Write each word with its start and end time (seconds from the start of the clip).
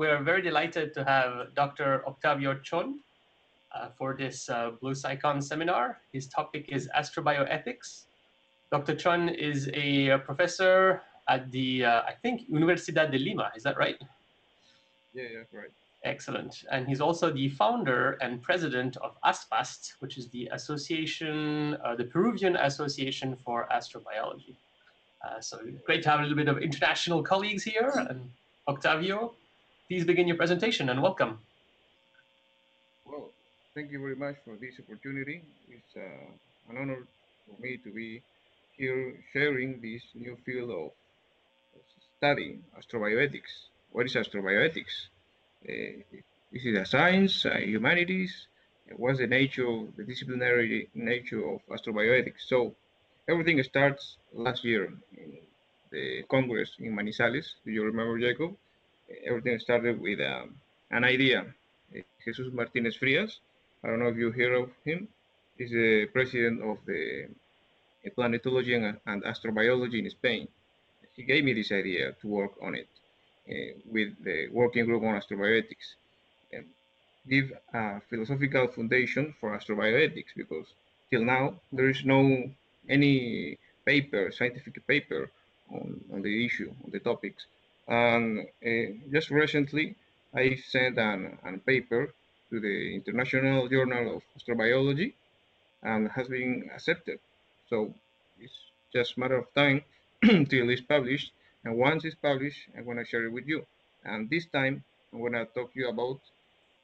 we're 0.00 0.22
very 0.22 0.40
delighted 0.40 0.94
to 0.94 1.04
have 1.04 1.54
Dr. 1.54 2.02
Octavio 2.08 2.54
Chon 2.62 3.00
uh, 3.76 3.88
for 3.98 4.16
this 4.16 4.48
uh, 4.48 4.70
Blue 4.80 4.94
SciCon 4.94 5.42
seminar. 5.42 5.98
His 6.10 6.26
topic 6.26 6.64
is 6.70 6.88
astrobioethics. 6.96 8.06
Dr. 8.72 8.94
Chon 8.94 9.28
is 9.28 9.68
a, 9.74 10.16
professor 10.24 11.02
at 11.28 11.50
the, 11.52 11.84
uh, 11.84 12.00
I 12.08 12.14
think, 12.22 12.50
Universidad 12.50 13.12
de 13.12 13.18
Lima. 13.18 13.52
Is 13.54 13.62
that 13.64 13.76
right? 13.76 13.98
Yeah, 15.12 15.24
yeah, 15.34 15.58
right. 15.60 15.68
Excellent. 16.02 16.64
And 16.72 16.88
he's 16.88 17.02
also 17.02 17.30
the 17.30 17.50
founder 17.50 18.12
and 18.22 18.40
president 18.40 18.96
of 19.04 19.18
ASPAST, 19.22 19.96
which 19.98 20.16
is 20.16 20.28
the 20.30 20.48
association, 20.52 21.76
uh, 21.84 21.94
the 21.94 22.04
Peruvian 22.04 22.56
Association 22.56 23.36
for 23.44 23.68
Astrobiology. 23.70 24.56
Uh, 25.22 25.42
so 25.42 25.58
great 25.84 26.02
to 26.04 26.08
have 26.08 26.20
a 26.20 26.22
little 26.22 26.38
bit 26.38 26.48
of 26.48 26.56
international 26.56 27.22
colleagues 27.22 27.62
here. 27.62 27.92
And 28.08 28.30
Octavio, 28.66 29.34
please 29.90 30.04
begin 30.04 30.28
your 30.28 30.36
presentation 30.36 30.88
and 30.88 31.02
welcome. 31.02 31.40
Well, 33.04 33.32
thank 33.74 33.90
you 33.90 33.98
very 33.98 34.14
much 34.14 34.36
for 34.44 34.54
this 34.54 34.74
opportunity. 34.78 35.42
It's 35.68 35.96
uh, 35.96 36.70
an 36.70 36.76
honor 36.80 37.08
for 37.44 37.60
me 37.60 37.76
to 37.78 37.90
be 37.90 38.22
here 38.76 39.16
sharing 39.32 39.80
this 39.80 40.02
new 40.14 40.36
field 40.46 40.70
of 40.70 40.90
study, 42.16 42.60
astrobioethics. 42.78 43.52
What 43.90 44.06
is 44.06 44.14
astrobioethics? 44.14 44.94
Uh, 45.68 46.20
this 46.52 46.64
is 46.64 46.78
a 46.78 46.84
science, 46.84 47.44
uh, 47.44 47.58
humanities. 47.58 48.46
What's 48.96 49.18
the 49.18 49.26
nature, 49.26 49.88
the 49.96 50.04
disciplinary 50.04 50.88
nature 50.94 51.42
of 51.52 51.62
astrobioethics? 51.68 52.42
So 52.46 52.76
everything 53.28 53.60
starts 53.64 54.18
last 54.32 54.64
year 54.64 54.84
in 55.18 55.38
the 55.90 56.22
Congress 56.30 56.76
in 56.78 56.94
Manizales. 56.94 57.46
Do 57.64 57.72
you 57.72 57.82
remember, 57.82 58.20
Jacob? 58.20 58.54
Everything 59.24 59.58
started 59.58 60.00
with 60.00 60.20
um, 60.20 60.54
an 60.90 61.04
idea. 61.04 61.46
Jesus 62.24 62.48
Martinez 62.52 62.96
Frias, 62.96 63.38
I 63.82 63.88
don't 63.88 63.98
know 63.98 64.08
if 64.08 64.16
you 64.16 64.30
hear 64.30 64.54
of 64.54 64.70
him. 64.84 65.08
He's 65.58 65.70
the 65.70 66.06
president 66.12 66.62
of 66.62 66.78
the 66.86 67.26
planetology 68.16 68.76
and, 68.76 68.98
and 69.06 69.22
astrobiology 69.24 69.98
in 70.04 70.10
Spain. 70.10 70.48
He 71.16 71.22
gave 71.24 71.44
me 71.44 71.52
this 71.52 71.72
idea 71.72 72.12
to 72.20 72.26
work 72.26 72.52
on 72.62 72.74
it. 72.74 72.88
Uh, 73.50 73.78
with 73.90 74.10
the 74.22 74.48
working 74.52 74.84
group 74.84 75.02
on 75.02 75.20
astrobioethics 75.20 75.96
give 77.28 77.52
a 77.74 78.00
philosophical 78.08 78.68
foundation 78.68 79.34
for 79.40 79.56
astrobioethics 79.56 80.32
because 80.36 80.66
till 81.10 81.24
now 81.24 81.54
there 81.72 81.88
is 81.88 82.04
no 82.04 82.50
any 82.88 83.58
paper, 83.84 84.30
scientific 84.32 84.86
paper 84.86 85.30
on, 85.72 86.00
on 86.12 86.22
the 86.22 86.44
issue, 86.44 86.72
on 86.84 86.90
the 86.90 86.98
topics. 86.98 87.46
And 87.90 88.46
uh, 88.64 88.92
just 89.12 89.30
recently, 89.30 89.96
I 90.34 90.54
sent 90.54 90.96
an, 90.98 91.38
an 91.44 91.60
paper 91.60 92.08
to 92.50 92.60
the 92.60 92.94
International 92.94 93.68
Journal 93.68 94.16
of 94.16 94.22
Astrobiology 94.38 95.12
and 95.82 96.08
has 96.10 96.28
been 96.28 96.70
accepted. 96.74 97.18
So 97.68 97.92
it's 98.40 98.58
just 98.94 99.16
a 99.16 99.20
matter 99.20 99.38
of 99.38 99.52
time 99.54 99.82
till 100.22 100.70
it's 100.70 100.80
published 100.80 101.32
and 101.64 101.76
once 101.76 102.04
it's 102.04 102.14
published, 102.14 102.68
I'm 102.76 102.84
going 102.84 102.96
to 102.96 103.04
share 103.04 103.24
it 103.24 103.32
with 103.32 103.46
you. 103.46 103.66
And 104.04 104.30
this 104.30 104.46
time, 104.46 104.82
I'm 105.12 105.20
going 105.20 105.32
to 105.32 105.44
talk 105.44 105.72
to 105.74 105.80
you 105.80 105.88
about 105.90 106.20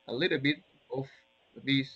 a 0.08 0.12
little 0.12 0.38
bit 0.38 0.56
of 0.94 1.06
this, 1.64 1.88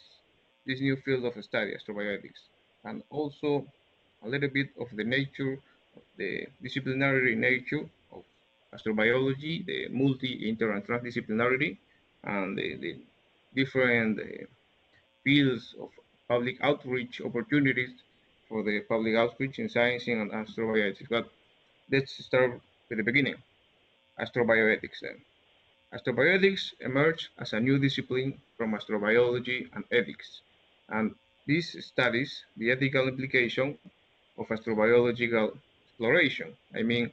this 0.66 0.80
new 0.80 0.96
field 0.96 1.24
of 1.24 1.44
study, 1.44 1.74
astrobioethics, 1.76 2.48
and 2.84 3.02
also 3.10 3.66
a 4.24 4.28
little 4.28 4.48
bit 4.48 4.68
of 4.80 4.88
the 4.94 5.04
nature, 5.04 5.58
the 6.16 6.46
disciplinary 6.62 7.36
nature 7.36 7.88
astrobiology, 8.74 9.64
the 9.66 9.88
multi, 9.88 10.48
inter, 10.48 10.72
and 10.72 10.86
transdisciplinarity, 10.86 11.76
and 12.24 12.56
the, 12.56 12.76
the 12.76 12.96
different 13.54 14.20
uh, 14.20 14.44
fields 15.24 15.74
of 15.80 15.88
public 16.28 16.56
outreach 16.62 17.20
opportunities 17.20 17.90
for 18.48 18.62
the 18.62 18.80
public 18.80 19.16
outreach 19.16 19.58
in 19.58 19.68
science 19.68 20.06
and 20.06 20.30
astrobiology. 20.30 21.06
But 21.08 21.28
let's 21.90 22.12
start 22.24 22.60
with 22.88 22.98
the 22.98 23.04
beginning. 23.04 23.36
Astrobioethics 24.18 25.00
then. 25.02 25.18
Astrobioethics 25.94 26.74
emerged 26.80 27.28
as 27.38 27.52
a 27.52 27.60
new 27.60 27.78
discipline 27.78 28.38
from 28.56 28.74
astrobiology 28.74 29.68
and 29.74 29.84
ethics, 29.90 30.40
and 30.88 31.14
this 31.46 31.76
studies 31.80 32.44
the 32.56 32.70
ethical 32.70 33.08
implication 33.08 33.76
of 34.38 34.46
astrobiological 34.48 35.56
exploration. 35.88 36.54
I 36.74 36.82
mean, 36.82 37.10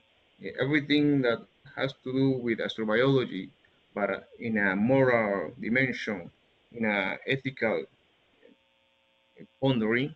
everything 0.60 1.22
that 1.22 1.40
has 1.76 1.94
to 2.04 2.12
do 2.12 2.30
with 2.32 2.60
astrobiology, 2.60 3.50
but 3.94 4.30
in 4.40 4.58
a 4.58 4.76
moral 4.76 5.54
dimension, 5.60 6.30
in 6.72 6.86
an 6.86 7.18
ethical 7.28 7.86
pondering, 9.62 10.14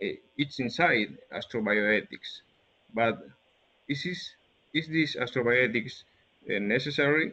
eh, 0.00 0.16
it's 0.36 0.58
inside 0.60 1.18
astrobioethics. 1.32 2.42
But 2.94 3.18
this 3.88 4.06
is 4.06 4.34
is 4.74 4.88
this 4.88 5.16
astrobioethics 5.16 6.04
uh, 6.50 6.58
necessary? 6.58 7.32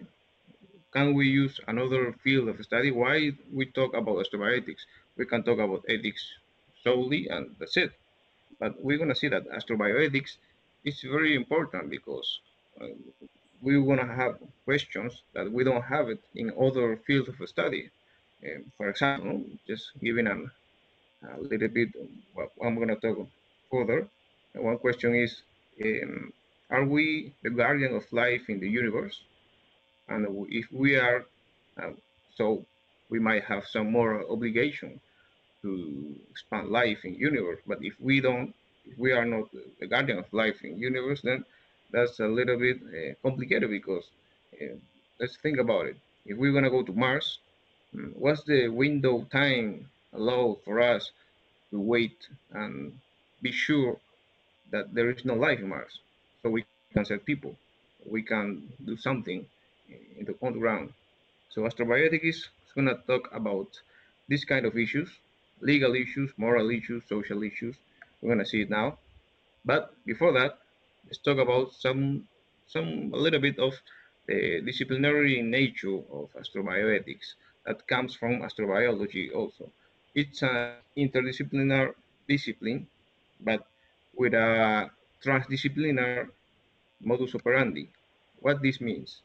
Can 0.92 1.14
we 1.14 1.28
use 1.28 1.60
another 1.68 2.14
field 2.24 2.50
of 2.50 2.64
study? 2.64 2.92
Why 2.92 3.32
we 3.54 3.66
talk 3.68 3.94
about 3.94 4.18
astrobioethics? 4.24 4.84
We 5.18 5.26
can 5.26 5.44
talk 5.44 5.60
about 5.60 5.86
ethics 5.90 6.24
solely, 6.84 7.28
and 7.30 7.56
that's 7.60 7.78
it. 7.78 7.92
But 8.60 8.82
we're 8.84 8.98
gonna 8.98 9.16
see 9.16 9.30
that 9.30 9.50
astrobioethics 9.50 10.38
is 10.88 11.02
very 11.02 11.36
important 11.36 11.90
because 11.90 12.40
uh, 12.82 12.88
we 13.62 13.78
want 13.80 14.00
to 14.02 14.08
have 14.08 14.34
questions 14.66 15.24
that 15.34 15.52
we 15.52 15.64
don't 15.64 15.84
have 15.84 16.10
it 16.10 16.22
in 16.36 16.52
other 16.66 16.98
fields 17.06 17.30
of 17.30 17.50
study. 17.50 17.90
Um, 18.46 18.72
for 18.78 18.90
example, 18.90 19.44
just 19.68 19.86
giving 20.02 20.28
an, 20.28 20.50
a 21.36 21.42
little 21.42 21.68
bit, 21.68 21.90
I'm 22.64 22.76
going 22.76 22.90
to 22.90 22.96
talk 22.96 23.28
further. 23.72 24.08
One 24.54 24.78
question 24.78 25.16
is, 25.16 25.42
um, 25.84 26.32
are 26.70 26.86
we 26.86 27.34
the 27.44 27.50
guardian 27.50 27.96
of 27.96 28.04
life 28.12 28.44
in 28.50 28.60
the 28.60 28.70
universe? 28.70 29.18
And 30.10 30.48
if 30.50 30.72
we 30.72 30.96
are, 30.96 31.26
uh, 31.82 31.92
so 32.36 32.66
we 33.10 33.20
might 33.20 33.44
have 33.44 33.64
some 33.66 33.92
more 33.92 34.24
obligation 34.30 35.00
to 35.62 36.16
expand 36.32 36.70
life 36.70 37.00
in 37.04 37.16
universe. 37.16 37.60
But 37.66 37.80
if 37.82 37.96
we 38.00 38.22
don't, 38.22 38.54
we 38.98 39.12
are 39.12 39.26
not 39.26 39.46
the 39.80 39.88
guardian 39.88 40.20
of 40.20 40.32
life 40.34 40.64
in 40.64 40.78
universe, 40.78 41.22
then 41.22 41.44
that's 41.92 42.20
a 42.20 42.28
little 42.28 42.58
bit 42.58 42.78
uh, 42.84 43.14
complicated 43.22 43.70
because 43.70 44.06
uh, 44.62 44.76
let's 45.20 45.38
think 45.38 45.58
about 45.60 45.88
it. 45.88 45.96
If 46.26 46.38
we're 46.38 46.54
gonna 46.54 46.70
go 46.70 46.84
to 46.84 46.94
Mars, 46.94 47.40
hmm, 47.94 48.10
what's 48.18 48.44
the 48.44 48.68
window 48.70 49.26
time 49.32 49.90
allowed 50.14 50.58
for 50.64 50.82
us 50.82 51.12
to 51.72 51.80
wait 51.80 52.28
and 52.54 52.94
be 53.42 53.52
sure 53.52 53.98
that 54.72 54.94
there 54.94 55.10
is 55.10 55.26
no 55.26 55.34
life 55.36 55.60
in 55.60 55.70
Mars? 55.70 56.00
so 56.42 56.50
we 56.50 56.64
can 56.64 56.76
serve 56.78 56.98
people. 56.98 57.28
We 57.84 57.94
can 57.98 58.40
do 58.58 58.70
something 58.72 59.24
in 59.92 60.06
the 60.06 60.16
underground. 60.28 60.90
So 61.50 61.62
astrobioethics 61.62 62.24
is 62.24 62.50
going 62.74 62.88
to 62.88 62.96
talk 63.08 63.30
about 63.34 63.68
this 64.28 64.44
kind 64.46 64.66
of 64.66 64.78
issues, 64.78 65.10
legal 65.62 65.96
issues, 65.96 66.32
moral 66.38 66.70
issues, 66.70 67.04
social 67.08 67.44
issues. 67.44 67.76
We're 68.22 68.30
going 68.30 68.40
to 68.40 68.46
see 68.46 68.62
it 68.62 68.70
now. 68.70 68.98
But 69.66 69.94
before 70.06 70.34
that, 70.34 70.58
let's 71.06 71.20
talk 71.20 71.38
about 71.38 71.74
some, 71.74 72.28
some 72.68 73.12
a 73.14 73.18
little 73.18 73.40
bit 73.40 73.60
of 73.60 73.74
the 74.28 74.62
disciplinary 74.66 75.42
nature 75.42 75.98
of 76.12 76.30
astrobioethics 76.34 77.36
that 77.66 77.88
comes 77.88 78.16
from 78.16 78.42
astrobiology 78.42 79.34
also. 79.34 79.72
It's 80.16 80.42
an 80.42 80.76
interdisciplinary 80.98 81.94
discipline, 82.28 82.88
but 83.40 83.66
with 84.16 84.34
a 84.34 84.90
transdisciplinary 85.24 86.30
modus 87.02 87.36
operandi. 87.36 87.90
What 88.40 88.62
this 88.62 88.82
means? 88.82 89.22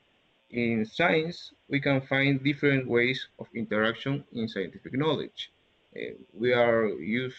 In 0.50 0.84
science, 0.84 1.52
we 1.68 1.80
can 1.80 2.02
find 2.02 2.42
different 2.44 2.86
ways 2.86 3.26
of 3.38 3.46
interaction 3.54 4.24
in 4.32 4.48
scientific 4.48 4.92
knowledge. 4.94 5.50
Uh, 5.96 6.14
we 6.34 6.52
are 6.52 6.86
used 6.88 7.36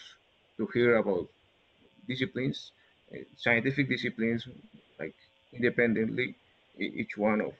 to 0.56 0.66
hear 0.74 0.96
about 0.96 1.28
disciplines, 2.06 2.72
uh, 3.12 3.18
scientific 3.36 3.88
disciplines, 3.88 4.48
like 4.98 5.14
independently, 5.52 6.34
each 6.78 7.16
one 7.16 7.40
of 7.40 7.54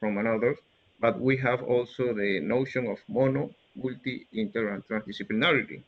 from 0.00 0.18
another. 0.18 0.56
But 1.00 1.20
we 1.20 1.36
have 1.38 1.62
also 1.62 2.14
the 2.14 2.40
notion 2.40 2.86
of 2.86 2.98
mono, 3.08 3.50
multi, 3.74 4.26
inter, 4.32 4.68
and 4.74 4.86
transdisciplinarity. 4.86 5.82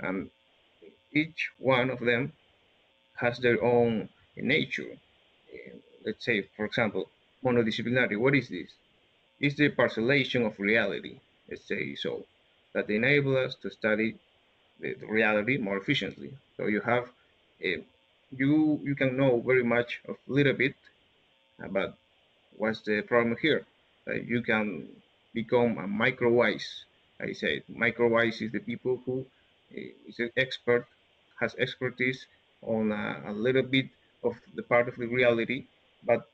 And 0.00 0.30
each 1.12 1.50
one 1.58 1.90
of 1.90 2.00
them 2.00 2.32
has 3.16 3.38
their 3.38 3.62
own 3.62 4.08
nature 4.36 4.98
let's 6.04 6.24
say, 6.24 6.42
for 6.56 6.64
example, 6.66 7.10
monodisciplinary, 7.44 8.16
what 8.18 8.34
is 8.34 8.48
this? 8.48 8.70
It's 9.40 9.56
the 9.56 9.70
parcellation 9.70 10.46
of 10.46 10.58
reality, 10.58 11.18
let's 11.48 11.66
say 11.66 11.94
so, 11.94 12.24
that 12.72 12.90
enable 12.90 13.36
us 13.36 13.54
to 13.56 13.70
study 13.70 14.16
the, 14.80 14.94
reality 15.08 15.56
more 15.58 15.76
efficiently. 15.78 16.34
So 16.56 16.66
you 16.66 16.80
have, 16.80 17.08
you, 17.60 18.80
you 18.82 18.94
can 18.94 19.16
know 19.16 19.40
very 19.40 19.64
much 19.64 20.00
of 20.08 20.16
little 20.26 20.54
bit, 20.54 20.74
but 21.70 21.96
what's 22.56 22.80
the 22.82 23.02
problem 23.02 23.36
here? 23.40 23.66
that 24.06 24.26
you 24.26 24.42
can 24.42 24.88
become 25.32 25.78
a 25.78 25.86
micro-wise. 25.86 26.84
I 27.20 27.32
said 27.32 27.62
micro-wise 27.68 28.40
is 28.40 28.52
the 28.52 28.60
people 28.60 29.00
who 29.04 29.24
uh, 29.76 29.80
is 30.06 30.18
an 30.18 30.30
expert, 30.36 30.86
has 31.40 31.54
expertise 31.58 32.26
on 32.62 32.92
a, 32.92 33.30
a, 33.30 33.32
little 33.32 33.62
bit 33.62 33.86
of 34.22 34.34
the 34.54 34.62
part 34.62 34.88
of 34.88 34.96
the 34.96 35.06
reality, 35.06 35.66
but 36.04 36.28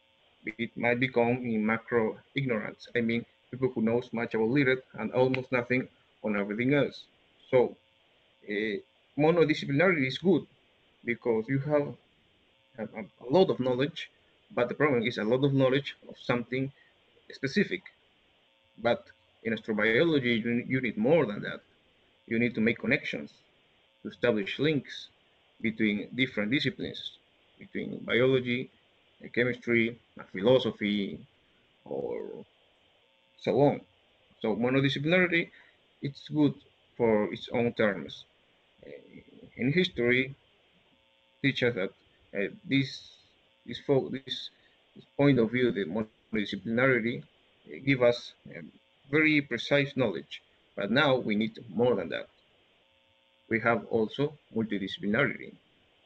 it 0.47 0.77
might 0.77 1.01
become 1.01 1.45
in 1.45 1.65
macro 1.65 2.19
ignorance. 2.35 2.89
I 2.97 3.01
mean, 3.01 3.25
people 3.51 3.71
who 3.75 3.83
knows 3.83 4.09
much 4.13 4.35
about 4.35 4.49
little 4.49 4.77
and 4.95 5.13
almost 5.13 5.53
nothing 5.53 5.89
on 6.23 6.39
everything 6.39 6.75
else. 6.75 7.05
So 7.51 7.77
uh, 8.49 8.77
monodisciplinarity 9.19 10.07
is 10.07 10.19
good 10.19 10.47
because 11.05 11.45
you 11.49 11.59
have 11.61 11.95
a, 12.79 12.85
a 12.85 13.29
lot 13.31 13.51
of 13.51 13.61
knowledge, 13.61 14.11
but 14.55 14.69
the 14.69 14.75
problem 14.75 15.03
is 15.03 15.19
a 15.19 15.25
lot 15.25 15.45
of 15.45 15.53
knowledge 15.55 15.97
of 16.09 16.17
something 16.19 16.73
specific. 17.33 17.83
But 18.83 19.07
in 19.45 19.55
astrobiology, 19.55 20.35
you, 20.45 20.65
you 20.67 20.81
need 20.81 20.91
more 20.91 21.27
than 21.27 21.43
that. 21.43 21.61
You 22.27 22.39
need 22.39 22.55
to 22.55 22.61
make 22.61 22.79
connections, 22.79 23.33
to 24.03 24.09
establish 24.09 24.59
links 24.59 25.09
between 25.61 26.09
different 26.15 26.51
disciplines, 26.51 27.13
between 27.59 27.99
biology, 28.05 28.71
chemistry, 29.35 29.99
philosophy, 30.33 31.19
or 31.85 32.45
so 33.39 33.61
on. 33.61 33.81
So 34.41 34.57
monodisciplinarity, 34.57 35.51
it's 36.03 36.29
good 36.29 36.55
for 36.97 37.33
its 37.33 37.49
own 37.53 37.73
terms. 37.75 38.25
In 39.57 39.73
history, 39.73 40.35
teaches 41.43 41.75
that 41.75 41.91
uh, 42.35 42.49
this 42.69 42.89
this, 43.67 43.81
this 44.11 44.51
this 44.95 45.05
point 45.17 45.39
of 45.39 45.51
view, 45.51 45.71
the 45.73 45.85
multidisciplinarity, 45.87 46.97
uh, 47.25 47.49
give 47.59 47.75
us 47.81 48.11
um, 48.29 48.47
very 48.93 49.21
precise 49.21 49.75
knowledge. 49.81 50.33
But 50.67 50.91
now 50.91 51.17
we 51.17 51.35
need 51.35 51.53
more 51.69 51.95
than 51.95 52.09
that. 52.11 52.27
We 53.49 53.61
have 53.61 53.85
also 53.87 54.39
multidisciplinarity 54.55 55.53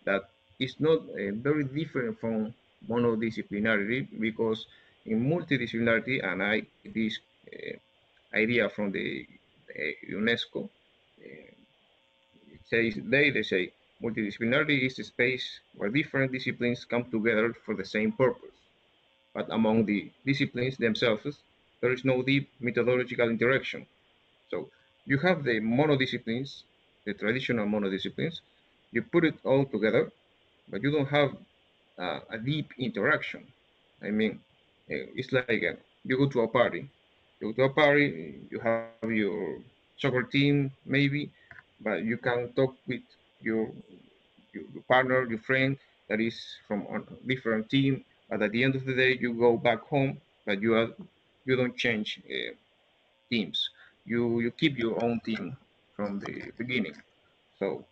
that 0.04 0.28
is 0.58 0.80
not 0.80 0.98
uh, 1.10 1.32
very 1.32 1.64
different 1.64 2.18
from 2.20 2.54
monodisciplinarity 2.88 4.08
because 4.20 4.66
in 5.06 5.24
multidisciplinarity, 5.28 6.22
and 6.24 6.42
I 6.42 6.62
this 6.84 7.18
idea 8.34 8.68
from 8.68 8.92
the 8.92 9.26
UNESCO 10.10 10.68
says 12.70 12.94
they 13.12 13.30
they 13.30 13.42
say 13.42 13.72
Multidisciplinarity 14.04 14.86
is 14.86 14.98
a 15.00 15.04
space 15.04 15.60
where 15.74 15.90
different 15.90 16.32
disciplines 16.32 16.84
come 16.84 17.04
together 17.10 17.54
for 17.64 17.74
the 17.76 17.84
same 17.86 18.12
purpose. 18.12 18.58
But 19.34 19.46
among 19.52 19.86
the 19.86 20.12
disciplines 20.26 20.76
themselves, 20.78 21.42
there 21.80 21.92
is 21.92 22.04
no 22.04 22.22
deep 22.22 22.50
methodological 22.60 23.30
interaction. 23.30 23.86
So 24.50 24.70
you 25.06 25.18
have 25.18 25.44
the 25.44 25.60
monodisciplines, 25.60 26.64
the 27.06 27.14
traditional 27.14 27.66
monodisciplines, 27.66 28.40
you 28.92 29.02
put 29.02 29.24
it 29.24 29.34
all 29.44 29.66
together, 29.66 30.12
but 30.68 30.82
you 30.82 30.90
don't 30.92 31.08
have 31.08 31.30
uh, 31.98 32.20
a 32.30 32.38
deep 32.38 32.72
interaction. 32.78 33.52
I 34.02 34.10
mean, 34.10 34.40
eh, 34.90 35.06
it's 35.16 35.32
like 35.32 35.52
uh, 35.62 35.76
you 36.04 36.18
go 36.18 36.28
to 36.28 36.40
a 36.42 36.48
party. 36.48 36.88
You 37.40 37.52
go 37.52 37.52
to 37.54 37.70
a 37.70 37.74
party, 37.74 38.40
you 38.50 38.60
have 38.60 38.82
your 38.82 39.58
soccer 39.96 40.22
team, 40.22 40.72
maybe, 40.84 41.30
but 41.80 42.04
you 42.04 42.16
can 42.18 42.52
talk 42.54 42.76
with 42.86 43.02
your, 43.44 43.68
your 44.54 44.82
partner, 44.88 45.26
your 45.28 45.38
friend 45.40 45.76
that 46.08 46.20
is 46.20 46.36
from 46.68 46.82
a 46.94 47.00
different 47.28 47.70
team. 47.70 48.04
But 48.30 48.42
at 48.42 48.52
the 48.52 48.64
end 48.64 48.76
of 48.76 48.84
the 48.86 48.94
day, 48.94 49.18
you 49.20 49.34
go 49.34 49.56
back 49.56 49.80
home, 49.88 50.18
but 50.46 50.60
you 50.62 50.74
are 50.74 50.88
you 51.46 51.56
don't 51.56 51.76
change 51.76 52.20
uh, 52.30 52.52
teams. 53.30 53.70
You 54.06 54.40
you 54.40 54.50
keep 54.52 54.78
your 54.78 55.02
own 55.04 55.20
team 55.24 55.56
from 55.96 56.20
the 56.20 56.52
beginning. 56.58 56.94
So 57.58 57.84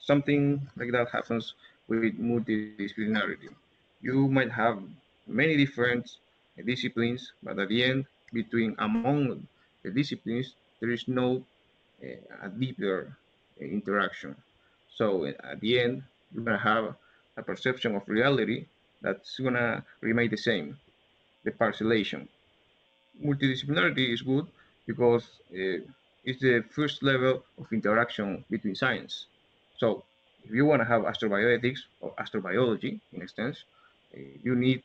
something 0.00 0.60
like 0.76 0.92
that 0.92 1.08
happens 1.10 1.54
with 1.88 2.08
multidisciplinarity. 2.20 3.50
You 4.02 4.28
might 4.28 4.50
have 4.52 4.78
many 5.26 5.56
different 5.56 6.10
disciplines, 6.64 7.32
but 7.42 7.58
at 7.58 7.68
the 7.68 7.82
end, 7.84 8.06
between 8.32 8.74
among 8.78 9.46
the 9.82 9.90
disciplines, 9.90 10.54
there 10.80 10.90
is 10.90 11.06
no 11.08 11.42
uh, 12.02 12.46
a 12.46 12.48
deeper 12.48 13.16
interaction. 13.60 14.34
So 14.96 15.26
at 15.26 15.60
the 15.60 15.80
end, 15.80 16.02
you're 16.32 16.44
gonna 16.44 16.58
have 16.72 16.94
a 17.36 17.42
perception 17.42 17.94
of 17.94 18.08
reality 18.08 18.66
that's 19.02 19.38
gonna 19.38 19.84
remain 20.00 20.30
the 20.30 20.38
same, 20.38 20.78
the 21.44 21.50
parcellation. 21.50 22.26
Multidisciplinarity 23.22 24.12
is 24.14 24.22
good 24.22 24.46
because 24.86 25.24
uh, 25.52 25.78
it's 26.24 26.40
the 26.40 26.64
first 26.70 27.02
level 27.02 27.44
of 27.58 27.66
interaction 27.72 28.44
between 28.50 28.74
science. 28.74 29.26
So 29.76 30.02
if 30.44 30.52
you 30.52 30.64
want 30.64 30.80
to 30.80 30.86
have 30.86 31.02
astrobioethics 31.02 31.80
or 32.00 32.14
astrobiology, 32.18 32.98
in 33.12 33.22
a 33.22 33.28
sense, 33.28 33.64
uh, 34.14 34.20
you 34.42 34.54
need 34.54 34.82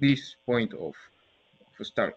this 0.00 0.34
point 0.46 0.72
of, 0.74 0.94
of 1.78 1.86
start. 1.86 2.16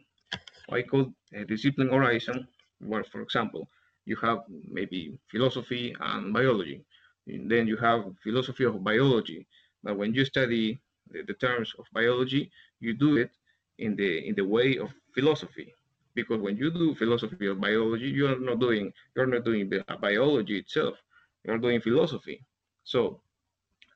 I 0.70 0.82
call 0.82 1.12
a 1.34 1.44
discipline 1.44 1.88
horizon 1.90 2.46
where, 2.80 3.04
for 3.04 3.20
example, 3.22 3.68
you 4.04 4.16
have 4.16 4.40
maybe 4.70 5.18
philosophy 5.30 5.94
and 6.00 6.32
biology. 6.32 6.84
And 7.26 7.50
then 7.50 7.66
you 7.66 7.76
have 7.76 8.04
philosophy 8.22 8.64
of 8.64 8.82
biology. 8.82 9.46
But 9.82 9.96
when 9.96 10.14
you 10.14 10.24
study 10.24 10.80
the, 11.10 11.22
the 11.22 11.34
terms 11.34 11.72
of 11.78 11.86
biology, 11.92 12.50
you 12.80 12.94
do 12.94 13.16
it 13.16 13.30
in 13.78 13.96
the 13.96 14.26
in 14.28 14.34
the 14.34 14.44
way 14.44 14.78
of 14.78 14.90
philosophy. 15.14 15.74
Because 16.14 16.40
when 16.40 16.56
you 16.56 16.70
do 16.70 16.94
philosophy 16.94 17.46
of 17.46 17.60
biology, 17.60 18.08
you 18.08 18.26
are 18.26 18.38
not 18.38 18.58
doing 18.58 18.92
you're 19.14 19.26
not 19.26 19.44
doing 19.44 19.70
biology 20.00 20.58
itself. 20.58 20.96
You're 21.44 21.58
doing 21.58 21.80
philosophy. 21.80 22.44
So 22.84 23.20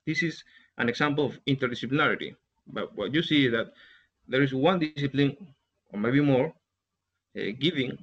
this 0.06 0.22
is 0.22 0.44
an 0.78 0.88
example 0.88 1.26
of 1.26 1.38
interdisciplinarity. 1.46 2.36
But 2.66 2.94
what 2.96 3.12
you 3.12 3.22
see 3.22 3.46
is 3.46 3.52
that 3.52 3.72
there 4.28 4.42
is 4.42 4.54
one 4.54 4.78
discipline, 4.78 5.36
or 5.92 5.98
maybe 5.98 6.20
more, 6.20 6.52
uh, 7.36 7.50
giving 7.58 7.92
uh, 7.92 7.96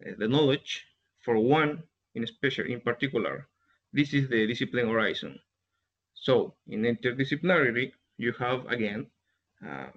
the 0.00 0.28
knowledge 0.28 0.86
for 1.24 1.38
one 1.38 1.82
in 2.14 2.26
special, 2.26 2.64
in 2.66 2.80
particular. 2.80 3.48
This 3.92 4.12
is 4.14 4.28
the 4.28 4.46
discipline 4.46 4.88
horizon. 4.88 5.38
So 6.14 6.54
in 6.66 6.82
interdisciplinarity, 6.82 7.92
you 8.18 8.32
have 8.38 8.66
again 8.66 9.06
uh, 9.66 9.88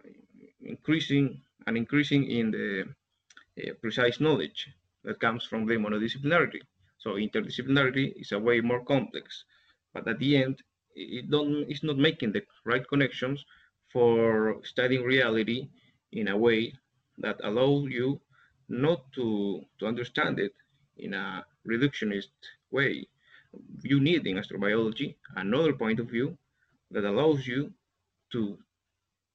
increasing 0.61 1.41
and 1.67 1.77
increasing 1.77 2.25
in 2.29 2.51
the 2.51 2.83
uh, 2.83 3.73
precise 3.81 4.19
knowledge 4.19 4.69
that 5.03 5.19
comes 5.19 5.45
from 5.45 5.65
the 5.65 5.75
monodisciplinarity. 5.75 6.61
So 6.97 7.11
interdisciplinarity 7.11 8.21
is 8.21 8.31
a 8.31 8.39
way 8.39 8.61
more 8.61 8.83
complex, 8.83 9.45
but 9.93 10.07
at 10.07 10.19
the 10.19 10.37
end, 10.43 10.61
it 10.95 11.29
don't 11.29 11.65
it's 11.69 11.83
not 11.83 11.97
making 11.97 12.33
the 12.33 12.43
right 12.65 12.85
connections 12.87 13.45
for 13.91 14.61
studying 14.63 15.03
reality 15.03 15.69
in 16.11 16.27
a 16.27 16.37
way 16.37 16.73
that 17.17 17.39
allows 17.43 17.89
you 17.89 18.19
not 18.69 19.11
to, 19.13 19.61
to 19.79 19.87
understand 19.87 20.39
it 20.39 20.53
in 20.97 21.13
a 21.13 21.43
reductionist 21.67 22.29
way. 22.71 23.07
You 23.83 23.99
need 23.99 24.27
in 24.27 24.37
astrobiology 24.37 25.15
another 25.35 25.73
point 25.73 25.99
of 25.99 26.09
view 26.09 26.37
that 26.91 27.03
allows 27.03 27.47
you 27.47 27.71
to, 28.31 28.57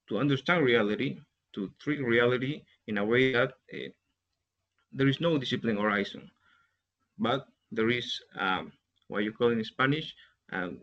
to 0.08 0.18
understand 0.18 0.64
reality, 0.64 1.18
to 1.54 1.70
treat 1.80 2.00
reality 2.00 2.62
in 2.86 2.98
a 2.98 3.04
way 3.04 3.32
that 3.32 3.52
uh, 3.72 3.88
there 4.92 5.08
is 5.08 5.20
no 5.20 5.38
discipline 5.38 5.76
horizon, 5.76 6.30
but 7.18 7.46
there 7.72 7.90
is 7.90 8.20
um, 8.38 8.72
what 9.08 9.24
you 9.24 9.32
call 9.32 9.50
in 9.50 9.64
Spanish, 9.64 10.14
um, 10.52 10.78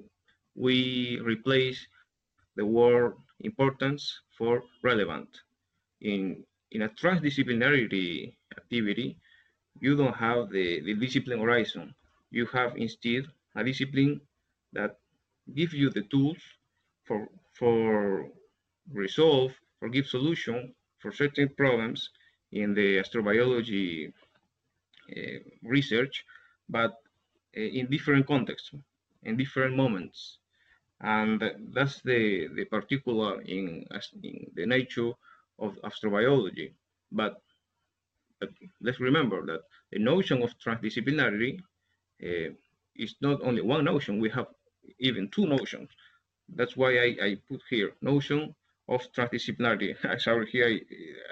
we 0.56 1.20
replace 1.24 1.86
the 2.56 2.66
word 2.66 3.14
importance 3.42 4.20
for 4.38 4.64
relevant. 4.84 5.30
In, 6.02 6.44
in 6.72 6.82
a 6.82 6.90
transdisciplinarity 6.90 8.34
activity, 8.58 9.18
you 9.80 9.96
don't 9.96 10.16
have 10.16 10.50
the, 10.50 10.82
the 10.82 10.94
discipline 10.96 11.40
horizon. 11.40 11.94
You 12.32 12.46
have 12.54 12.76
instead 12.78 13.24
a 13.56 13.64
discipline 13.64 14.22
that 14.74 14.98
gives 15.56 15.74
you 15.74 15.90
the 15.90 16.04
tools 16.04 16.38
for, 17.06 17.28
for 17.54 18.28
resolve, 18.94 19.52
for 19.80 19.90
give 19.90 20.08
solution 20.08 20.74
for 21.00 21.12
certain 21.12 21.50
problems 21.58 22.10
in 22.52 22.74
the 22.74 22.98
astrobiology 22.98 24.12
uh, 25.18 25.40
research, 25.64 26.24
but 26.70 26.92
uh, 27.58 27.62
in 27.62 27.88
different 27.90 28.28
contexts, 28.28 28.72
in 29.24 29.38
different 29.38 29.76
moments. 29.76 30.38
And 31.02 31.42
that's 31.74 32.02
the, 32.02 32.48
the 32.56 32.66
particular 32.66 33.42
in, 33.42 33.86
in 34.24 34.48
the 34.56 34.66
nature 34.66 35.12
of 35.60 35.76
astrobiology. 35.84 36.74
But, 37.12 37.42
but 38.42 38.50
let's 38.82 39.00
remember 39.00 39.46
that 39.46 39.62
the 39.92 40.00
notion 40.00 40.42
of 40.42 40.50
transdisciplinarity 40.60 41.60
uh, 42.24 42.50
is 42.96 43.16
not 43.22 43.42
only 43.44 43.62
one 43.62 43.86
notion, 43.86 44.20
we 44.20 44.30
have 44.32 44.48
even 45.00 45.30
two 45.30 45.46
notions. 45.46 45.90
That's 46.50 46.76
why 46.76 46.98
I, 46.98 47.16
I 47.28 47.38
put 47.48 47.62
here 47.70 47.92
notion 48.02 48.54
of 48.90 49.02
transdisciplinarity. 49.16 50.20
Sorry, 50.20 50.46
here 50.52 50.68
I, 50.68 50.74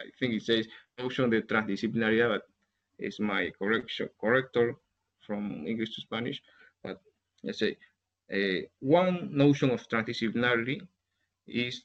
I 0.06 0.10
think 0.20 0.36
it 0.36 0.44
says 0.44 0.68
notion 0.98 1.30
de 1.30 1.42
transdisciplinaridad, 1.42 2.30
but 2.30 2.44
it's 3.00 3.20
my 3.20 3.52
correction 3.60 4.10
corrector 4.22 4.76
from 5.26 5.66
English 5.68 5.96
to 5.96 6.02
Spanish. 6.02 6.42
But 6.84 7.02
let's 7.44 7.60
say 7.60 7.78
uh, 8.34 8.62
one 8.80 9.30
notion 9.36 9.72
of 9.72 9.88
transdisciplinarity 9.90 10.82
is 11.48 11.84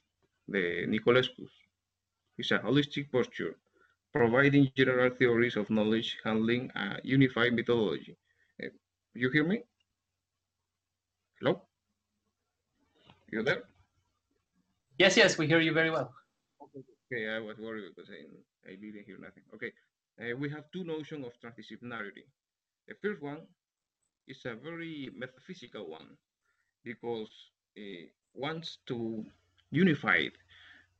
the 0.48 0.84
Nicolescus. 0.86 1.50
It's 2.36 2.50
a 2.50 2.58
holistic 2.58 3.10
posture, 3.10 3.56
providing 4.14 4.70
general 4.76 5.10
theories 5.10 5.56
of 5.56 5.68
knowledge 5.68 6.18
handling 6.24 6.70
a 6.76 6.98
unified 7.02 7.52
methodology. 7.52 8.16
Uh, 8.62 8.68
you 9.14 9.28
hear 9.30 9.44
me? 9.44 9.62
Hello? 11.40 11.62
You 13.32 13.42
there? 13.42 13.64
Yes, 14.98 15.16
yes, 15.16 15.36
we 15.36 15.48
hear 15.48 15.60
you 15.60 15.72
very 15.72 15.90
well. 15.90 16.14
Okay, 17.12 17.28
I 17.28 17.40
was 17.40 17.58
worried 17.58 17.90
because 17.94 18.10
I, 18.10 18.70
I 18.70 18.76
didn't 18.76 19.04
hear 19.04 19.18
nothing. 19.18 19.42
Okay, 19.54 19.72
uh, 20.20 20.36
we 20.36 20.48
have 20.50 20.64
two 20.72 20.84
notions 20.84 21.26
of 21.26 21.32
transdisciplinarity. 21.42 22.24
The 22.86 22.94
first 23.02 23.20
one 23.20 23.40
is 24.28 24.38
a 24.46 24.54
very 24.54 25.10
metaphysical 25.16 25.90
one 25.90 26.16
because 26.84 27.30
it 27.74 28.12
wants 28.34 28.78
to 28.86 29.24
unify 29.70 30.28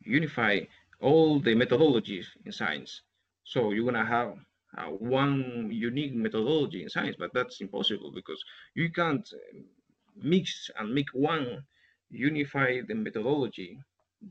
unify 0.02 0.60
all 1.04 1.38
the 1.38 1.54
methodologies 1.54 2.26
in 2.46 2.52
science. 2.52 3.02
So 3.44 3.72
you're 3.72 3.84
gonna 3.84 4.06
have 4.18 4.30
uh, 4.78 4.90
one 5.16 5.68
unique 5.70 6.14
methodology 6.14 6.82
in 6.82 6.88
science, 6.88 7.16
but 7.18 7.30
that's 7.34 7.60
impossible 7.60 8.10
because 8.10 8.42
you 8.74 8.90
can't 8.90 9.28
mix 10.16 10.70
and 10.78 10.94
make 10.94 11.10
one 11.12 11.64
unified 12.10 12.88
methodology. 12.88 13.78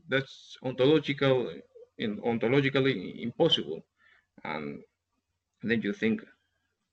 That's 0.08 0.56
ontological 0.62 1.36
in 1.98 2.18
ontologically 2.18 3.22
impossible. 3.22 3.84
And 4.42 4.82
then 5.62 5.80
you 5.82 5.92
think 5.92 6.22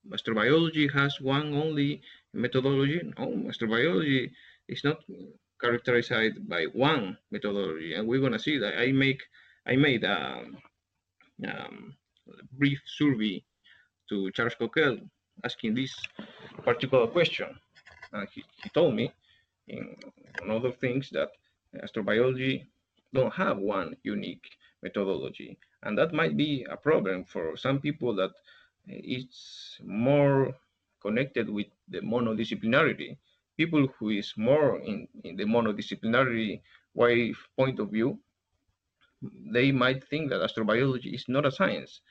astrobiology 0.09 0.93
has 0.93 1.19
one 1.19 1.55
only 1.55 2.01
methodology. 2.33 3.01
No, 3.17 3.25
astrobiology 3.51 4.31
is 4.67 4.83
not 4.83 4.99
characterized 5.59 6.47
by 6.47 6.65
one 6.65 7.17
methodology, 7.31 7.93
and 7.95 8.07
we're 8.07 8.21
gonna 8.21 8.39
see 8.39 8.57
that 8.59 8.79
I 8.79 8.91
make 8.91 9.21
I 9.65 9.75
made 9.75 10.03
a, 10.03 10.43
um, 11.47 11.95
brief 12.53 12.81
survey 12.85 13.43
to 14.09 14.31
Charles 14.31 14.55
Cockell 14.55 14.99
asking 15.43 15.75
this 15.75 15.93
particular 16.63 17.07
question, 17.07 17.47
and 18.13 18.27
he, 18.33 18.43
he 18.63 18.69
told 18.69 18.95
me 18.95 19.11
in 19.67 19.95
other 20.49 20.71
things 20.71 21.09
that 21.11 21.29
astrobiology 21.83 22.65
don't 23.13 23.33
have 23.33 23.57
one 23.57 23.95
unique 24.03 24.49
methodology, 24.83 25.57
and 25.83 25.97
that 25.97 26.13
might 26.13 26.35
be 26.37 26.65
a 26.69 26.77
problem 26.77 27.23
for 27.23 27.55
some 27.55 27.79
people 27.79 28.15
that 28.15 28.31
it's 28.87 29.77
more 29.83 30.53
connected 31.01 31.49
with 31.49 31.67
the 31.87 31.99
monodisciplinarity. 31.99 33.17
People 33.57 33.87
who 33.99 34.09
is 34.09 34.33
more 34.37 34.79
in, 34.79 35.07
in 35.23 35.35
the 35.35 35.43
monodisciplinary 35.45 36.61
way 36.93 37.33
point 37.57 37.79
of 37.79 37.91
view, 37.91 38.19
they 39.21 39.71
might 39.71 40.07
think 40.07 40.29
that 40.29 40.41
astrobiology 40.41 41.13
is 41.13 41.25
not 41.27 41.45
a 41.45 41.51
science 41.51 42.01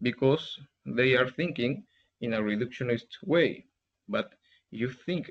because 0.00 0.58
they 0.86 1.14
are 1.14 1.28
thinking 1.28 1.84
in 2.20 2.34
a 2.34 2.40
reductionist 2.40 3.22
way. 3.24 3.64
But 4.08 4.32
you 4.70 4.90
think 4.90 5.30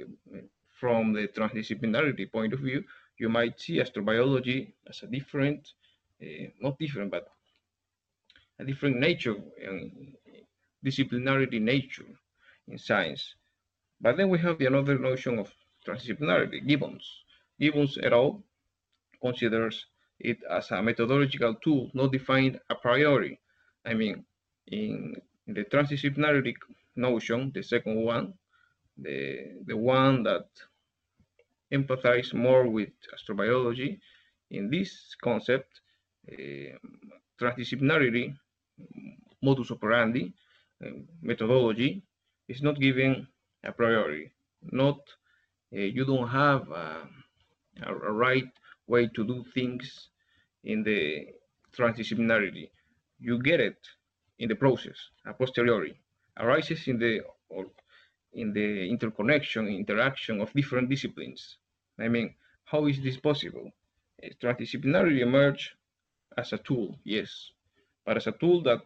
from 0.80 1.14
the 1.14 1.28
transdisciplinarity 1.28 2.32
point 2.32 2.54
of 2.54 2.60
view, 2.60 2.84
you 3.18 3.30
might 3.30 3.60
see 3.60 3.78
astrobiology 3.78 4.74
as 4.90 5.04
a 5.04 5.08
different, 5.08 5.70
uh, 6.22 6.48
not 6.60 6.80
different, 6.80 7.12
but 7.12 7.28
a 8.60 8.66
different 8.66 9.00
nature, 9.00 9.36
um, 9.68 9.92
disciplinarity 10.86 11.62
nature 11.62 12.08
in 12.68 12.78
science. 12.78 13.36
But 14.00 14.18
then 14.18 14.30
we 14.30 14.40
have 14.40 14.58
the 14.58 14.66
another 14.66 14.98
notion 14.98 15.38
of 15.40 15.52
transdisciplinarity, 15.86 16.66
Gibbons. 16.68 17.06
Gibbons 17.60 17.98
et 18.02 18.12
al. 18.12 18.44
considers 19.22 19.86
it 20.24 20.40
as 20.50 20.72
a 20.72 20.82
methodological 20.82 21.56
tool 21.64 21.90
not 21.94 22.12
defined 22.12 22.60
a 22.70 22.76
priori. 22.76 23.40
I 23.86 23.94
mean, 23.94 24.26
in, 24.68 25.16
in 25.48 25.54
the 25.54 25.64
transdisciplinary 25.66 26.54
notion, 26.96 27.52
the 27.54 27.64
second 27.64 28.04
one, 28.04 28.34
the, 28.98 29.58
the 29.66 29.76
one 29.76 30.24
that 30.24 30.48
empathize 31.72 32.34
more 32.34 32.68
with 32.68 32.90
astrobiology, 33.16 34.00
in 34.52 34.70
this 34.70 35.16
concept, 35.22 35.82
uh, 36.32 36.78
modus 39.42 39.72
operandi, 39.72 40.34
uh, 40.86 40.90
methodology, 41.22 42.04
is 42.48 42.62
not 42.62 42.80
given 42.80 43.28
a 43.64 43.72
priori. 43.72 44.32
Not 44.72 45.00
uh, 45.74 45.80
you 45.80 46.06
don't 46.06 46.28
have 46.28 46.70
a, 46.70 47.08
a, 47.84 47.94
right 47.94 48.52
way 48.88 49.08
to 49.08 49.26
do 49.26 49.44
things 49.54 50.10
in 50.64 50.84
the 50.84 51.28
transdisciplinarity. 51.76 52.70
You 53.20 53.42
get 53.42 53.60
it 53.60 53.78
in 54.40 54.50
the 54.50 54.56
process, 54.56 54.98
a 55.26 55.34
posteriori, 55.34 56.00
arises 56.38 56.88
in 56.88 56.98
the 57.00 57.22
or 57.50 57.66
in 58.34 58.54
the 58.54 58.90
interconnection, 58.90 59.68
interaction 59.68 60.42
of 60.42 60.54
different 60.54 60.90
disciplines. 60.90 61.58
I 62.00 62.08
mean, 62.08 62.34
how 62.66 62.88
is 62.88 63.02
this 63.02 63.18
possible? 63.18 63.72
Transdisciplinarity 64.42 65.20
emerged 65.22 65.72
as 66.38 66.54
a 66.54 66.58
tool, 66.58 66.98
yes, 67.04 67.52
but 68.06 68.18
as 68.18 68.28
a 68.28 68.32
tool 68.32 68.62
that 68.64 68.82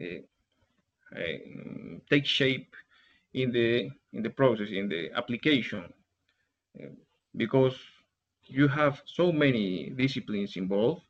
uh, 0.00 0.22
uh, 1.16 1.98
takes 2.10 2.28
shape 2.28 2.74
in 3.34 3.52
the 3.52 3.90
in 4.12 4.22
the 4.22 4.30
process, 4.30 4.68
in 4.70 4.88
the 4.88 5.10
application, 5.14 5.92
uh, 6.80 6.86
because 7.36 7.76
you 8.54 8.68
have 8.68 9.02
so 9.06 9.32
many 9.32 9.90
disciplines 9.90 10.56
involved 10.56 11.02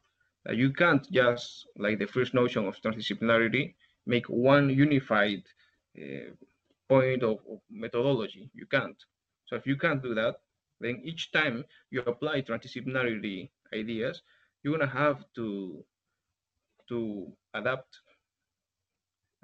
that 0.45 0.57
you 0.57 0.73
can't 0.73 1.11
just, 1.11 1.67
like 1.77 1.99
the 1.99 2.07
first 2.07 2.35
notion 2.35 2.67
of 2.67 2.77
transdisciplinarity, 2.81 3.75
make 4.07 4.27
one 4.29 4.71
unified 4.71 5.43
uh, 5.99 6.31
point 6.89 7.23
of, 7.23 7.39
of 7.51 7.61
methodology. 7.71 8.51
You 8.55 8.67
can't. 8.67 8.97
So 9.47 9.57
if 9.57 9.67
you 9.67 9.77
can't 9.77 10.03
do 10.03 10.15
that, 10.15 10.37
then 10.81 11.01
each 11.05 11.33
time 11.33 11.65
you 11.91 12.01
apply 12.03 12.43
transdisciplinarity 12.43 13.51
ideas, 13.73 14.23
you're 14.63 14.77
gonna 14.79 14.91
have 14.91 15.25
to 15.37 15.85
to 16.89 17.33
adapt 17.55 18.01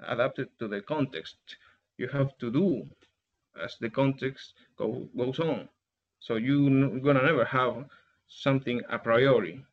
adapt 0.07 0.39
it 0.39 0.49
to 0.59 0.67
the 0.67 0.81
context. 0.81 1.37
You 1.97 2.07
have 2.09 2.37
to 2.39 2.51
do 2.51 2.87
as 3.63 3.77
the 3.79 3.89
context 3.89 4.53
go, 4.77 5.07
goes 5.17 5.39
on. 5.39 5.69
So 6.19 6.35
you're 6.35 6.99
gonna 6.99 7.23
never 7.23 7.45
have 7.45 7.85
something 8.27 8.81
a 8.89 8.99
priori. 8.99 9.65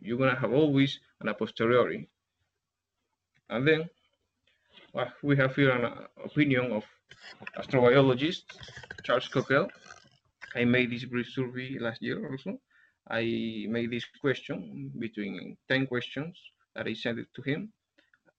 You're 0.00 0.18
gonna 0.18 0.38
have 0.38 0.52
always 0.52 1.00
an 1.20 1.28
a 1.28 1.34
posteriori. 1.34 2.08
And 3.48 3.66
then 3.66 3.88
well, 4.92 5.12
we 5.22 5.36
have 5.36 5.54
here 5.56 5.70
an 5.70 5.84
uh, 5.84 6.06
opinion 6.24 6.72
of 6.72 6.84
astrobiologist 7.58 8.44
Charles 9.02 9.28
Cockell. 9.28 9.68
I 10.54 10.64
made 10.64 10.90
this 10.90 11.04
brief 11.04 11.28
survey 11.28 11.78
last 11.80 12.00
year 12.00 12.30
also. 12.30 12.60
I 13.10 13.66
made 13.68 13.90
this 13.90 14.04
question 14.20 14.92
between 14.98 15.56
10 15.68 15.88
questions 15.88 16.38
that 16.74 16.86
I 16.86 16.94
sent 16.94 17.18
it 17.18 17.26
to 17.34 17.42
him. 17.42 17.72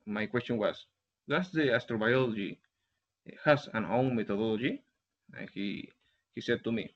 My 0.05 0.25
question 0.27 0.57
was, 0.57 0.85
does 1.27 1.51
the 1.51 1.67
astrobiology 1.69 2.57
has 3.43 3.67
an 3.73 3.85
own 3.85 4.15
methodology? 4.15 4.81
And 5.37 5.49
he, 5.53 5.89
he 6.33 6.41
said 6.41 6.63
to 6.63 6.71
me, 6.71 6.93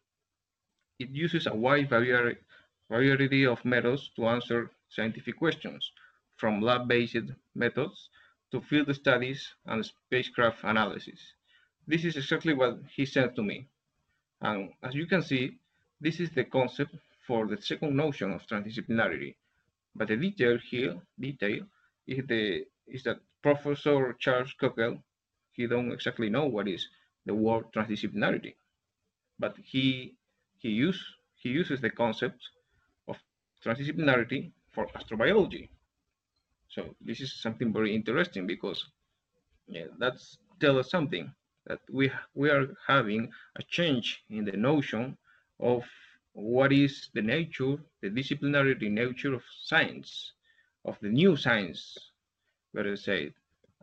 it 1.00 1.10
uses 1.10 1.48
a 1.48 1.56
wide 1.56 1.90
variety 1.90 3.46
of 3.46 3.66
methods 3.66 4.10
to 4.16 4.28
answer 4.28 4.70
scientific 4.90 5.38
questions, 5.38 5.92
from 6.36 6.62
lab-based 6.62 7.32
methods 7.56 8.10
to 8.52 8.62
field 8.62 8.94
studies 8.96 9.54
and 9.66 9.86
spacecraft 9.86 10.64
analysis. 10.64 11.34
This 11.88 12.06
is 12.06 12.18
exactly 12.18 12.54
what 12.54 12.80
he 12.96 13.06
said 13.06 13.36
to 13.36 13.42
me. 13.42 13.68
And 14.42 14.70
as 14.84 14.94
you 14.94 15.06
can 15.06 15.22
see, 15.22 15.58
this 16.02 16.20
is 16.20 16.30
the 16.32 16.44
concept 16.44 16.96
for 17.28 17.48
the 17.48 17.62
second 17.62 17.96
notion 17.96 18.32
of 18.32 18.46
transdisciplinarity. 18.48 19.36
But 19.96 20.08
the 20.08 20.18
detail 20.18 20.58
here, 20.58 20.96
detail, 21.20 21.66
is 22.08 22.26
the 22.28 22.66
is 22.88 23.04
that 23.04 23.20
Professor 23.42 24.16
Charles 24.20 24.54
Cockell, 24.60 25.02
he 25.52 25.68
don't 25.68 25.92
exactly 25.92 26.30
know 26.30 26.46
what 26.46 26.68
is 26.68 26.88
the 27.26 27.36
word 27.36 27.66
transdisciplinarity, 27.74 28.56
but 29.38 29.56
he 29.64 30.16
he 30.60 30.70
use 30.70 31.02
he 31.36 31.50
uses 31.50 31.82
the 31.82 31.90
concept 31.90 32.42
of 33.08 33.18
transdisciplinarity 33.64 34.52
for 34.74 34.88
astrobiology. 34.98 35.70
So 36.70 36.96
this 37.02 37.22
is 37.22 37.42
something 37.42 37.74
very 37.74 37.96
interesting 37.96 38.46
because 38.46 38.86
yeah, 39.68 39.86
that's 39.98 40.38
tell 40.60 40.78
us 40.80 40.90
something 40.92 41.32
that 41.68 41.80
we 41.92 42.12
we 42.36 42.50
are 42.50 42.68
having 42.88 43.32
a 43.58 43.64
change 43.64 44.24
in 44.30 44.46
the 44.46 44.58
notion 44.58 45.18
of 45.60 45.84
what 46.34 46.72
is 46.72 47.10
the 47.14 47.22
nature, 47.22 47.78
the 48.02 48.10
disciplinary 48.10 48.76
nature 48.90 49.34
of 49.34 49.44
science, 49.64 50.34
of 50.86 50.98
the 51.02 51.10
new 51.10 51.36
science, 51.36 51.98
better 52.74 52.96
said. 52.96 53.34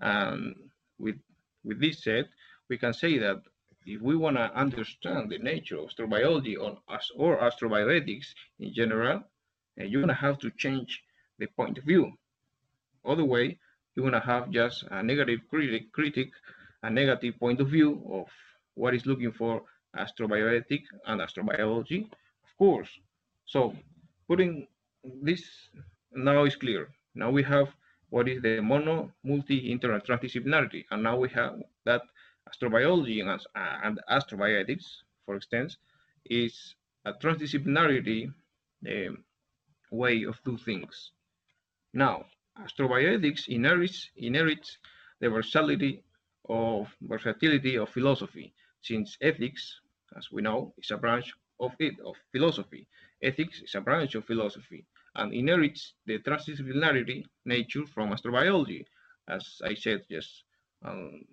And 0.00 0.54
with 0.98 1.16
with 1.64 1.80
this 1.80 2.02
said, 2.02 2.28
we 2.68 2.78
can 2.78 2.92
say 2.92 3.18
that 3.18 3.42
if 3.86 4.02
we 4.02 4.16
want 4.16 4.36
to 4.36 4.52
understand 4.54 5.30
the 5.30 5.38
nature 5.38 5.78
of 5.78 5.90
astrobiology 5.90 6.56
or, 6.60 6.78
or 7.16 7.38
astrobioethics 7.38 8.26
in 8.58 8.74
general, 8.74 9.22
uh, 9.80 9.84
you're 9.84 10.02
going 10.02 10.08
to 10.08 10.14
have 10.14 10.38
to 10.40 10.50
change 10.58 11.02
the 11.38 11.46
point 11.46 11.78
of 11.78 11.84
view. 11.84 12.12
Other 13.04 13.24
way, 13.24 13.58
you're 13.94 14.08
going 14.08 14.20
to 14.20 14.26
have 14.26 14.50
just 14.50 14.84
a 14.90 15.02
negative 15.02 15.40
critic, 15.48 15.92
critic, 15.92 16.30
a 16.82 16.90
negative 16.90 17.38
point 17.38 17.60
of 17.60 17.68
view 17.68 18.02
of 18.10 18.26
what 18.74 18.94
is 18.94 19.06
looking 19.06 19.32
for 19.32 19.62
astrobioethic 19.96 20.82
and 21.06 21.20
astrobiology, 21.20 22.04
of 22.04 22.56
course. 22.58 22.88
So 23.46 23.74
putting 24.28 24.66
this 25.22 25.42
now 26.12 26.44
is 26.44 26.56
clear. 26.56 26.88
Now 27.14 27.30
we 27.30 27.42
have 27.44 27.68
what 28.10 28.28
is 28.28 28.42
the 28.42 28.60
mono, 28.60 29.12
multi, 29.24 29.70
inter, 29.70 29.92
and 29.92 30.02
transdisciplinarity, 30.04 30.84
and 30.90 31.02
now 31.02 31.16
we 31.16 31.28
have 31.30 31.54
that 31.84 32.02
astrobiology 32.48 33.20
and, 33.20 33.40
and 33.54 34.00
astrobioethics, 34.10 34.86
for 35.24 35.34
instance, 35.34 35.76
is 36.24 36.74
a 37.04 37.12
transdisciplinarity 37.12 38.32
um, 38.88 39.24
way 39.90 40.24
of 40.24 40.42
doing 40.44 40.58
things. 40.58 41.12
Now, 41.92 42.26
astrobioethics 42.60 43.48
inherits, 43.48 44.10
inherits 44.16 44.78
the 45.20 45.30
versatility 45.30 46.02
of 46.48 46.88
versatility 47.00 47.76
of 47.76 47.88
philosophy, 47.90 48.54
since 48.82 49.16
ethics, 49.20 49.80
as 50.16 50.30
we 50.30 50.42
know, 50.42 50.74
is 50.78 50.90
a 50.90 50.96
branch 50.96 51.32
of 51.60 51.72
it 51.78 51.94
of 52.04 52.14
philosophy. 52.32 52.86
Ethics 53.22 53.60
is 53.62 53.74
a 53.74 53.80
branch 53.80 54.14
of 54.14 54.24
philosophy 54.24 54.84
and 55.14 55.32
inherits 55.32 55.94
the 56.04 56.18
transdisciplinarity 56.18 57.24
nature 57.44 57.86
from 57.86 58.10
astrobiology, 58.10 58.84
as 59.28 59.60
I 59.64 59.74
said 59.74 60.02
just 60.10 60.44
um, 60.84 61.24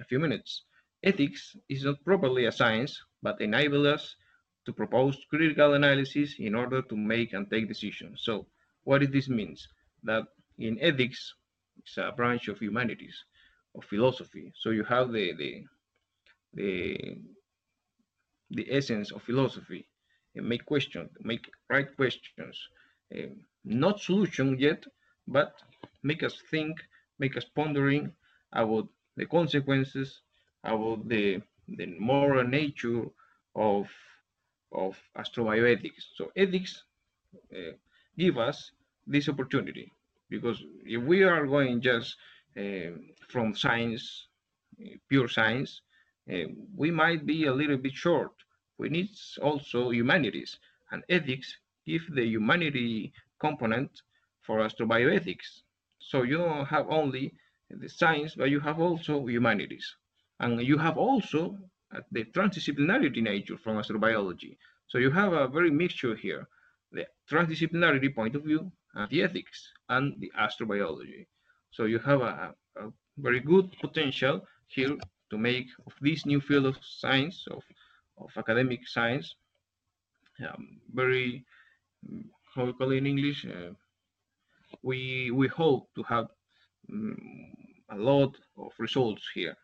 a 0.00 0.04
few 0.04 0.18
minutes. 0.18 0.62
Ethics 1.02 1.56
is 1.68 1.84
not 1.84 2.04
properly 2.04 2.46
a 2.46 2.52
science, 2.52 3.02
but 3.22 3.40
enables 3.40 3.86
us 3.86 4.16
to 4.64 4.72
propose 4.72 5.16
critical 5.30 5.74
analysis 5.74 6.36
in 6.38 6.54
order 6.54 6.82
to 6.82 6.96
make 6.96 7.32
and 7.32 7.48
take 7.50 7.68
decisions. 7.68 8.22
So 8.24 8.46
what 8.84 9.00
does 9.00 9.10
this 9.10 9.28
means? 9.28 9.68
That 10.02 10.24
in 10.58 10.78
ethics, 10.80 11.34
it's 11.78 11.96
a 11.96 12.12
branch 12.16 12.48
of 12.48 12.58
humanities, 12.58 13.16
of 13.74 13.84
philosophy. 13.84 14.52
So 14.56 14.70
you 14.70 14.84
have 14.84 15.12
the 15.12 15.32
the 15.34 15.64
the, 16.54 17.18
the 18.50 18.66
essence 18.72 19.12
of 19.12 19.22
philosophy 19.22 19.86
and 20.34 20.48
make 20.48 20.64
questions, 20.64 21.10
make 21.20 21.44
right 21.68 21.94
questions. 21.96 22.56
Um, 23.14 23.36
not 23.64 24.00
solution 24.00 24.58
yet, 24.58 24.84
but 25.28 25.52
make 26.02 26.22
us 26.22 26.40
think, 26.50 26.78
make 27.18 27.36
us 27.36 27.44
pondering 27.54 28.12
about 28.52 28.88
the 29.16 29.26
consequences, 29.26 30.22
about 30.64 31.08
the 31.08 31.40
the 31.68 31.86
moral 31.98 32.44
nature 32.46 33.04
of 33.54 33.88
of 34.72 34.96
astrobioethics. 35.16 36.04
So 36.16 36.30
ethics 36.36 36.84
uh, 37.54 37.72
give 38.18 38.38
us 38.38 38.72
this 39.06 39.28
opportunity 39.28 39.92
because 40.28 40.62
if 40.84 41.02
we 41.02 41.22
are 41.22 41.46
going 41.46 41.80
just 41.80 42.16
uh, 42.56 42.90
from 43.28 43.54
science, 43.54 44.28
uh, 44.80 44.96
pure 45.08 45.28
science, 45.28 45.82
we 46.76 46.90
might 46.90 47.24
be 47.26 47.46
a 47.46 47.52
little 47.52 47.76
bit 47.76 47.92
short. 47.94 48.32
We 48.78 48.88
need 48.88 49.10
also 49.42 49.90
humanities, 49.90 50.58
and 50.90 51.02
ethics 51.08 51.56
give 51.86 52.02
the 52.14 52.24
humanity 52.24 53.12
component 53.38 54.02
for 54.42 54.58
astrobioethics. 54.58 55.62
So 55.98 56.22
you 56.22 56.38
don't 56.38 56.66
have 56.66 56.86
only 56.88 57.32
the 57.70 57.88
science, 57.88 58.34
but 58.34 58.50
you 58.50 58.60
have 58.60 58.80
also 58.80 59.26
humanities. 59.26 59.96
And 60.40 60.60
you 60.60 60.78
have 60.78 60.98
also 60.98 61.58
the 62.12 62.24
transdisciplinarity 62.24 63.22
nature 63.22 63.56
from 63.56 63.76
astrobiology. 63.76 64.56
So 64.88 64.98
you 64.98 65.10
have 65.10 65.32
a 65.32 65.48
very 65.48 65.70
mixture 65.70 66.14
here, 66.14 66.48
the 66.92 67.06
transdisciplinarity 67.30 68.14
point 68.14 68.36
of 68.36 68.44
view, 68.44 68.70
and 68.94 69.10
the 69.10 69.22
ethics, 69.22 69.72
and 69.88 70.14
the 70.20 70.30
astrobiology. 70.38 71.26
So 71.70 71.84
you 71.84 71.98
have 72.00 72.20
a, 72.20 72.54
a 72.76 72.92
very 73.18 73.40
good 73.40 73.74
potential 73.80 74.46
here 74.68 74.96
to 75.30 75.38
make 75.38 75.66
of 75.86 75.92
this 76.00 76.24
new 76.24 76.40
field 76.40 76.66
of 76.66 76.76
science, 76.82 77.46
of, 77.50 77.62
of 78.18 78.30
academic 78.36 78.86
science, 78.86 79.34
um, 80.46 80.80
very, 80.94 81.44
how 82.54 82.64
we 82.66 82.72
call 82.72 82.92
it 82.92 82.96
in 82.96 83.06
English, 83.06 83.44
uh, 83.46 83.72
we, 84.82 85.30
we 85.30 85.48
hope 85.48 85.88
to 85.94 86.02
have 86.04 86.26
a 87.90 87.96
lot 87.96 88.36
of 88.56 88.72
results 88.78 89.22
here. 89.34 89.56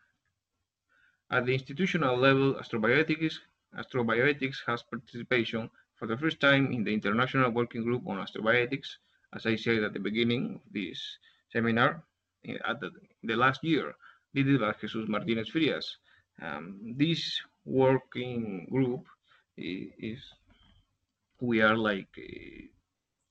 At 1.31 1.45
the 1.45 1.53
institutional 1.53 2.17
level, 2.17 2.55
astrobioethics, 2.55 3.35
astrobioethics 3.77 4.57
has 4.67 4.83
participation 4.83 5.69
for 5.95 6.07
the 6.07 6.17
first 6.17 6.39
time 6.39 6.71
in 6.71 6.83
the 6.83 6.93
International 6.93 7.49
Working 7.51 7.83
Group 7.83 8.03
on 8.07 8.17
Astrobioethics, 8.17 8.87
as 9.33 9.45
I 9.45 9.55
said 9.55 9.83
at 9.83 9.93
the 9.93 9.99
beginning 9.99 10.55
of 10.55 10.73
this 10.73 11.17
seminar, 11.51 12.03
at 12.65 12.79
the, 12.81 12.91
the 13.23 13.35
last 13.35 13.63
year, 13.63 13.95
led 14.35 14.59
by 14.59 14.73
Jesus 14.79 15.07
Martinez 15.07 15.49
Frias. 15.49 15.97
Um, 16.41 16.95
this 16.97 17.39
working 17.65 18.67
group 18.69 19.05
is, 19.57 20.19
we 21.39 21.61
are 21.61 21.77
like 21.77 22.09
uh, 22.17 22.67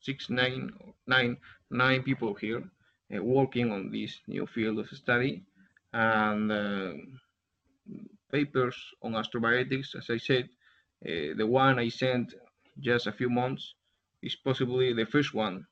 six, 0.01 0.31
nine, 0.31 0.71
nine, 1.07 1.37
nine 1.71 2.03
people 2.03 2.35
here 2.35 2.63
working 3.21 3.71
on 3.71 3.91
this 3.91 4.21
new 4.27 4.47
field 4.47 4.79
of 4.79 4.89
study 4.89 5.43
and 5.93 6.51
uh, 6.53 6.93
papers 8.31 8.77
on 9.03 9.13
astrobioethics, 9.13 9.95
as 9.97 10.09
I 10.11 10.19
said, 10.19 10.49
uh, 11.07 11.35
the 11.37 11.47
one 11.47 11.79
I 11.79 11.89
sent 11.89 12.35
just 12.81 13.07
a 13.07 13.13
few 13.13 13.29
months 13.29 13.75
is 14.23 14.37
possibly 14.37 14.93
the 14.93 15.07
first 15.07 15.35
one 15.35 15.67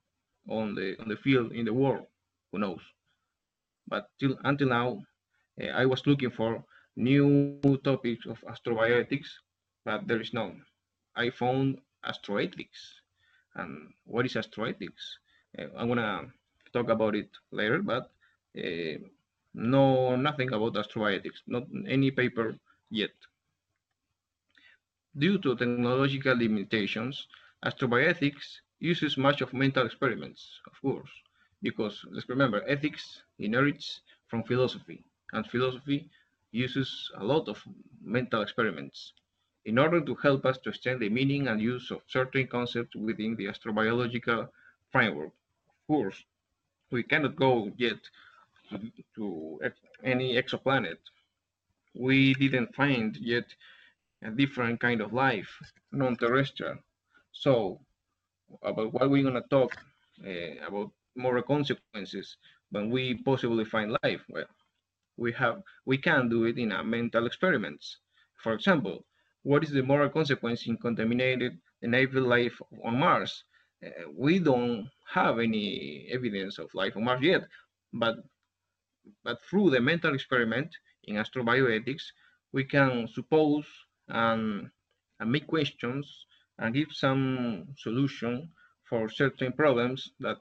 on 0.49 0.75
the 0.75 0.97
on 1.01 1.09
the 1.09 1.17
field 1.17 1.53
in 1.53 1.65
the 1.65 1.73
world. 1.73 2.07
Who 2.53 2.59
knows? 2.59 2.83
But 3.89 4.11
till 4.19 4.37
until 4.45 4.69
now, 4.69 5.03
uh, 5.63 5.69
I 5.69 5.87
was 5.87 6.07
looking 6.07 6.31
for 6.31 6.65
new 6.97 7.61
topics 7.85 8.27
of 8.27 8.39
astrobioethics, 8.43 9.31
but 9.85 10.07
there 10.07 10.21
is 10.21 10.35
none. 10.35 10.63
I 11.17 11.31
found 11.31 11.79
astroethics. 12.05 13.01
And 13.55 13.93
what 14.05 14.27
is 14.27 14.35
astroethics? 14.35 15.05
Uh, 15.59 15.67
I'm 15.77 15.89
gonna 15.89 16.27
talk 16.73 16.89
about 16.91 17.15
it 17.17 17.31
later, 17.51 17.81
but 17.83 18.11
uh, 18.59 18.99
no 19.55 20.17
nothing 20.17 20.53
about 20.53 20.75
astrobioethics, 20.75 21.41
not 21.47 21.65
any 21.89 22.11
paper 22.11 22.57
yet. 22.91 23.13
Due 25.17 25.39
to 25.39 25.57
technological 25.57 26.37
limitations, 26.37 27.21
astrobioethics 27.65 28.61
uses 28.79 29.17
much 29.17 29.41
of 29.41 29.53
mental 29.53 29.85
experiments, 29.87 30.61
of 30.67 30.81
course, 30.81 31.11
because 31.63 32.05
let's 32.11 32.29
remember, 32.29 32.63
ethics 32.69 33.23
inherits 33.39 34.01
from 34.29 34.43
philosophy, 34.45 35.05
and 35.33 35.47
philosophy 35.47 36.09
uses 36.53 37.11
a 37.17 37.25
lot 37.25 37.49
of 37.49 37.63
mental 38.03 38.43
experiments 38.43 39.13
in 39.65 39.79
order 39.79 40.01
to 40.01 40.15
help 40.17 40.45
us 40.47 40.59
to 40.59 40.71
extend 40.71 41.01
the 41.01 41.09
meaning 41.09 41.47
and 41.49 41.61
use 41.61 41.91
of 41.91 42.03
certain 42.09 42.47
concepts 42.47 42.95
within 42.97 43.37
the 43.37 43.47
astrobiological 43.47 44.49
framework. 44.91 45.33
Of 45.69 45.87
course, 45.87 46.25
we 46.91 47.03
cannot 47.03 47.37
go 47.37 47.73
yet 47.77 47.99
to 49.15 49.61
any 50.03 50.35
exoplanet. 50.37 50.99
We 51.95 52.35
didn't 52.35 52.75
find 52.75 53.17
yet 53.17 53.55
a 54.23 54.31
different 54.31 54.81
kind 54.81 55.01
of 55.01 55.13
life, 55.13 55.51
non-terrestrial. 55.93 56.79
So, 57.33 57.81
about 58.63 58.93
what 58.93 59.11
we're 59.11 59.23
gonna 59.25 59.43
talk 59.51 59.77
uh, 60.27 60.67
about 60.67 60.93
moral 61.17 61.43
consequences 61.43 62.37
when 62.71 62.91
we 62.91 63.15
possibly 63.15 63.65
find 63.65 63.97
life. 64.03 64.23
Well, 64.29 64.47
we 65.17 65.33
have 65.33 65.63
we 65.85 65.99
can 65.99 66.29
do 66.29 66.45
it 66.45 66.59
in 66.59 66.73
a 66.73 66.85
mental 66.85 67.27
experiments. 67.27 67.99
For 68.43 68.53
example, 68.55 69.05
what 69.43 69.65
is 69.65 69.71
the 69.71 69.83
moral 69.83 70.11
consequence 70.11 70.67
in 70.67 70.77
contaminated 70.77 71.59
naval 71.83 72.23
life 72.25 72.61
on 72.85 72.99
Mars? 72.99 73.45
Uh, 73.85 73.89
we 74.17 74.39
don't 74.39 74.89
have 75.13 75.39
any 75.39 76.07
evidence 76.11 76.59
of 76.59 76.73
life 76.75 76.97
on 76.97 77.05
Mars 77.05 77.23
yet, 77.23 77.43
but 77.93 78.17
but 79.25 79.41
through 79.49 79.71
the 79.71 79.81
mental 79.81 80.15
experiment 80.15 80.71
in 81.05 81.17
astrobioethics, 81.17 82.03
we 82.53 82.65
can 82.65 83.09
suppose 83.09 83.65
and, 84.09 84.71
and 85.19 85.33
make 85.33 85.47
questions 85.47 86.27
and 86.59 86.75
give 86.75 86.93
some 86.93 87.67
solution 87.77 88.51
for 88.85 89.09
certain 89.09 89.53
problems 89.53 90.11
that 90.21 90.37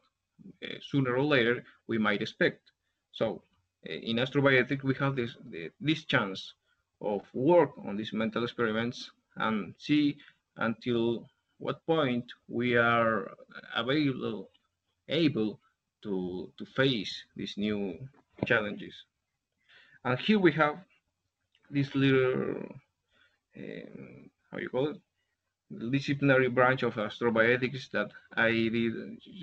uh, 0.63 0.67
sooner 0.82 1.15
or 1.15 1.23
later 1.23 1.63
we 1.88 1.97
might 1.97 2.21
expect. 2.21 2.71
So 3.12 3.43
uh, 3.88 3.93
in 3.93 4.17
astrobioethics, 4.17 4.84
we 4.84 4.95
have 4.95 5.15
this, 5.15 5.36
this 5.80 6.04
chance 6.06 6.54
of 7.02 7.21
work 7.34 7.71
on 7.86 7.95
these 7.95 8.13
mental 8.13 8.43
experiments 8.43 9.12
and 9.38 9.73
see 9.78 10.17
until 10.58 11.28
what 11.59 11.85
point 11.85 12.25
we 12.47 12.75
are 12.75 13.31
available, 13.75 14.49
able 15.07 15.59
to, 16.03 16.51
to 16.57 16.65
face 16.65 17.23
these 17.35 17.55
new 17.57 17.97
challenges. 18.45 18.93
And 20.05 20.17
here 20.17 20.39
we 20.39 20.51
have 20.53 20.77
this 21.69 21.93
little, 21.93 22.55
um, 23.57 24.29
how 24.51 24.57
you 24.57 24.69
call 24.69 24.87
it, 24.89 24.97
disciplinary 25.91 26.49
branch 26.49 26.83
of 26.83 26.95
astrobioethics 26.95 27.91
that 27.91 28.09
I 28.35 28.51
did 28.51 28.93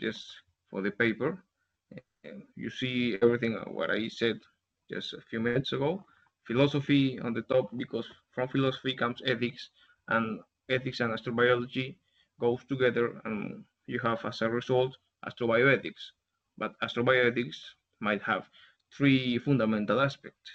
just 0.01 0.27
for 0.71 0.83
the 0.83 0.91
paper. 0.91 1.45
And 2.25 2.43
you 2.57 2.71
see 2.71 3.19
everything 3.23 3.53
what 3.71 3.91
I 3.91 4.09
said 4.09 4.41
just 4.91 5.13
a 5.13 5.21
few 5.31 5.41
minutes 5.41 5.73
ago. 5.73 6.05
Philosophy 6.45 7.21
on 7.21 7.35
the 7.35 7.43
top 7.43 7.77
because 7.77 8.07
from 8.33 8.49
philosophy 8.49 8.95
comes 8.95 9.21
ethics 9.25 9.71
and 10.09 10.41
ethics 10.69 11.01
and 11.01 11.13
astrobiology 11.13 11.97
goes 12.41 12.65
together 12.65 13.21
and 13.25 13.65
you 13.87 13.99
have 14.01 14.25
as 14.25 14.43
a 14.43 14.49
result 14.49 14.97
astrobioethics. 15.25 16.13
But 16.59 16.73
astrobioethics 16.83 17.59
might 18.01 18.23
have 18.23 18.45
three 18.97 19.39
fundamental 19.39 20.01
aspects. 20.01 20.51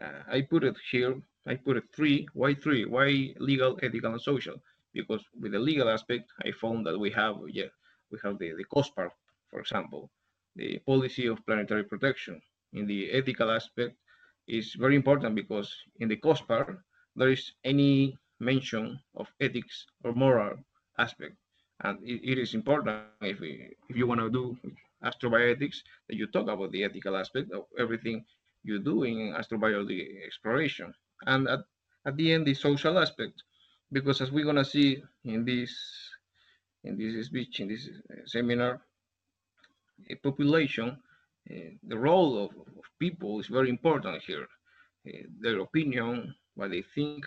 Uh, 0.00 0.22
I 0.30 0.42
put 0.42 0.64
it 0.64 0.76
here, 0.90 1.14
I 1.46 1.54
put 1.54 1.76
it 1.76 1.84
three. 1.94 2.26
Why 2.34 2.54
three? 2.54 2.84
Why 2.84 3.34
legal, 3.38 3.78
ethical, 3.82 4.12
and 4.12 4.20
social? 4.20 4.56
Because 4.92 5.22
with 5.40 5.52
the 5.52 5.58
legal 5.58 5.88
aspect, 5.88 6.30
I 6.44 6.50
found 6.52 6.86
that 6.86 6.98
we 6.98 7.10
have, 7.10 7.36
yeah, 7.48 7.70
we 8.10 8.18
have 8.24 8.38
the, 8.38 8.52
the 8.52 8.64
COSPAR, 8.64 9.10
for 9.50 9.60
example, 9.60 10.10
the 10.54 10.78
policy 10.80 11.26
of 11.26 11.44
planetary 11.46 11.84
protection. 11.84 12.40
In 12.72 12.86
the 12.86 13.10
ethical 13.12 13.50
aspect, 13.50 13.96
is 14.48 14.74
very 14.74 14.94
important 14.94 15.34
because 15.34 15.74
in 16.00 16.08
the 16.08 16.16
COSPAR, 16.16 16.78
there 17.16 17.30
is 17.30 17.52
any 17.64 18.16
mention 18.38 18.98
of 19.16 19.26
ethics 19.40 19.86
or 20.04 20.12
moral 20.12 20.56
aspect. 20.98 21.36
And 21.84 21.98
it, 22.02 22.20
it 22.32 22.38
is 22.38 22.54
important 22.54 23.02
if, 23.20 23.40
we, 23.40 23.68
if 23.88 23.96
you 23.96 24.06
want 24.06 24.20
to 24.20 24.30
do 24.30 24.56
astrobioethics 25.04 25.82
that 26.08 26.16
you 26.16 26.26
talk 26.26 26.48
about 26.48 26.72
the 26.72 26.84
ethical 26.84 27.16
aspect 27.16 27.52
of 27.52 27.64
everything 27.78 28.24
you 28.64 28.78
do 28.78 29.04
in 29.04 29.34
astrobiology 29.38 30.24
exploration. 30.24 30.92
And 31.26 31.48
at, 31.48 31.60
at 32.06 32.16
the 32.16 32.32
end, 32.32 32.46
the 32.46 32.54
social 32.54 32.98
aspect, 32.98 33.42
because 33.92 34.20
as 34.20 34.32
we're 34.32 34.44
going 34.44 34.56
to 34.56 34.64
see 34.64 35.02
in 35.24 35.44
this 35.44 35.72
in 36.84 36.96
this 36.96 37.26
speech, 37.26 37.60
in 37.60 37.68
this 37.68 37.88
uh, 37.88 38.14
seminar, 38.26 38.80
a 40.08 40.14
population, 40.14 40.96
uh, 41.50 41.54
the 41.82 41.98
role 41.98 42.44
of, 42.44 42.50
of, 42.50 42.84
people 42.98 43.40
is 43.40 43.48
very 43.48 43.68
important 43.68 44.22
here. 44.22 44.46
Uh, 45.06 45.22
their 45.40 45.60
opinion, 45.60 46.34
what 46.54 46.70
they 46.70 46.82
think, 46.94 47.26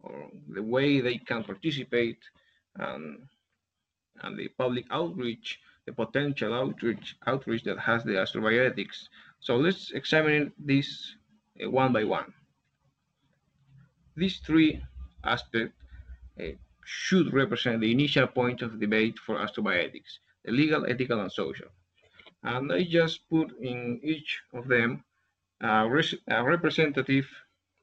or 0.00 0.28
the 0.48 0.62
way 0.62 1.00
they 1.00 1.18
can 1.18 1.44
participate, 1.44 2.18
and, 2.76 3.18
and 4.22 4.38
the 4.38 4.48
public 4.48 4.84
outreach 4.90 5.58
the 5.86 5.92
potential 5.92 6.54
outreach, 6.54 7.16
outreach 7.26 7.62
that 7.64 7.78
has 7.78 8.04
the 8.04 8.12
astrobioethics. 8.12 9.08
So 9.40 9.56
let's 9.56 9.90
examine 9.92 10.52
this 10.58 11.14
uh, 11.62 11.70
one 11.70 11.92
by 11.92 12.04
one. 12.04 12.32
These 14.16 14.38
three 14.38 14.82
aspects 15.24 15.76
uh, 16.40 16.52
should 16.84 17.32
represent 17.32 17.80
the 17.80 17.90
initial 17.90 18.26
point 18.26 18.62
of 18.62 18.80
debate 18.80 19.18
for 19.18 19.36
astrobioethics, 19.36 20.18
the 20.44 20.52
legal, 20.52 20.86
ethical, 20.86 21.20
and 21.20 21.32
social. 21.32 21.68
And 22.42 22.72
I 22.72 22.84
just 22.84 23.28
put 23.28 23.52
in 23.60 24.00
each 24.02 24.40
of 24.52 24.68
them 24.68 25.04
a, 25.60 25.88
a 26.28 26.44
representative 26.44 27.26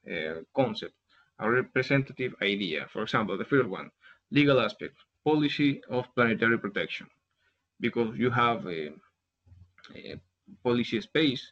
uh, 0.09 0.41
concept, 0.55 0.93
a 1.39 1.49
representative 1.49 2.33
idea. 2.41 2.87
For 2.91 3.01
example, 3.03 3.37
the 3.37 3.45
first 3.45 3.67
one, 3.67 3.89
legal 4.31 4.59
aspect, 4.59 4.95
policy 5.25 5.81
of 5.89 6.05
planetary 6.15 6.57
protection 6.57 7.07
because 7.79 8.17
you 8.17 8.29
have 8.29 8.65
a, 8.67 8.91
a 9.95 10.19
policy 10.63 11.01
space. 11.01 11.51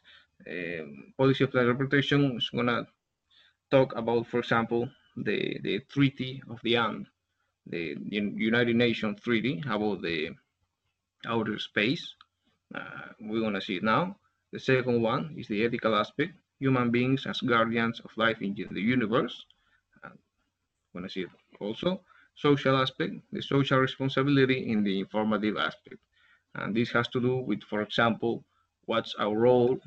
Policy 1.16 1.44
of 1.44 1.50
planetary 1.52 1.76
protection 1.76 2.36
is 2.36 2.50
gonna 2.50 2.86
talk 3.70 3.94
about, 3.96 4.26
for 4.28 4.38
example, 4.40 4.88
the 5.16 5.58
the 5.62 5.80
Treaty 5.92 6.42
of 6.50 6.58
the 6.62 6.76
End, 6.76 7.06
the 7.66 7.96
United 8.10 8.76
Nations 8.76 9.20
Treaty 9.20 9.62
about 9.66 10.02
the 10.02 10.30
outer 11.26 11.58
space. 11.58 12.14
Uh, 12.74 13.08
we're 13.20 13.40
gonna 13.42 13.60
see 13.60 13.76
it 13.76 13.82
now. 13.82 14.16
The 14.52 14.60
second 14.60 15.02
one 15.02 15.34
is 15.38 15.48
the 15.48 15.64
ethical 15.64 15.94
aspect, 15.94 16.32
human 16.58 16.90
beings 16.90 17.26
as 17.26 17.40
guardians 17.40 18.00
of 18.00 18.10
life 18.16 18.40
in 18.40 18.54
the 18.54 18.80
universe. 18.80 19.44
Uh, 20.02 20.10
we're 20.92 21.00
gonna 21.00 21.10
see 21.10 21.22
it 21.22 21.30
also. 21.60 22.00
Social 22.40 22.76
aspect, 22.76 23.14
the 23.32 23.42
social 23.42 23.78
responsibility 23.78 24.70
in 24.72 24.82
the 24.82 25.00
informative 25.00 25.56
aspect. 25.58 26.00
And 26.54 26.74
this 26.74 26.90
has 26.92 27.06
to 27.08 27.20
do 27.20 27.36
with, 27.36 27.62
for 27.64 27.82
example, 27.82 28.44
what's 28.86 29.14
our 29.18 29.36
role, 29.36 29.78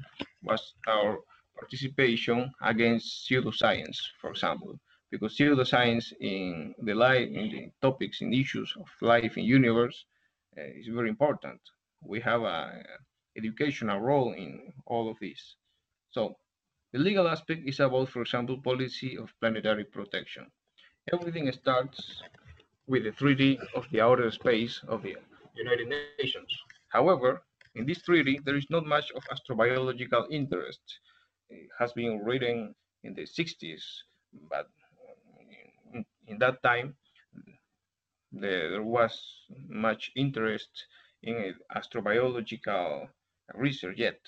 what's 0.44 0.74
our 0.88 1.20
participation 1.60 2.52
against 2.62 3.28
pseudoscience, 3.28 3.98
for 4.22 4.30
example, 4.32 4.80
because 5.12 5.36
pseudoscience 5.38 6.14
in 6.20 6.74
the 6.84 6.94
life, 6.94 7.28
in 7.28 7.50
the 7.50 7.72
topics, 7.82 8.22
in 8.22 8.34
issues 8.34 8.74
of 8.80 8.88
life 9.02 9.38
in 9.38 9.44
universe 9.46 10.06
uh, 10.58 10.62
is 10.80 10.88
very 10.88 11.10
important. 11.10 11.60
We 12.02 12.20
have 12.22 12.42
a 12.44 12.84
educational 13.36 14.00
role 14.00 14.34
in 14.34 14.72
all 14.86 15.10
of 15.10 15.18
this. 15.20 15.56
So 16.12 16.38
the 16.92 17.00
legal 17.00 17.28
aspect 17.28 17.68
is 17.68 17.80
about, 17.80 18.10
for 18.10 18.22
example, 18.22 18.62
policy 18.62 19.18
of 19.18 19.34
planetary 19.40 19.86
protection. 19.86 20.46
Everything 21.12 21.52
starts 21.52 22.24
with 22.88 23.04
the 23.04 23.12
treaty 23.12 23.60
of 23.76 23.90
the 23.92 24.02
outer 24.02 24.30
space 24.32 24.82
of 24.88 25.04
the 25.04 25.16
United 25.56 25.88
Nations. 25.88 26.52
However, 26.90 27.42
in 27.76 27.86
this 27.86 28.02
treaty, 28.02 28.40
there 28.44 28.56
is 28.56 28.70
not 28.70 28.86
much 28.86 29.12
of 29.16 29.24
astrobiological 29.32 30.28
interest. 30.30 30.82
It 31.50 31.70
has 31.80 31.94
been 31.94 32.24
written 32.24 32.76
in 33.04 33.14
the 33.14 33.24
60s, 33.24 33.84
but 34.50 34.70
in, 35.94 36.06
in 36.28 36.38
that 36.40 36.62
time, 36.64 36.96
there 38.32 38.82
was 38.82 39.14
much 39.68 40.12
interest 40.16 40.88
in 41.22 41.56
astrobiological 41.76 43.08
research 43.54 43.98
yet. 43.98 44.20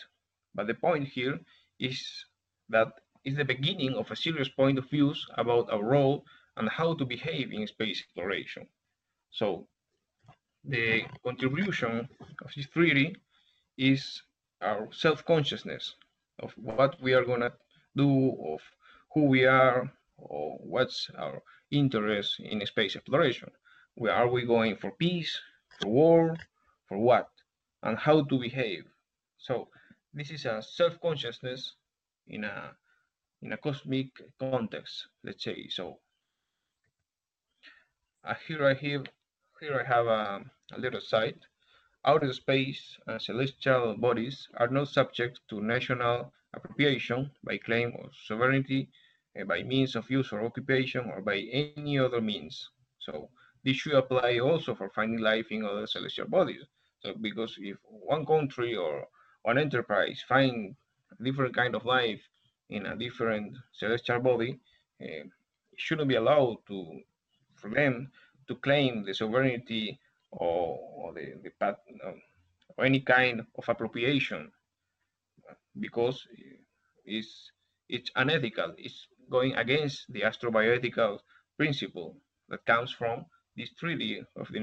But 0.54 0.68
the 0.68 0.76
point 0.76 1.08
here 1.08 1.40
is 1.80 2.26
that 2.70 2.94
is 3.24 3.36
the 3.36 3.44
beginning 3.44 3.96
of 3.96 4.12
a 4.12 4.16
serious 4.16 4.50
point 4.50 4.78
of 4.78 4.90
views 4.90 5.26
about 5.36 5.72
our 5.72 5.84
role 5.84 6.24
and 6.58 6.70
how 6.70 6.94
to 6.96 7.06
behave 7.06 7.52
in 7.52 7.68
space 7.68 8.02
exploration. 8.02 8.68
So 9.32 9.68
the 10.64 11.04
contribution 11.24 12.08
of 12.44 12.52
this 12.56 12.68
theory 12.68 13.16
is 13.78 14.22
our 14.62 14.88
self-consciousness 14.92 15.96
of 16.40 16.52
what 16.58 17.02
we 17.02 17.14
are 17.14 17.26
going 17.26 17.42
to 17.42 17.54
do, 17.96 18.36
of 18.54 18.62
who 19.14 19.26
we 19.26 19.46
are, 19.46 19.92
or 20.18 20.58
what's 20.60 21.10
our 21.18 21.42
interest 21.72 22.40
in 22.40 22.66
space 22.66 22.96
exploration. 22.96 23.50
Where 23.96 24.14
are 24.14 24.28
we 24.28 24.46
going 24.46 24.78
for 24.78 24.92
peace, 24.92 25.40
for 25.80 25.90
war, 25.90 26.36
for 26.88 26.98
what, 26.98 27.30
and 27.84 27.98
how 27.98 28.24
to 28.24 28.40
behave. 28.40 28.86
So 29.38 29.68
this 30.14 30.32
is 30.32 30.46
a 30.46 30.62
self-consciousness 30.62 31.76
in 32.28 32.44
a 32.44 32.76
in 33.42 33.54
a 33.54 33.58
cosmic 33.58 34.08
context, 34.40 35.08
let's 35.24 35.44
say. 35.44 35.68
So 35.70 36.00
uh, 38.26 38.34
here 38.48 38.66
I 38.66 38.74
have 38.74 39.06
here 39.62 39.80
I 39.80 39.88
have 39.88 40.08
a, 40.08 40.42
a 40.74 40.80
little 40.80 41.02
site. 41.02 41.38
Outer 42.06 42.34
space 42.34 42.98
and 43.08 43.22
celestial 43.22 43.96
bodies 43.98 44.48
are 44.58 44.68
not 44.68 44.90
subject 44.90 45.40
to 45.50 45.62
national 45.62 46.32
appropriation 46.54 47.32
by 47.44 47.58
claim 47.58 47.94
of 48.04 48.12
sovereignty, 48.28 48.90
uh, 49.40 49.44
by 49.46 49.64
means 49.64 49.96
of 49.96 50.10
use 50.10 50.32
or 50.32 50.44
occupation, 50.44 51.06
or 51.12 51.22
by 51.22 51.38
any 51.52 51.98
other 52.00 52.22
means. 52.22 52.70
So 53.00 53.30
this 53.64 53.78
should 53.78 53.94
apply 53.94 54.40
also 54.40 54.76
for 54.76 54.90
finding 54.90 55.20
life 55.20 55.48
in 55.52 55.66
other 55.66 55.88
celestial 55.88 56.28
bodies. 56.28 56.64
So 57.00 57.14
because 57.22 57.56
if 57.60 57.78
one 57.84 58.26
country 58.26 58.76
or 58.76 59.08
one 59.44 59.58
enterprise 59.58 60.24
find 60.28 60.76
a 61.12 61.24
different 61.24 61.56
kind 61.56 61.76
of 61.76 61.86
life 61.86 62.22
in 62.70 62.86
a 62.88 62.96
different 62.96 63.56
celestial 63.74 64.20
body, 64.20 64.60
uh, 65.02 65.26
it 65.72 65.78
shouldn't 65.78 66.10
be 66.10 66.16
allowed 66.16 66.58
to 66.68 67.02
for 67.66 67.74
them 67.76 68.12
to 68.48 68.56
claim 68.56 69.04
the 69.06 69.14
sovereignty 69.14 70.00
or, 70.32 70.80
or 70.96 71.14
the, 71.14 71.34
the 71.44 71.52
or 72.78 72.86
any 72.86 73.00
kind 73.00 73.40
of 73.40 73.68
appropriation 73.68 74.52
because 75.80 76.28
it's 77.06 77.52
it's 77.88 78.10
unethical. 78.16 78.74
It's 78.78 79.08
going 79.30 79.56
against 79.56 80.06
the 80.10 80.22
astrobioethical 80.22 81.20
principle 81.58 82.18
that 82.50 82.66
comes 82.66 82.92
from 82.92 83.26
this 83.56 83.74
treaty 83.74 84.24
of 84.36 84.48
the 84.52 84.60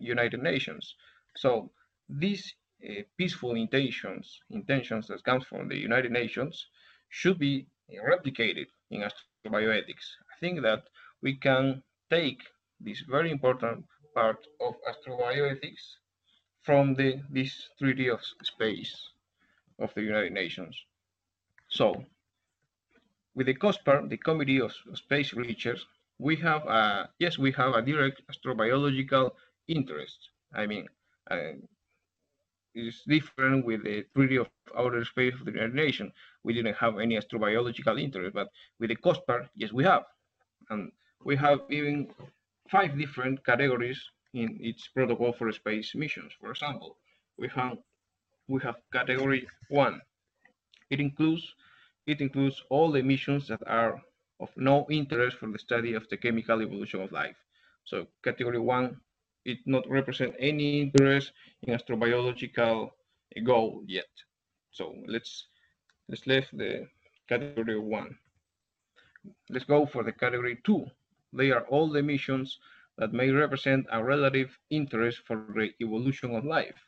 United 0.00 0.42
Nations. 0.42 0.94
So 1.36 1.70
these 2.08 2.54
uh, 2.86 3.02
peaceful 3.16 3.54
intentions, 3.54 4.40
intentions 4.50 5.06
that 5.08 5.24
comes 5.24 5.44
from 5.46 5.68
the 5.68 5.76
United 5.76 6.12
Nations, 6.12 6.66
should 7.08 7.38
be 7.38 7.66
replicated 7.90 8.66
in 8.90 9.00
astrobioethics. 9.02 10.06
I 10.32 10.38
think 10.40 10.62
that 10.62 10.82
we 11.22 11.36
can 11.36 11.82
take 12.10 12.42
this 12.80 13.00
very 13.00 13.30
important 13.30 13.84
part 14.14 14.46
of 14.60 14.74
astrobioethics 14.90 15.84
from 16.62 16.94
the 16.94 17.22
this 17.30 17.68
Treaty 17.78 18.08
of 18.08 18.20
Space 18.42 18.94
of 19.78 19.92
the 19.94 20.02
United 20.02 20.32
Nations. 20.32 20.76
So, 21.68 22.04
with 23.34 23.46
the 23.46 23.54
COSPAR, 23.54 24.08
the 24.08 24.16
Committee 24.16 24.60
of 24.60 24.72
Space 24.94 25.32
Research, 25.34 25.80
we 26.18 26.36
have 26.36 26.62
a 26.66 27.08
yes, 27.18 27.38
we 27.38 27.52
have 27.52 27.74
a 27.74 27.82
direct 27.82 28.22
astrobiological 28.30 29.30
interest. 29.68 30.18
I 30.54 30.66
mean, 30.66 30.86
uh, 31.30 31.52
it's 32.74 33.02
different 33.04 33.64
with 33.64 33.84
the 33.84 34.04
Treaty 34.14 34.36
of 34.36 34.48
Outer 34.76 35.04
Space 35.04 35.34
of 35.34 35.44
the 35.44 35.52
United 35.52 35.74
Nations. 35.74 36.12
We 36.44 36.54
didn't 36.54 36.76
have 36.76 36.98
any 36.98 37.16
astrobiological 37.16 38.00
interest, 38.00 38.34
but 38.34 38.48
with 38.78 38.90
the 38.90 38.96
COSPAR, 38.96 39.48
yes, 39.54 39.72
we 39.72 39.84
have, 39.84 40.04
and 40.70 40.92
we 41.26 41.34
have 41.36 41.60
even 41.70 42.08
five 42.70 42.96
different 42.96 43.44
categories 43.44 44.00
in 44.32 44.48
its 44.60 44.86
protocol 44.88 45.32
for 45.32 45.50
space 45.52 45.94
missions. 45.94 46.32
For 46.40 46.50
example, 46.52 46.96
we 47.36 47.48
have 47.48 47.78
we 48.48 48.60
have 48.62 48.76
category 48.92 49.46
one. 49.68 50.00
It 50.90 51.00
includes 51.00 51.44
it 52.06 52.20
includes 52.20 52.62
all 52.70 52.92
the 52.92 53.02
missions 53.02 53.48
that 53.48 53.62
are 53.66 54.00
of 54.38 54.50
no 54.56 54.86
interest 54.88 55.38
for 55.38 55.48
the 55.50 55.58
study 55.58 55.94
of 55.94 56.08
the 56.10 56.16
chemical 56.16 56.62
evolution 56.62 57.00
of 57.02 57.10
life. 57.10 57.38
So 57.84 58.06
category 58.22 58.60
one, 58.60 59.00
it 59.44 59.58
not 59.66 59.90
represent 59.90 60.34
any 60.38 60.80
interest 60.82 61.32
in 61.62 61.74
astrobiological 61.74 62.90
goal 63.44 63.82
yet. 63.88 64.12
So 64.70 64.94
let's 65.08 65.48
let's 66.08 66.26
leave 66.26 66.48
the 66.52 66.86
category 67.28 67.80
one. 67.80 68.16
Let's 69.50 69.64
go 69.64 69.86
for 69.86 70.04
the 70.04 70.12
category 70.12 70.58
two. 70.64 70.86
They 71.32 71.50
are 71.50 71.66
all 71.68 71.88
the 71.90 72.02
missions 72.02 72.58
that 72.98 73.12
may 73.12 73.30
represent 73.30 73.86
a 73.90 74.02
relative 74.02 74.58
interest 74.70 75.20
for 75.26 75.46
the 75.54 75.70
evolution 75.80 76.34
of 76.34 76.44
life, 76.44 76.86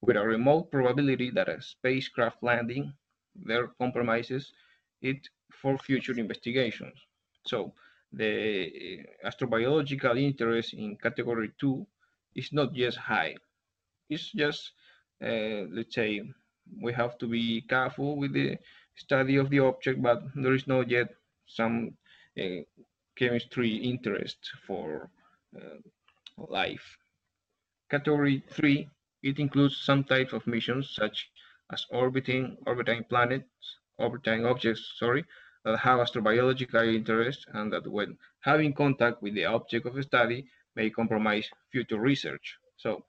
with 0.00 0.16
a 0.16 0.26
remote 0.26 0.70
probability 0.70 1.30
that 1.30 1.48
a 1.48 1.60
spacecraft 1.60 2.42
landing 2.42 2.92
there 3.34 3.68
compromises 3.78 4.52
it 5.02 5.28
for 5.52 5.78
future 5.78 6.18
investigations. 6.18 6.98
So 7.46 7.72
the 8.12 9.04
astrobiological 9.24 10.20
interest 10.20 10.74
in 10.74 10.96
category 10.96 11.52
two 11.60 11.86
is 12.34 12.52
not 12.52 12.74
just 12.74 12.96
high. 12.96 13.36
It's 14.08 14.32
just, 14.32 14.72
uh, 15.22 15.66
let's 15.70 15.94
say, 15.94 16.22
we 16.82 16.92
have 16.92 17.18
to 17.18 17.26
be 17.26 17.62
careful 17.62 18.16
with 18.16 18.32
the 18.32 18.58
study 18.96 19.36
of 19.36 19.50
the 19.50 19.60
object, 19.60 20.02
but 20.02 20.22
there 20.34 20.54
is 20.54 20.66
not 20.66 20.90
yet 20.90 21.08
some 21.46 21.92
uh, 22.38 22.62
chemistry 23.20 23.72
interest 23.76 24.38
for 24.66 25.10
uh, 25.54 25.78
life. 26.48 26.96
Category 27.90 28.42
three, 28.50 28.88
it 29.22 29.38
includes 29.38 29.76
some 29.76 30.02
types 30.04 30.32
of 30.32 30.46
missions 30.46 30.94
such 30.94 31.28
as 31.70 31.84
orbiting, 31.90 32.56
orbiting 32.66 33.04
planets, 33.10 33.76
orbiting 33.98 34.46
objects, 34.46 34.94
sorry, 34.96 35.24
that 35.64 35.76
have 35.78 36.00
astrobiological 36.00 36.94
interest 36.94 37.46
and 37.52 37.70
that 37.72 37.86
when 37.86 38.16
having 38.40 38.72
contact 38.72 39.22
with 39.22 39.34
the 39.34 39.44
object 39.44 39.84
of 39.86 40.02
study 40.02 40.46
may 40.74 40.88
compromise 40.88 41.46
future 41.70 42.00
research. 42.00 42.56
So 42.78 43.04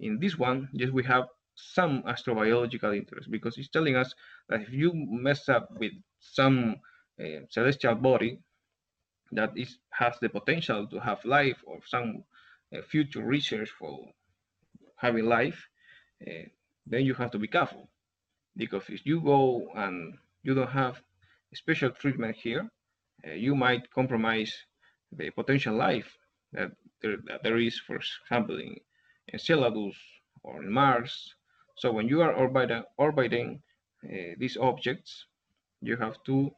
in 0.00 0.20
this 0.20 0.38
one, 0.38 0.68
yes, 0.72 0.90
we 0.90 1.04
have 1.04 1.24
some 1.54 2.02
astrobiological 2.02 2.94
interest 2.94 3.30
because 3.30 3.56
it's 3.56 3.70
telling 3.70 3.96
us 3.96 4.12
that 4.48 4.60
if 4.60 4.70
you 4.72 4.92
mess 4.94 5.48
up 5.48 5.70
with 5.78 5.92
some 6.20 6.76
uh, 7.18 7.40
celestial 7.48 7.94
body 7.94 8.40
that 9.34 9.52
is 9.56 9.78
has 9.90 10.14
the 10.20 10.28
potential 10.28 10.86
to 10.88 10.98
have 11.00 11.24
life 11.24 11.58
or 11.66 11.78
some 11.86 12.24
uh, 12.74 12.82
future 12.82 13.24
research 13.24 13.70
for 13.78 14.08
having 14.96 15.26
life, 15.26 15.68
uh, 16.26 16.46
then 16.86 17.04
you 17.04 17.14
have 17.14 17.30
to 17.30 17.38
be 17.38 17.48
careful 17.48 17.88
because 18.56 18.84
if 18.88 19.04
you 19.04 19.20
go 19.20 19.68
and 19.74 20.14
you 20.42 20.54
don't 20.54 20.70
have 20.70 21.00
special 21.52 21.90
treatment 21.90 22.36
here, 22.36 22.68
uh, 23.26 23.32
you 23.32 23.54
might 23.54 23.90
compromise 23.90 24.52
the 25.12 25.30
potential 25.30 25.74
life 25.74 26.16
that 26.52 26.70
there, 27.02 27.16
that 27.26 27.42
there 27.42 27.58
is, 27.58 27.78
for 27.78 27.96
example, 27.96 28.58
in 28.58 28.76
Enceladus 29.32 29.96
or 30.42 30.62
in 30.62 30.72
Mars. 30.72 31.34
So 31.76 31.92
when 31.92 32.08
you 32.08 32.22
are 32.22 32.32
orbiting, 32.32 32.82
orbiting 32.98 33.62
uh, 34.04 34.34
these 34.38 34.56
objects, 34.56 35.26
you 35.80 35.96
have 35.96 36.22
to 36.24 36.50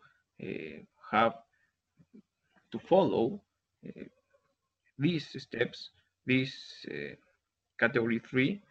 uh, 0.43 0.79
have 1.11 1.35
to 2.73 2.79
follow 2.79 3.43
uh, 3.87 4.03
these 4.99 5.27
steps, 5.43 5.91
this 6.27 6.85
uh, 6.91 7.15
category 7.79 8.21
three, 8.21 8.63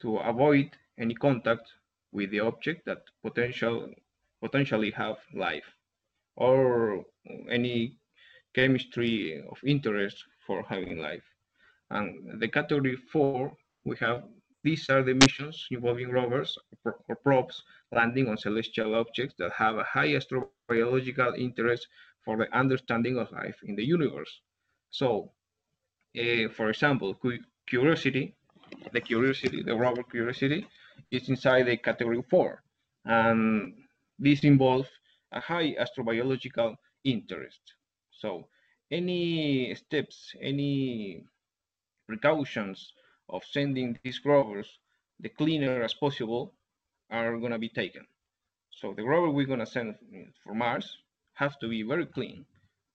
to 0.00 0.18
avoid 0.18 0.70
any 0.98 1.14
contact 1.14 1.72
with 2.12 2.30
the 2.30 2.40
object 2.40 2.84
that 2.86 3.02
potential 3.22 3.88
potentially 4.40 4.90
have 4.90 5.16
life 5.32 5.74
or 6.36 7.04
any 7.50 7.98
chemistry 8.54 9.42
of 9.50 9.58
interest 9.64 10.24
for 10.46 10.62
having 10.68 10.98
life. 10.98 11.24
And 11.90 12.40
the 12.40 12.48
category 12.48 12.96
four, 12.96 13.56
we 13.84 13.96
have 14.00 14.24
these 14.62 14.88
are 14.88 15.02
the 15.02 15.14
missions 15.14 15.66
involving 15.70 16.10
rovers 16.10 16.56
or 16.84 17.16
probes 17.16 17.62
landing 17.92 18.28
on 18.28 18.38
celestial 18.38 18.94
objects 18.94 19.34
that 19.38 19.52
have 19.52 19.76
a 19.76 19.84
high 19.84 20.08
astrobiological 20.08 21.38
interest 21.38 21.88
for 22.24 22.36
the 22.36 22.48
understanding 22.56 23.18
of 23.18 23.30
life 23.32 23.56
in 23.64 23.76
the 23.76 23.84
universe. 23.84 24.40
So, 24.90 25.32
uh, 26.18 26.48
for 26.56 26.70
example, 26.70 27.18
Curiosity, 27.66 28.34
the 28.92 29.00
Curiosity, 29.00 29.62
the 29.62 29.74
rover 29.74 30.02
Curiosity, 30.02 30.66
is 31.10 31.28
inside 31.28 31.64
the 31.66 31.76
category 31.76 32.22
four, 32.30 32.62
and 33.04 33.74
this 34.18 34.44
involves 34.44 34.88
a 35.32 35.40
high 35.40 35.74
astrobiological 35.74 36.76
interest. 37.04 37.60
So, 38.10 38.48
any 38.90 39.74
steps, 39.74 40.34
any 40.40 41.24
precautions 42.06 42.92
of 43.28 43.42
sending 43.44 43.98
these 44.02 44.20
rovers 44.24 44.68
the 45.20 45.28
cleaner 45.28 45.82
as 45.82 45.94
possible 45.94 46.54
are 47.10 47.38
going 47.38 47.52
to 47.52 47.58
be 47.58 47.68
taken. 47.68 48.06
So 48.70 48.94
the 48.94 49.04
rover 49.04 49.30
we're 49.30 49.46
going 49.46 49.60
to 49.60 49.66
send 49.66 49.94
for 50.42 50.54
Mars 50.54 50.98
have 51.34 51.58
to 51.60 51.68
be 51.68 51.82
very 51.82 52.06
clean. 52.06 52.44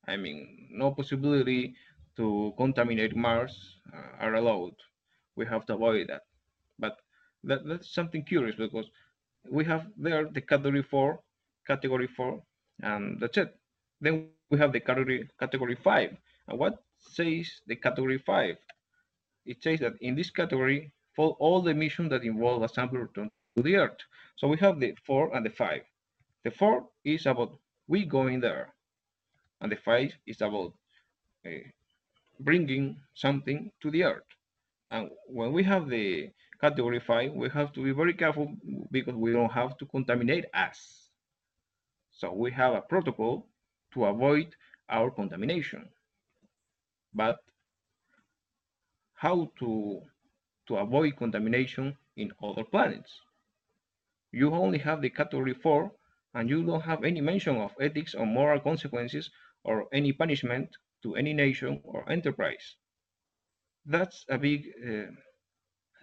I 0.08 0.18
mean, 0.18 0.68
no 0.72 0.92
possibility 0.92 1.76
to 2.18 2.54
contaminate 2.58 3.16
Mars 3.16 3.78
uh, 3.94 4.26
are 4.26 4.36
allowed. 4.36 4.76
We 5.36 5.46
have 5.46 5.66
to 5.68 5.76
avoid 5.76 6.08
that. 6.08 6.24
But 6.80 6.98
that, 7.44 7.68
that's 7.68 7.94
something 7.94 8.24
curious 8.24 8.56
because 8.56 8.90
we 9.50 9.64
have 9.66 9.88
there 9.98 10.26
the 10.26 10.42
category 10.42 10.84
four, 10.84 11.20
category 11.68 12.08
four, 12.08 12.42
and 12.82 13.20
that's 13.20 13.38
it. 13.38 13.56
Then 14.02 14.30
we 14.50 14.58
have 14.58 14.74
the 14.74 14.80
category 14.80 15.30
category 15.40 15.76
five. 15.76 16.18
And 16.48 16.60
what 16.60 16.84
says 17.00 17.62
the 17.68 17.76
category 17.76 18.18
five? 18.18 18.58
It 19.46 19.64
says 19.64 19.80
that 19.80 19.94
in 20.02 20.16
this 20.16 20.30
category 20.30 20.92
fall 21.16 21.38
all 21.40 21.62
the 21.62 21.74
missions 21.74 22.10
that 22.10 22.24
involve 22.24 22.64
a 22.64 22.70
sample 22.70 23.00
return 23.00 23.30
to 23.56 23.64
the 23.64 23.76
Earth. 23.76 24.00
So 24.36 24.48
we 24.48 24.58
have 24.58 24.80
the 24.80 24.96
four 25.06 25.36
and 25.36 25.46
the 25.46 25.50
five. 25.50 25.82
The 26.44 26.52
four 26.52 26.88
is 27.04 27.26
about 27.26 27.58
we 27.90 28.06
going 28.06 28.40
there, 28.40 28.74
and 29.60 29.72
the 29.72 29.76
five 29.76 30.14
is 30.28 30.40
about 30.42 30.74
uh, 31.46 31.50
bringing 32.40 32.98
something 33.16 33.72
to 33.82 33.90
the 33.92 34.04
Earth. 34.04 34.30
And 34.92 35.10
when 35.28 35.52
we 35.52 35.64
have 35.64 35.90
the 35.90 36.30
category 36.62 37.00
five, 37.00 37.34
we 37.34 37.50
have 37.50 37.74
to 37.74 37.84
be 37.84 37.92
very 37.92 38.14
careful 38.14 38.54
because 38.92 39.16
we 39.16 39.34
don't 39.34 39.52
have 39.52 39.76
to 39.80 39.86
contaminate 39.88 40.46
us. 40.54 41.10
So 42.12 42.32
we 42.32 42.52
have 42.52 42.74
a 42.74 42.82
protocol 42.82 43.48
to 43.94 44.06
avoid 44.06 44.56
our 44.88 45.10
contamination. 45.10 45.90
But 47.14 47.40
how 49.16 49.52
to, 49.60 50.02
to 50.68 50.76
avoid 50.78 51.18
contamination 51.18 51.98
in 52.18 52.32
other 52.44 52.64
planets? 52.64 53.20
You 54.32 54.54
only 54.54 54.78
have 54.80 55.02
the 55.02 55.10
category 55.10 55.56
4 55.56 55.92
and 56.34 56.50
you 56.50 56.64
don't 56.64 56.82
have 56.82 57.04
any 57.04 57.22
mention 57.22 57.58
of 57.58 57.74
ethics 57.80 58.16
or 58.16 58.26
moral 58.26 58.60
consequences 58.60 59.30
or 59.64 59.88
any 59.94 60.12
punishment 60.14 60.70
to 61.04 61.16
any 61.16 61.34
nation 61.34 61.82
or 61.84 62.10
enterprise. 62.10 62.76
That's 63.86 64.26
a 64.30 64.38
big 64.38 64.68
uh, 64.88 65.12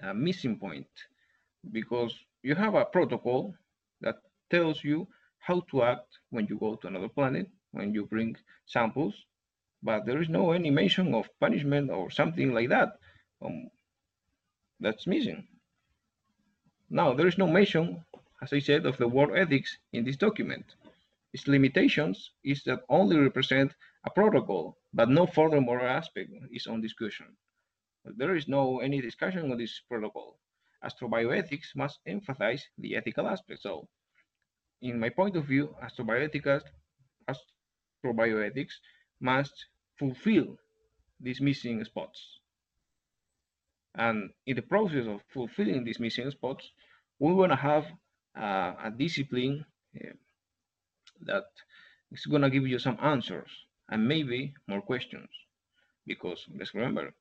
a 0.03 0.15
missing 0.15 0.59
point 0.59 0.89
because 1.73 2.15
you 2.43 2.55
have 2.55 2.75
a 2.75 2.85
protocol 2.85 3.55
that 4.01 4.17
tells 4.51 4.85
you 4.85 5.09
how 5.39 5.61
to 5.71 5.83
act 5.83 6.19
when 6.31 6.47
you 6.49 6.59
go 6.59 6.77
to 6.77 6.87
another 6.89 7.09
planet, 7.09 7.49
when 7.73 7.95
you 7.95 8.07
bring 8.07 8.37
samples, 8.67 9.15
but 9.83 10.05
there 10.07 10.21
is 10.21 10.29
no 10.29 10.53
any 10.53 10.71
mention 10.71 11.15
of 11.15 11.29
punishment 11.41 11.91
or 11.91 12.11
something 12.11 12.53
like 12.53 12.69
that. 12.69 12.99
Um, 13.45 13.71
that's 14.81 15.07
missing. 15.07 15.47
Now, 16.91 17.15
there 17.15 17.27
is 17.27 17.39
no 17.39 17.47
mention, 17.47 18.05
as 18.42 18.53
I 18.53 18.59
said, 18.59 18.87
of 18.87 18.96
the 18.99 19.09
word 19.09 19.37
ethics 19.37 19.79
in 19.92 20.05
this 20.05 20.16
document. 20.16 20.75
Its 21.33 21.49
limitations 21.49 22.31
is 22.44 22.62
that 22.64 22.85
only 22.88 23.16
represent 23.16 23.75
a 24.05 24.11
protocol, 24.11 24.79
but 24.94 25.09
no 25.09 25.27
further 25.27 25.61
moral 25.61 25.87
aspect 25.87 26.31
is 26.51 26.66
on 26.66 26.81
discussion. 26.81 27.27
There 28.05 28.37
is 28.37 28.46
no 28.46 28.81
any 28.81 29.01
discussion 29.01 29.51
on 29.51 29.59
this 29.59 29.81
protocol. 29.88 30.38
Astrobioethics 30.85 31.75
must 31.75 31.99
emphasize 32.07 32.64
the 32.79 32.94
ethical 32.96 33.27
aspect. 33.27 33.62
So, 33.62 33.88
in 34.81 35.01
my 35.01 35.09
point 35.09 35.37
of 35.37 35.46
view, 35.46 35.75
astrobioethics, 35.83 36.62
astrobioethics 37.29 38.75
must 39.20 39.66
fulfill 39.99 40.59
these 41.20 41.40
missing 41.40 41.85
spots. 41.85 42.38
And 43.94 44.31
in 44.46 44.57
the 44.57 44.62
process 44.62 45.07
of 45.07 45.22
fulfilling 45.33 45.85
these 45.85 45.99
missing 45.99 46.31
spots, 46.31 46.70
we 47.18 47.33
want 47.33 47.53
to 47.53 47.57
have 47.57 47.87
uh, 48.37 48.75
a 48.85 48.90
discipline 48.96 49.64
uh, 49.96 50.12
that 51.22 51.46
is 52.12 52.27
going 52.27 52.42
to 52.42 52.51
give 52.51 52.66
you 52.66 52.79
some 52.79 52.99
answers 53.03 53.51
and 53.88 54.07
maybe 54.07 54.55
more 54.66 54.83
questions. 54.83 55.29
Because 56.07 56.46
let's 56.57 56.75
remember, 56.75 57.12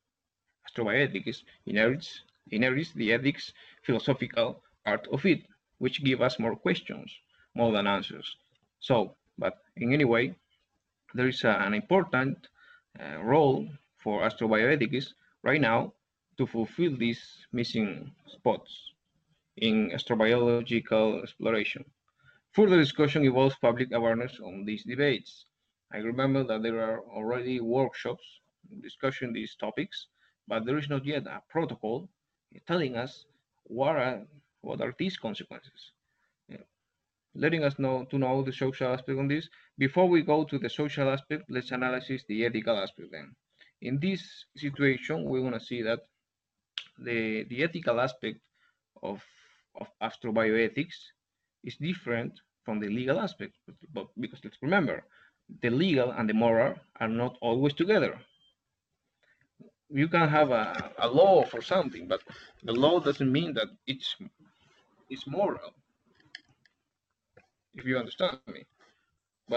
astrobioethics 0.67 1.43
inherits, 1.65 2.21
inherits 2.51 2.93
the 2.93 3.13
ethics 3.13 3.54
philosophical 3.84 4.62
art 4.86 5.08
of 5.12 5.25
it, 5.25 5.41
which 5.80 6.04
give 6.04 6.21
us 6.21 6.39
more 6.39 6.56
questions 6.56 7.12
more 7.56 7.71
than 7.71 7.88
answers. 7.88 8.36
So, 8.80 9.15
but 9.38 9.54
in 9.78 9.93
any 9.93 10.06
way, 10.06 10.36
there 11.13 11.28
is 11.28 11.43
a, 11.43 11.49
an 11.49 11.73
important 11.73 12.47
uh, 12.99 13.23
role 13.23 13.67
for 13.97 14.21
astrobioethics 14.21 15.13
right 15.43 15.62
now 15.62 15.93
to 16.38 16.45
fulfill 16.45 16.95
these 16.97 17.21
missing 17.54 18.12
spots 18.28 18.91
in 19.58 19.91
astrobiological 19.91 21.24
exploration. 21.24 21.86
Further 22.54 22.78
discussion 22.78 23.24
involves 23.26 23.56
public 23.56 23.91
awareness 23.91 24.39
on 24.39 24.65
these 24.65 24.84
debates. 24.84 25.46
I 25.94 25.98
remember 25.98 26.44
that 26.44 26.63
there 26.63 26.82
are 26.82 27.02
already 27.02 27.60
workshops 27.60 28.24
discussing 28.82 29.34
these 29.34 29.56
topics, 29.56 30.08
but 30.48 30.65
there 30.65 30.78
is 30.78 30.89
not 30.89 31.06
yet 31.06 31.28
a 31.28 31.41
protocol 31.50 32.10
telling 32.68 32.96
us 32.96 33.26
what 33.63 33.96
are, 33.96 34.22
what 34.62 34.82
are 34.82 34.94
these 34.98 35.18
consequences. 35.18 35.91
letting 37.36 37.63
us 37.63 37.78
know 37.78 38.06
to 38.10 38.18
know 38.18 38.41
the 38.44 38.52
social 38.52 38.94
aspect 38.94 39.20
on 39.20 39.28
this. 39.28 39.50
Before 39.78 40.08
we 40.08 40.22
go 40.22 40.46
to 40.46 40.58
the 40.58 40.70
social 40.70 41.10
aspect, 41.10 41.44
let's 41.50 41.72
analyze 41.72 42.24
the 42.28 42.46
ethical 42.46 42.78
aspect 42.78 43.10
then. 43.12 43.36
In 43.82 44.00
this 44.00 44.46
situation, 44.56 45.26
we 45.26 45.41
want 45.41 45.56
to 45.56 45.60
see 45.60 45.82
that 45.82 46.00
the, 46.98 47.44
the 47.50 47.63
ethical 47.63 48.00
aspect 48.00 48.39
of, 49.04 49.22
of 49.79 49.88
astrobioethics 50.01 50.97
is 51.63 51.77
different 51.77 52.39
from 52.63 52.79
the 52.79 52.89
legal 52.89 53.19
aspect. 53.19 53.53
But 53.93 54.07
because 54.19 54.43
let's 54.43 54.61
remember, 54.61 55.03
the 55.61 55.69
legal 55.69 56.11
and 56.11 56.29
the 56.29 56.33
moral 56.33 56.75
are 56.99 57.07
not 57.09 57.38
always 57.41 57.73
together. 57.73 58.19
You 59.89 60.07
can 60.07 60.29
have 60.29 60.51
a, 60.51 60.91
a 60.99 61.07
law 61.09 61.43
for 61.45 61.61
something, 61.61 62.07
but 62.07 62.21
the 62.63 62.73
law 62.73 62.99
doesn't 62.99 63.31
mean 63.31 63.53
that 63.55 63.67
it's 63.88 64.15
it's 65.09 65.27
moral. 65.27 65.73
If 67.75 67.85
you 67.85 67.97
understand 67.97 68.38
me. 68.39 68.51
But 69.35 69.55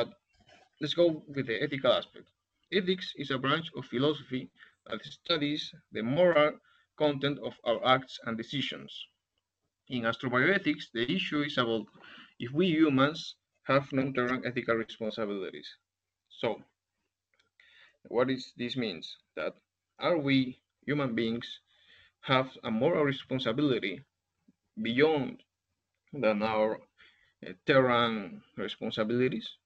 let's 0.70 0.94
go 0.94 1.22
with 1.28 1.46
the 1.46 1.62
ethical 1.62 1.92
aspect. 1.92 2.26
Ethics 2.72 3.12
is 3.16 3.30
a 3.30 3.38
branch 3.38 3.68
of 3.76 3.84
philosophy 3.86 4.50
that 4.86 5.04
studies 5.04 5.72
the 5.92 6.02
moral 6.02 6.58
content 6.98 7.38
of 7.40 7.54
our 7.64 7.84
acts 7.86 8.18
and 8.24 8.36
decisions. 8.36 9.06
In 9.90 10.04
astrobioethics, 10.04 10.90
the 10.92 11.10
issue 11.12 11.42
is 11.42 11.58
about 11.58 11.86
if 12.38 12.52
we 12.52 12.68
humans 12.68 13.34
have 13.64 13.92
non-terran 13.92 14.46
ethical 14.46 14.76
responsibilities. 14.76 15.68
So, 16.28 16.62
what 18.08 18.28
is 18.30 18.52
this 18.56 18.76
means? 18.76 19.16
That 19.36 19.54
are 19.98 20.18
we 20.18 20.58
human 20.84 21.14
beings 21.14 21.60
have 22.22 22.56
a 22.64 22.70
moral 22.70 23.04
responsibility 23.04 24.04
beyond 24.82 25.42
than 26.12 26.42
our 26.42 26.80
uh, 27.46 27.52
terran 27.66 28.42
responsibilities? 28.56 29.56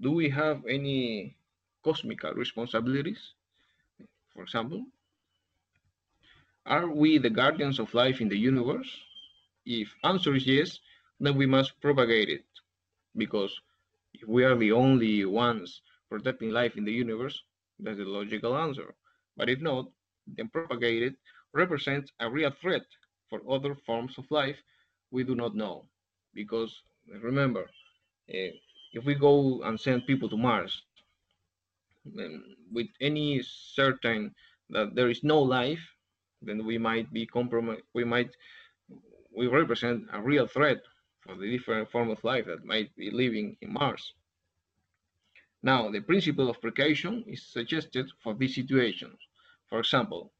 Do 0.00 0.12
we 0.12 0.30
have 0.30 0.64
any 0.66 1.36
cosmical 1.82 2.32
responsibilities? 2.34 3.34
For 4.34 4.42
example, 4.42 4.86
are 6.66 6.88
we 6.88 7.16
the 7.16 7.30
guardians 7.30 7.78
of 7.78 7.94
life 7.94 8.20
in 8.20 8.28
the 8.28 8.36
universe? 8.36 9.00
If 9.66 9.94
answer 10.04 10.34
is 10.34 10.46
yes, 10.46 10.78
then 11.20 11.36
we 11.36 11.46
must 11.46 11.80
propagate 11.80 12.28
it. 12.28 12.44
Because 13.16 13.60
if 14.14 14.28
we 14.28 14.44
are 14.44 14.56
the 14.56 14.72
only 14.72 15.24
ones 15.24 15.82
protecting 16.10 16.50
life 16.50 16.76
in 16.76 16.84
the 16.84 16.92
universe, 16.92 17.42
that's 17.78 17.98
the 17.98 18.04
logical 18.04 18.56
answer. 18.56 18.94
But 19.36 19.48
if 19.48 19.60
not, 19.60 19.86
then 20.26 20.48
propagate 20.48 21.02
it 21.02 21.14
represents 21.52 22.12
a 22.20 22.30
real 22.30 22.50
threat 22.50 22.84
for 23.28 23.40
other 23.48 23.74
forms 23.74 24.18
of 24.18 24.30
life 24.30 24.62
we 25.10 25.22
do 25.24 25.34
not 25.34 25.54
know. 25.54 25.84
Because 26.34 26.82
remember, 27.22 27.62
uh, 27.62 28.52
if 28.92 29.04
we 29.04 29.14
go 29.14 29.62
and 29.62 29.78
send 29.80 30.06
people 30.06 30.28
to 30.30 30.36
Mars, 30.36 30.82
with 32.72 32.88
any 33.00 33.42
certain 33.42 34.34
that 34.70 34.94
there 34.94 35.10
is 35.10 35.22
no 35.24 35.40
life, 35.40 35.80
then 36.42 36.64
we 36.64 36.78
might 36.78 37.12
be 37.12 37.26
compromised. 37.26 37.82
We 37.94 38.04
might 38.04 38.34
we 39.36 39.46
represent 39.46 40.04
a 40.12 40.20
real 40.20 40.46
threat 40.46 40.80
for 41.20 41.34
the 41.34 41.50
different 41.50 41.90
form 41.90 42.10
of 42.10 42.22
life 42.24 42.46
that 42.46 42.64
might 42.64 42.94
be 42.96 43.10
living 43.10 43.56
in 43.60 43.72
Mars. 43.72 44.12
Now, 45.62 45.90
the 45.90 46.00
principle 46.00 46.50
of 46.50 46.60
precaution 46.60 47.24
is 47.26 47.42
suggested 47.46 48.10
for 48.22 48.34
these 48.34 48.54
situations. 48.54 49.18
For 49.68 49.78
example, 49.80 50.32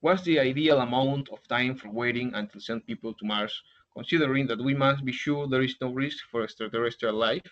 what's 0.00 0.22
the 0.22 0.38
ideal 0.38 0.80
amount 0.80 1.28
of 1.30 1.46
time 1.48 1.76
for 1.76 1.90
waiting 1.90 2.32
until 2.34 2.60
send 2.60 2.86
people 2.86 3.12
to 3.14 3.24
Mars, 3.26 3.60
considering 3.94 4.46
that 4.46 4.62
we 4.62 4.74
must 4.74 5.04
be 5.04 5.12
sure 5.12 5.48
there 5.48 5.62
is 5.62 5.76
no 5.80 5.92
risk 5.92 6.24
for 6.30 6.42
extraterrestrial 6.44 7.14
life? 7.14 7.42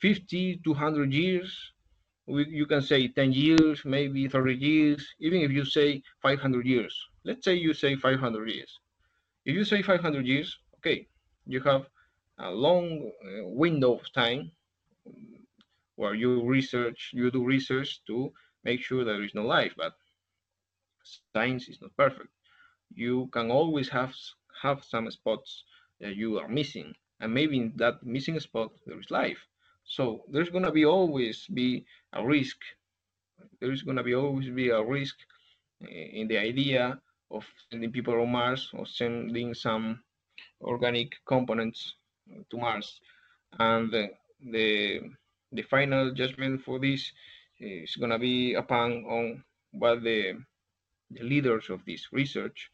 50 0.00 0.60
200 0.64 1.12
years 1.12 1.72
you 2.30 2.66
can 2.66 2.82
say 2.82 3.08
10 3.08 3.32
years, 3.32 3.84
maybe 3.84 4.28
30 4.28 4.54
years, 4.54 5.14
even 5.20 5.40
if 5.40 5.50
you 5.50 5.64
say 5.64 6.02
500 6.22 6.66
years. 6.66 6.96
Let's 7.24 7.44
say 7.44 7.54
you 7.54 7.74
say 7.74 7.96
500 7.96 8.48
years. 8.50 8.78
If 9.50 9.56
you 9.56 9.64
say 9.64 9.82
500 9.82 10.26
years, 10.26 10.58
okay, 10.78 11.08
you 11.46 11.60
have 11.62 11.90
a 12.38 12.52
long 12.52 13.12
uh, 13.24 13.48
window 13.48 13.94
of 13.98 14.12
time 14.12 14.52
where 15.96 16.14
you 16.14 16.42
research, 16.44 17.10
you 17.14 17.30
do 17.30 17.44
research 17.44 18.02
to 18.06 18.32
make 18.64 18.80
sure 18.82 19.04
there 19.04 19.22
is 19.22 19.34
no 19.34 19.44
life, 19.44 19.74
but 19.76 19.94
science 21.32 21.68
is 21.68 21.80
not 21.82 21.96
perfect. 21.96 22.30
You 22.94 23.28
can 23.32 23.50
always 23.50 23.88
have 23.90 24.14
have 24.62 24.84
some 24.84 25.10
spots 25.10 25.64
that 26.00 26.16
you 26.16 26.38
are 26.38 26.48
missing, 26.48 26.94
and 27.20 27.34
maybe 27.34 27.58
in 27.58 27.72
that 27.76 28.02
missing 28.04 28.38
spot 28.40 28.70
there 28.86 29.00
is 29.00 29.10
life. 29.10 29.46
So 29.84 30.24
there's 30.32 30.50
to 30.50 30.72
be 30.72 30.84
always 30.84 31.46
be 31.48 31.86
a 32.12 32.24
risk. 32.24 32.58
There 33.60 33.72
is 33.72 33.82
to 33.84 34.02
be 34.02 34.14
always 34.14 34.48
be 34.50 34.70
a 34.70 34.82
risk 34.82 35.16
eh, 35.82 36.08
in 36.20 36.28
the 36.28 36.38
idea 36.38 37.00
of 37.30 37.44
sending 37.70 37.92
people 37.92 38.20
on 38.20 38.30
Mars 38.30 38.70
or 38.72 38.86
sending 38.86 39.54
some 39.54 40.00
organic 40.60 41.14
components 41.26 41.94
to 42.50 42.56
Mars. 42.56 43.00
And 43.58 43.90
the, 43.90 44.10
the, 44.40 45.00
the 45.52 45.62
final 45.62 46.12
judgment 46.12 46.62
for 46.62 46.78
this 46.78 47.12
is 47.58 47.96
going 47.96 48.10
to 48.10 48.18
be 48.18 48.54
upon 48.54 49.04
on 49.04 49.44
what 49.72 50.02
the, 50.02 50.34
the 51.10 51.22
leaders 51.22 51.70
of 51.70 51.84
this 51.86 52.08
research, 52.12 52.70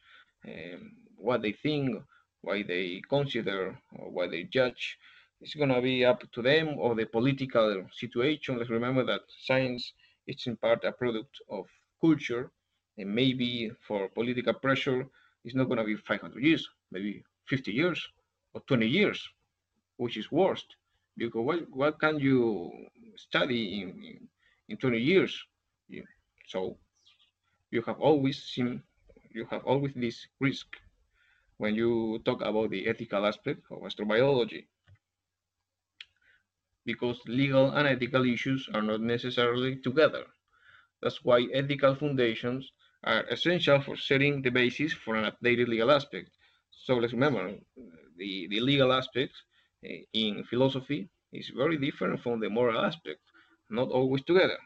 um, 0.46 0.92
what 1.16 1.42
they 1.42 1.52
think, 1.52 2.02
why 2.42 2.62
they 2.62 3.02
consider, 3.08 3.78
or 3.96 4.10
why 4.10 4.28
they 4.28 4.44
judge 4.44 4.98
it's 5.40 5.54
going 5.54 5.68
to 5.68 5.80
be 5.80 6.04
up 6.04 6.22
to 6.32 6.42
them 6.42 6.78
or 6.78 6.94
the 6.94 7.04
political 7.04 7.86
situation. 7.92 8.58
Let's 8.58 8.70
remember 8.70 9.04
that 9.04 9.22
science 9.44 9.92
is 10.26 10.46
in 10.46 10.56
part 10.56 10.84
a 10.84 10.92
product 10.92 11.36
of 11.50 11.66
culture, 12.00 12.50
and 12.98 13.14
maybe 13.14 13.70
for 13.86 14.08
political 14.08 14.54
pressure, 14.54 15.06
it's 15.44 15.54
not 15.54 15.64
going 15.68 15.78
to 15.78 15.84
be 15.84 15.96
500 15.96 16.42
years, 16.42 16.68
maybe 16.90 17.24
50 17.48 17.72
years 17.72 18.06
or 18.54 18.60
20 18.66 18.86
years, 18.86 19.28
which 19.96 20.16
is 20.16 20.30
worst. 20.32 20.76
Because 21.16 21.44
what, 21.44 21.70
what 21.70 22.00
can 22.00 22.18
you 22.18 22.70
study 23.16 23.80
in, 23.82 23.88
in, 24.02 24.28
in 24.68 24.76
20 24.76 24.98
years? 24.98 25.44
Yeah. 25.88 26.02
So 26.48 26.78
you 27.70 27.82
have 27.82 28.00
always 28.00 28.42
seen, 28.42 28.82
you 29.30 29.46
have 29.50 29.64
always 29.64 29.92
this 29.94 30.26
risk 30.40 30.66
when 31.58 31.74
you 31.74 32.20
talk 32.24 32.42
about 32.42 32.70
the 32.70 32.88
ethical 32.88 33.26
aspect 33.26 33.62
of 33.70 33.80
astrobiology. 33.82 34.64
because 36.86 37.20
legal 37.26 37.70
and 37.72 37.86
ethical 37.86 38.24
issues 38.24 38.68
are 38.72 38.80
not 38.80 39.00
necessarily 39.00 39.76
together. 39.76 40.24
That's 41.02 41.24
why 41.24 41.46
ethical 41.52 41.94
foundations 41.94 42.70
are 43.06 43.24
essential 43.30 43.80
for 43.80 43.96
setting 43.96 44.42
the 44.42 44.50
basis 44.50 44.92
for 44.92 45.16
an 45.16 45.24
updated 45.30 45.68
legal 45.68 45.90
aspect. 45.90 46.30
So 46.70 46.96
let's 46.96 47.12
remember 47.14 47.54
the, 48.18 48.48
the 48.50 48.60
legal 48.60 48.92
aspect 48.92 49.32
eh, 49.84 50.02
in 50.12 50.44
philosophy 50.44 51.08
is 51.32 51.50
very 51.56 51.78
different 51.78 52.20
from 52.20 52.40
the 52.40 52.50
moral 52.50 52.84
aspect, 52.84 53.20
not 53.70 53.88
always 53.90 54.22
together. 54.24 54.58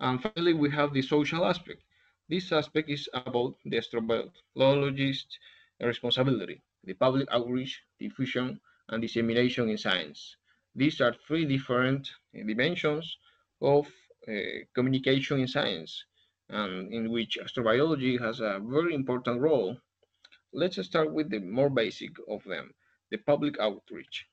And 0.00 0.22
finally, 0.22 0.54
we 0.54 0.70
have 0.70 0.92
the 0.92 1.02
social 1.02 1.44
aspect. 1.46 1.82
This 2.28 2.52
aspect 2.52 2.90
is 2.90 3.08
about 3.14 3.50
the 3.64 3.74
astrobiologist's 3.78 5.38
responsibility, 5.80 6.60
the 6.84 6.94
public 6.94 7.28
outreach, 7.30 7.82
diffusion, 7.98 8.60
and 8.88 9.02
dissemination 9.02 9.68
in 9.68 9.78
science. 9.78 10.36
These 10.74 11.00
are 11.00 11.14
three 11.26 11.44
different 11.44 12.10
dimensions 12.34 13.18
of 13.60 13.86
uh, 14.28 14.32
communication 14.74 15.40
in 15.40 15.48
science, 15.48 16.04
and 16.48 16.92
in 16.92 17.10
which 17.10 17.38
astrobiology 17.42 18.20
has 18.20 18.40
a 18.40 18.60
very 18.62 18.94
important 18.94 19.40
role. 19.40 19.76
Let's 20.52 20.82
start 20.84 21.12
with 21.12 21.30
the 21.30 21.40
more 21.40 21.70
basic 21.70 22.12
of 22.28 22.42
them, 22.44 22.72
the 23.10 23.18
public 23.18 23.58
outreach. 23.60 24.26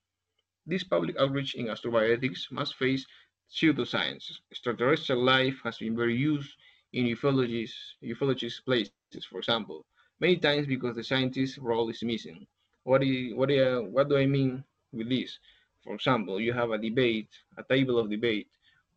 This 0.66 0.84
public 0.84 1.18
outreach 1.20 1.55
in 1.55 1.68
astrobioethics 1.68 2.51
must 2.51 2.76
face 2.76 3.05
pseudoscience. 3.49 4.32
Extraterrestrial 4.51 5.24
life 5.24 5.59
has 5.63 5.78
been 5.78 5.95
very 5.95 6.16
used 6.16 6.51
in 6.93 7.05
ufologists, 7.05 7.95
ufologists 8.03 8.63
places, 8.63 8.91
for 9.30 9.39
example, 9.39 9.86
many 10.20 10.38
times 10.38 10.66
because 10.68 10.95
the 10.95 11.03
scientist's 11.03 11.57
role 11.57 11.89
is 11.89 12.01
missing. 12.01 12.47
What, 12.84 13.01
what 13.36 14.09
do 14.09 14.18
I 14.18 14.26
mean 14.26 14.63
with 14.93 15.09
this? 15.09 15.38
For 15.84 15.93
example, 15.93 16.39
you 16.39 16.53
have 16.53 16.72
a 16.72 16.78
debate, 16.78 17.30
a 17.57 17.63
table 17.63 17.99
of 17.99 18.09
debate, 18.09 18.47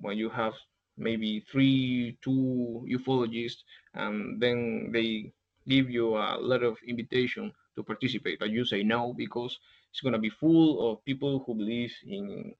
when 0.00 0.16
you 0.16 0.30
have 0.30 0.54
maybe 0.98 1.44
three, 1.50 2.18
two 2.22 2.84
ufologists, 2.90 3.62
and 3.94 4.40
then 4.40 4.90
they 4.92 5.32
give 5.66 5.90
you 5.90 6.16
a 6.16 6.36
lot 6.40 6.62
of 6.62 6.76
invitation 6.86 7.52
to 7.76 7.82
participate, 7.82 8.38
but 8.38 8.50
you 8.50 8.64
say 8.64 8.82
no 8.82 9.12
because 9.12 9.58
it's 9.90 10.00
going 10.00 10.12
to 10.12 10.18
be 10.18 10.30
full 10.30 10.90
of 10.90 11.04
people 11.04 11.42
who 11.46 11.54
believe 11.54 11.94
in, 12.06 12.52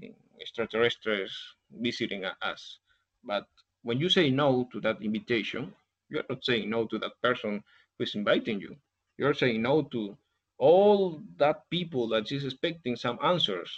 in 0.00 0.14
extraterrestrials 0.40 1.32
visiting 1.80 2.24
us. 2.24 2.78
But 3.22 3.46
when 3.82 4.00
you 4.00 4.08
say 4.08 4.30
no 4.30 4.68
to 4.72 4.80
that 4.80 5.00
invitation, 5.02 5.72
you're 6.10 6.24
not 6.28 6.44
saying 6.44 6.70
no 6.70 6.86
to 6.86 6.98
that 6.98 7.12
person 7.22 7.62
who's 7.98 8.14
inviting 8.14 8.60
you. 8.60 8.76
You're 9.18 9.34
saying 9.34 9.62
no 9.62 9.82
to 9.82 10.16
all 10.58 11.20
that 11.38 11.68
people 11.70 12.08
that 12.08 12.30
is 12.32 12.44
expecting 12.44 12.96
some 12.96 13.18
answers. 13.22 13.70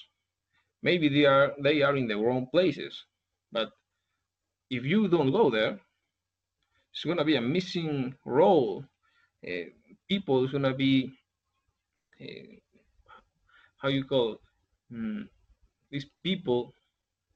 Maybe 0.82 1.08
they 1.08 1.24
are 1.24 1.54
they 1.62 1.82
are 1.82 1.96
in 1.96 2.06
the 2.08 2.16
wrong 2.16 2.46
places. 2.50 3.04
But 3.52 3.70
if 4.70 4.84
you 4.84 5.08
don't 5.08 5.32
go 5.32 5.50
there, 5.50 5.80
it's 6.92 7.04
gonna 7.04 7.24
be 7.24 7.36
a 7.36 7.40
missing 7.40 8.14
role. 8.24 8.84
Uh, 9.46 9.66
people 10.08 10.44
is 10.44 10.52
gonna 10.52 10.74
be 10.74 11.12
uh, 12.20 12.56
how 13.80 13.88
you 13.88 14.04
call 14.04 14.40
mm, 14.92 15.26
these 15.90 16.06
people 16.22 16.72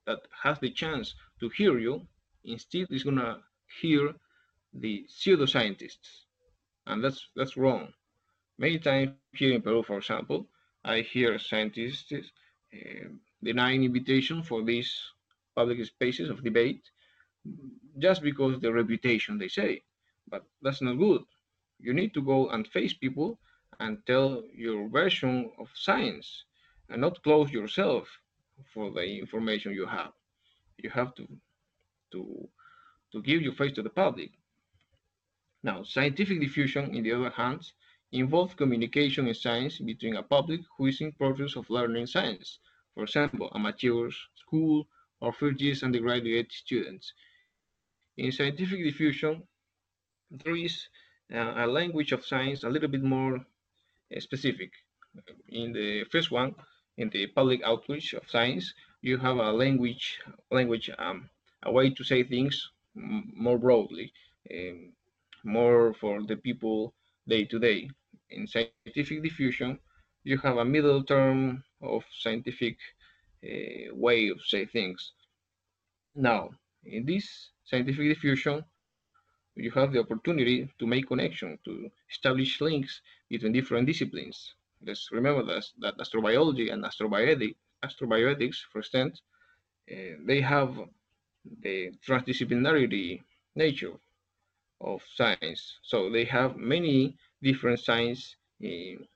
that 0.07 0.18
have 0.43 0.61
the 0.61 0.70
chance 0.70 1.14
to 1.41 1.49
hear 1.51 1.78
you 1.78 2.07
instead 2.45 2.87
is 2.91 3.05
gonna 3.05 3.39
hear 3.81 4.14
the 4.72 5.05
pseudoscientists, 5.09 6.24
and 6.87 7.03
that's 7.05 7.28
that's 7.37 7.57
wrong. 7.57 7.89
Many 8.59 8.78
times 8.78 9.12
here 9.14 9.33
in 9.33 9.41
Peru, 9.41 9.83
for 9.83 9.99
example, 9.99 10.22
I 10.85 11.01
hear 11.01 11.39
scientists 11.39 12.12
uh, 12.72 13.09
denying 13.43 13.85
invitation 13.85 14.43
for 14.43 14.62
these 14.62 14.93
public 15.55 15.85
spaces 15.85 16.28
of 16.31 16.43
debate 16.45 16.83
just 17.99 18.22
because 18.22 18.61
the 18.61 18.72
reputation 18.72 19.38
they 19.38 19.49
say, 19.49 19.82
but 20.28 20.45
that's 20.62 20.82
not 20.82 20.99
good. 20.99 21.22
You 21.78 21.93
need 21.93 22.14
to 22.14 22.22
go 22.22 22.49
and 22.51 22.66
face 22.66 22.95
people 22.95 23.38
and 23.78 23.99
tell 24.07 24.43
your 24.55 24.88
version 24.88 25.51
of 25.59 25.68
science 25.74 26.45
and 26.88 27.01
not 27.01 27.22
close 27.22 27.51
yourself 27.51 28.09
for 28.72 28.91
the 28.91 29.18
information 29.18 29.72
you 29.72 29.86
have. 29.86 30.12
You 30.78 30.91
have 30.91 31.14
to 31.14 31.26
to 32.12 32.49
to 33.12 33.22
give 33.22 33.43
your 33.43 33.55
face 33.55 33.72
to 33.74 33.82
the 33.82 33.91
public. 33.91 34.30
Now, 35.62 35.82
scientific 35.82 36.41
diffusion, 36.41 36.95
in 36.95 37.03
the 37.03 37.12
other 37.12 37.30
hand, 37.30 37.70
involves 38.12 38.55
communication 38.55 39.28
in 39.28 39.34
science 39.34 39.78
between 39.78 40.16
a 40.16 40.22
public 40.22 40.61
who 40.76 40.86
is 40.86 41.01
in 41.01 41.12
process 41.12 41.57
of 41.57 41.68
learning 41.70 42.07
science. 42.07 42.59
For 42.95 43.05
example, 43.05 43.51
amateurs, 43.55 44.16
school, 44.36 44.88
or 45.20 45.32
first 45.32 45.61
year 45.61 45.74
undergraduate 45.82 46.51
students. 46.53 47.12
In 48.17 48.33
scientific 48.33 48.83
diffusion, 48.85 49.43
there 50.31 50.57
is 50.57 50.89
a 51.31 51.67
language 51.67 52.13
of 52.13 52.25
science 52.27 52.63
a 52.65 52.69
little 52.71 52.89
bit 52.89 53.03
more 53.03 53.37
uh, 53.37 54.21
specific. 54.21 54.73
In 55.49 55.73
the 55.73 56.05
first 56.05 56.31
one, 56.31 56.55
in 56.97 57.09
the 57.11 57.27
public 57.29 57.63
outreach 57.65 58.13
of 58.15 58.29
science, 58.31 58.75
you 59.03 59.19
have 59.19 59.37
a 59.39 59.53
language, 59.53 60.19
language, 60.51 60.91
um, 60.99 61.31
a 61.63 61.73
way 61.73 61.91
to 61.91 62.05
say 62.05 62.23
things 62.25 62.71
more 62.95 63.59
broadly, 63.59 64.13
um, 64.55 64.93
more 65.45 65.95
for 65.95 66.23
the 66.25 66.37
people 66.37 66.95
day 67.29 67.45
to 67.45 67.59
day. 67.59 67.89
In 68.31 68.47
scientific 68.47 69.01
diffusion, 69.01 69.79
you 70.25 70.39
have 70.39 70.57
a 70.59 70.65
middle 70.65 71.03
term 71.05 71.63
of 71.83 72.05
scientific 72.11 72.77
uh, 73.45 73.95
way 73.95 74.29
of 74.29 74.41
say 74.45 74.65
things. 74.67 75.13
Now, 76.15 76.51
in 76.85 77.05
this 77.07 77.51
scientific 77.64 78.09
diffusion, 78.09 78.64
you 79.57 79.70
have 79.72 79.93
the 79.93 80.01
opportunity 80.01 80.68
to 80.78 80.87
make 80.87 81.07
connection, 81.07 81.59
to 81.64 81.91
establish 82.11 82.61
links 82.61 83.01
between 83.28 83.53
different 83.53 83.87
disciplines. 83.87 84.55
Let's 84.85 85.09
remember 85.12 85.45
that, 85.45 85.64
that 85.81 85.99
astrobiology 85.99 86.72
and 86.72 86.85
astrobioethic, 86.85 87.55
astrobioethics, 87.85 88.57
for 88.72 88.78
instance, 88.78 89.20
uh, 89.91 90.16
they 90.26 90.41
have 90.41 90.78
the 91.62 91.93
transdisciplinarity 92.07 93.20
nature 93.57 93.93
of 94.81 95.03
science. 95.14 95.78
So 95.83 96.11
they 96.11 96.24
have 96.24 96.57
many 96.57 97.16
different 97.43 97.81
science 97.81 98.37
in, 98.61 99.07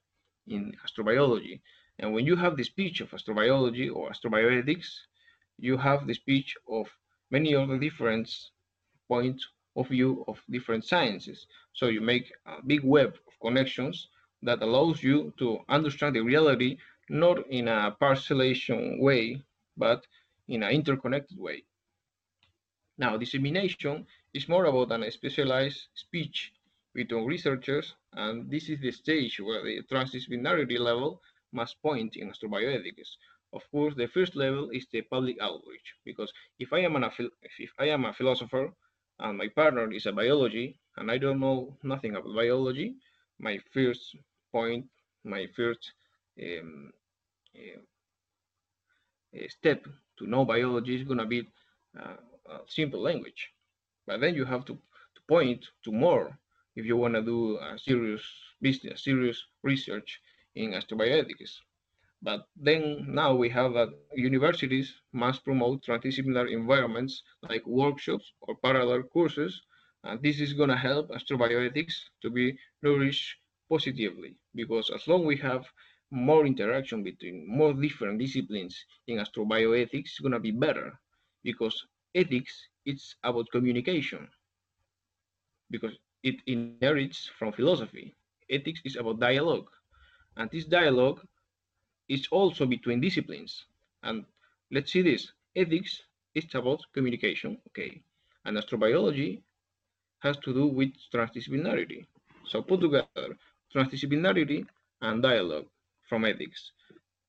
in 0.46 0.74
astrobiology. 0.86 1.60
And 1.98 2.12
when 2.12 2.26
you 2.26 2.36
have 2.36 2.56
the 2.56 2.64
speech 2.64 3.00
of 3.00 3.10
astrobiology 3.10 3.94
or 3.94 4.10
astrobioethics, 4.10 4.88
you 5.58 5.76
have 5.76 6.06
the 6.06 6.14
speech 6.14 6.56
of 6.68 6.88
many 7.30 7.54
other 7.54 7.78
different 7.78 8.28
points 9.08 9.46
of 9.76 9.88
view 9.88 10.24
of 10.28 10.40
different 10.50 10.84
sciences. 10.84 11.46
So 11.72 11.86
you 11.86 12.00
make 12.00 12.32
a 12.46 12.62
big 12.64 12.82
web 12.84 13.14
of 13.26 13.40
connections 13.40 14.08
that 14.42 14.62
allows 14.62 15.02
you 15.02 15.32
to 15.38 15.58
understand 15.68 16.14
the 16.14 16.20
reality 16.20 16.76
not 17.10 17.46
in 17.50 17.68
a 17.68 17.96
parcellation 18.00 19.00
way, 19.00 19.42
but 19.76 20.06
in 20.48 20.62
an 20.62 20.70
interconnected 20.70 21.38
way. 21.38 21.64
Now, 22.96 23.16
dissemination 23.16 24.06
is 24.32 24.48
more 24.48 24.66
about 24.66 24.92
an 24.92 25.10
specialized 25.10 25.88
speech 25.94 26.52
between 26.94 27.24
researchers, 27.26 27.94
and 28.12 28.48
this 28.50 28.68
is 28.68 28.80
the 28.80 28.92
stage 28.92 29.40
where 29.40 29.64
the 29.64 29.82
transdisciplinarity 29.90 30.78
level 30.78 31.20
must 31.52 31.80
point 31.82 32.16
in 32.16 32.30
astrobioethics. 32.30 33.16
Of 33.54 33.62
course, 33.70 33.94
the 33.94 34.08
first 34.08 34.34
level 34.34 34.70
is 34.70 34.86
the 34.92 35.02
public 35.02 35.36
outreach, 35.40 35.94
because 36.04 36.32
if 36.58 36.72
I 36.72 36.80
am, 36.80 36.96
an, 36.96 37.04
if 37.58 37.70
I 37.78 37.86
am 37.86 38.04
a 38.04 38.12
philosopher 38.12 38.72
and 39.20 39.38
my 39.38 39.48
partner 39.48 39.90
is 39.92 40.06
a 40.06 40.12
biology, 40.12 40.76
and 40.96 41.10
I 41.10 41.18
don't 41.18 41.38
know 41.38 41.76
nothing 41.82 42.16
about 42.16 42.34
biology, 42.34 42.96
my 43.38 43.58
first 43.72 44.16
point, 44.50 44.86
my 45.24 45.46
first 45.56 45.92
um, 46.42 46.92
uh, 47.56 47.80
step 49.48 49.86
to 50.18 50.26
know 50.26 50.44
biology 50.44 50.96
is 50.96 51.04
going 51.04 51.18
to 51.18 51.26
be 51.26 51.48
uh, 52.00 52.16
a 52.50 52.58
simple 52.66 53.00
language. 53.00 53.50
But 54.06 54.20
then 54.20 54.34
you 54.34 54.44
have 54.44 54.64
to, 54.66 54.74
to 54.74 55.20
point 55.28 55.64
to 55.84 55.92
more 55.92 56.36
if 56.76 56.84
you 56.84 56.96
want 56.96 57.14
to 57.14 57.22
do 57.22 57.58
a 57.58 57.78
serious 57.78 58.22
business, 58.60 59.04
serious 59.04 59.44
research 59.62 60.20
in 60.56 60.72
astrobioethics. 60.72 61.60
But 62.24 62.48
then 62.56 63.06
now 63.14 63.36
we 63.36 63.50
have 63.50 63.74
that 63.74 63.90
universities 64.16 65.00
must 65.12 65.44
promote 65.44 65.84
transdisciplinary 65.84 66.52
environments 66.52 67.22
like 67.42 67.66
workshops 67.66 68.32
or 68.40 68.56
parallel 68.56 69.04
courses. 69.04 69.62
And 70.04 70.22
this 70.22 70.40
is 70.40 70.54
going 70.54 70.70
to 70.70 70.76
help 70.76 71.10
astrobioethics 71.10 71.94
to 72.22 72.30
be 72.30 72.58
nourished 72.82 73.38
positively 73.68 74.36
because 74.54 74.90
as 74.90 75.06
long 75.08 75.24
we 75.26 75.36
have 75.36 75.66
more 76.10 76.46
interaction 76.46 77.02
between 77.04 77.46
more 77.48 77.74
different 77.74 78.18
disciplines 78.18 78.84
in 79.06 79.18
astrobioethics, 79.18 80.04
it's 80.04 80.20
going 80.20 80.32
to 80.32 80.40
be 80.40 80.52
better 80.52 80.98
because 81.44 81.86
ethics 82.14 82.68
it's 82.86 83.16
about 83.24 83.50
communication 83.52 84.28
because 85.70 85.98
it 86.22 86.36
inherits 86.46 87.30
from 87.38 87.52
philosophy. 87.52 88.14
Ethics 88.50 88.80
is 88.84 88.96
about 88.96 89.20
dialogue, 89.20 89.68
and 90.36 90.50
this 90.50 90.64
dialogue 90.64 91.20
is 92.08 92.26
also 92.30 92.66
between 92.66 93.00
disciplines. 93.00 93.64
And 94.02 94.24
let's 94.70 94.92
see 94.92 95.02
this. 95.02 95.32
Ethics 95.56 96.02
is 96.34 96.46
about 96.54 96.80
communication, 96.94 97.58
okay, 97.68 98.02
and 98.44 98.56
astrobiology 98.56 99.42
has 100.20 100.36
to 100.38 100.52
do 100.54 100.66
with 100.66 100.92
transdisciplinarity. 101.12 102.06
So 102.46 102.62
put 102.62 102.80
together 102.80 103.24
transdisciplinarity 103.74 104.66
and 105.02 105.22
dialogue 105.22 105.66
from 106.08 106.24
ethics. 106.24 106.72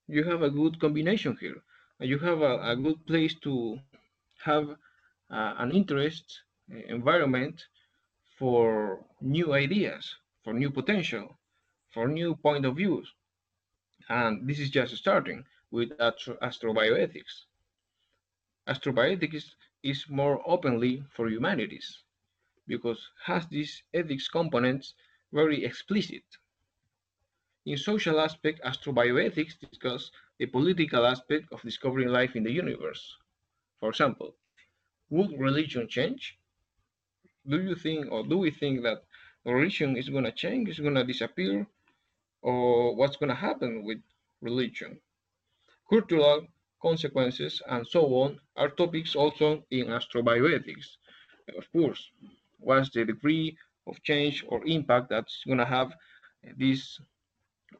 You 0.07 0.23
have 0.23 0.41
a 0.41 0.49
good 0.49 0.79
combination 0.79 1.37
here, 1.39 1.61
you 1.99 2.19
have 2.19 2.41
a, 2.41 2.59
a 2.71 2.75
good 2.75 3.05
place 3.07 3.35
to 3.43 3.79
have 4.43 4.69
uh, 5.31 5.53
an 5.57 5.71
interest 5.71 6.41
uh, 6.71 6.77
environment 6.87 7.63
for 8.37 9.05
new 9.21 9.53
ideas, 9.53 10.15
for 10.43 10.53
new 10.53 10.69
potential, 10.71 11.37
for 11.93 12.07
new 12.07 12.35
point 12.35 12.65
of 12.65 12.75
views. 12.75 13.11
And 14.09 14.47
this 14.47 14.59
is 14.59 14.69
just 14.71 14.95
starting 14.97 15.45
with 15.71 15.91
astro 15.93 16.35
astrobioethics. 16.35 17.45
Astrobioethics 18.67 19.55
is 19.81 20.07
more 20.09 20.41
openly 20.45 21.03
for 21.09 21.27
humanities 21.29 22.03
because 22.67 23.09
has 23.25 23.47
these 23.47 23.83
ethics 23.93 24.27
components 24.27 24.93
very 25.31 25.63
explicit. 25.65 26.23
In 27.65 27.77
social 27.77 28.19
aspect, 28.21 28.61
astrobioethics 28.63 29.59
discuss 29.59 30.11
the 30.37 30.45
political 30.45 31.05
aspect 31.05 31.43
of 31.51 31.61
discovering 31.61 32.07
life 32.07 32.35
in 32.35 32.43
the 32.43 32.51
universe. 32.51 33.17
For 33.79 33.89
example, 33.89 34.35
would 35.09 35.37
religion 35.39 35.87
change? 35.87 36.37
Do 37.47 37.61
you 37.61 37.75
think, 37.75 38.11
or 38.11 38.23
do 38.25 38.37
we 38.37 38.51
think 38.51 38.83
that 38.83 39.05
religion 39.45 39.95
is 39.97 40.09
going 40.09 40.25
to 40.25 40.31
change, 40.31 40.69
is 40.69 40.79
going 40.79 40.95
to 40.95 41.03
disappear, 41.03 41.67
or 42.45 42.95
what's 42.95 43.17
going 43.17 43.33
to 43.35 43.43
happen 43.49 43.83
with 43.83 43.99
religion? 44.41 44.99
Cultural 45.89 46.47
consequences 46.81 47.61
and 47.67 47.87
so 47.87 48.01
on 48.23 48.39
are 48.55 48.69
topics 48.69 49.15
also 49.15 49.63
in 49.71 49.87
astrobioethics. 49.87 50.87
Of 51.57 51.65
course, 51.71 52.01
what's 52.59 52.91
the 52.91 53.03
degree 53.05 53.57
of 53.87 54.01
change 54.03 54.43
or 54.47 54.65
impact 54.65 55.09
that's 55.09 55.43
going 55.47 55.57
to 55.57 55.65
have 55.77 55.91
this 56.57 56.99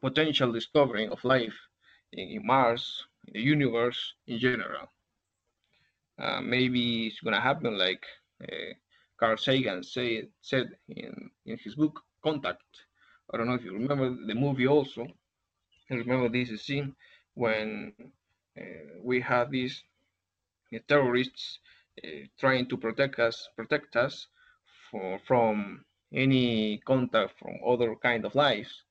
potential 0.00 0.52
discovering 0.52 1.10
of 1.10 1.24
life 1.24 1.58
in, 2.12 2.28
in 2.28 2.46
Mars, 2.46 3.04
in 3.26 3.34
the 3.34 3.40
universe 3.40 4.14
in 4.26 4.38
general. 4.38 4.86
Uh, 6.18 6.40
maybe 6.40 7.06
it's 7.06 7.20
going 7.20 7.34
to 7.34 7.40
happen 7.40 7.78
like 7.78 8.04
uh, 8.42 8.72
Carl 9.18 9.36
Sagan 9.36 9.82
say, 9.82 10.28
said 10.40 10.70
in, 10.88 11.30
in 11.44 11.58
his 11.62 11.74
book 11.74 12.00
Contact. 12.22 12.85
I 13.32 13.36
don't 13.36 13.46
know 13.48 13.54
if 13.54 13.64
you 13.64 13.72
remember 13.72 14.10
the 14.26 14.34
movie 14.34 14.66
also. 14.66 15.06
I 15.90 15.94
remember 15.94 16.28
this 16.28 16.62
scene 16.62 16.94
when 17.34 17.92
uh, 18.58 18.62
we 19.02 19.20
had 19.20 19.50
these 19.50 19.82
uh, 20.74 20.78
terrorists 20.88 21.58
uh, 22.04 22.08
trying 22.38 22.68
to 22.68 22.76
protect 22.76 23.18
us, 23.18 23.48
protect 23.56 23.96
us 23.96 24.28
for, 24.90 25.18
from 25.26 25.84
any 26.12 26.78
contact 26.86 27.38
from 27.38 27.54
other 27.66 27.94
kind 27.96 28.24
of 28.24 28.34
lives. 28.34 28.82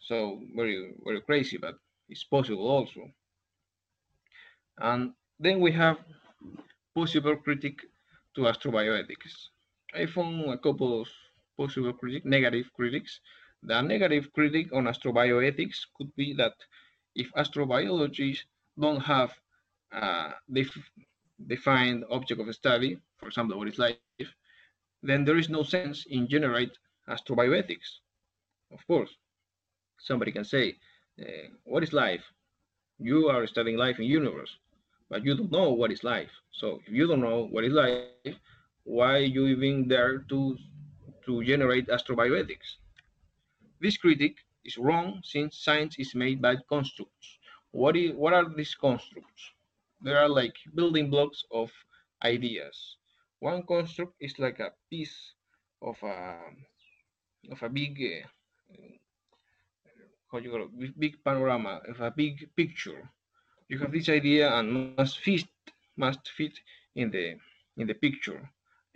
So 0.00 0.40
very 0.56 0.94
very 1.04 1.20
crazy, 1.22 1.58
but 1.58 1.76
it's 2.08 2.24
possible 2.24 2.68
also. 2.68 3.10
And 4.78 5.12
then 5.38 5.60
we 5.60 5.72
have 5.72 5.98
possible 6.94 7.36
critic 7.36 7.80
to 8.34 8.42
astrobioethics. 8.42 9.48
I 9.94 10.06
found 10.06 10.50
a 10.50 10.58
couple 10.58 11.00
of 11.02 11.08
possible 11.56 11.92
critic, 11.92 12.24
negative 12.24 12.70
critics. 12.74 13.20
The 13.62 13.80
negative 13.82 14.32
critic 14.32 14.72
on 14.72 14.84
astrobioethics 14.84 15.86
could 15.96 16.14
be 16.16 16.34
that 16.34 16.54
if 17.14 17.32
astrobiologists 17.34 18.44
don't 18.78 19.00
have 19.00 19.32
uh, 19.92 20.32
defined 21.46 22.04
object 22.10 22.40
of 22.40 22.54
study, 22.54 22.98
for 23.18 23.28
example, 23.28 23.58
what 23.58 23.68
is 23.68 23.78
life, 23.78 24.04
then 24.76 24.96
there 24.96 25.08
is 25.10 25.20
no 25.20 25.36
sense 25.36 25.78
in 25.80 25.98
generate 26.00 26.46
astrobioethics. 26.82 27.78
Of 28.60 28.70
course, 28.86 29.10
somebody 29.98 30.30
can 30.32 30.44
say, 30.44 30.76
uh, 31.20 31.48
what 31.64 31.82
is 31.82 31.92
life? 31.92 32.24
You 32.98 33.28
are 33.28 33.46
studying 33.46 33.76
life 33.76 33.98
in 33.98 34.04
universe, 34.06 34.56
but 35.08 35.24
you 35.24 35.34
don't 35.36 35.52
know 35.52 35.70
what 35.72 35.92
is 35.92 36.04
life. 36.04 36.30
So 36.52 36.80
if 36.86 36.92
you 36.92 37.06
don't 37.06 37.20
know 37.20 37.46
what 37.50 37.64
is 37.64 37.72
life, 37.72 38.04
why 38.84 39.18
you 39.18 39.46
even 39.46 39.88
there 39.88 40.18
to 40.30 40.56
to 41.26 41.44
generate 41.44 41.88
astrobioethics? 41.88 42.87
This 43.80 43.96
critic 43.96 44.36
is 44.64 44.76
wrong 44.78 45.20
since 45.24 45.58
science 45.58 45.98
is 45.98 46.14
made 46.14 46.40
by 46.42 46.56
constructs. 46.68 47.38
What 47.70 47.96
is 47.96 48.12
what 48.14 48.32
are 48.34 48.48
these 48.48 48.74
constructs? 48.74 49.52
There 50.00 50.18
are 50.18 50.28
like 50.28 50.56
building 50.74 51.10
blocks 51.10 51.44
of 51.50 51.70
ideas. 52.24 52.96
One 53.40 53.62
construct 53.66 54.14
is 54.20 54.38
like 54.38 54.58
a 54.60 54.72
piece 54.90 55.34
of 55.82 55.96
a 56.02 56.38
of 57.50 57.62
a 57.62 57.68
big 57.68 57.98
uh, 58.02 58.26
how 60.30 60.38
you 60.38 60.50
call 60.50 60.62
it, 60.62 60.98
big 60.98 61.22
panorama 61.24 61.80
of 61.88 62.00
a 62.00 62.10
big 62.10 62.48
picture. 62.56 63.10
You 63.68 63.78
have 63.78 63.92
this 63.92 64.08
idea 64.08 64.52
and 64.52 64.72
must 64.72 65.18
fit 65.18 65.24
must 65.96 66.28
fit 66.36 66.36
in 66.94 67.10
the 67.10 67.36
in 67.76 67.86
the 67.86 67.94
picture. 67.94 68.40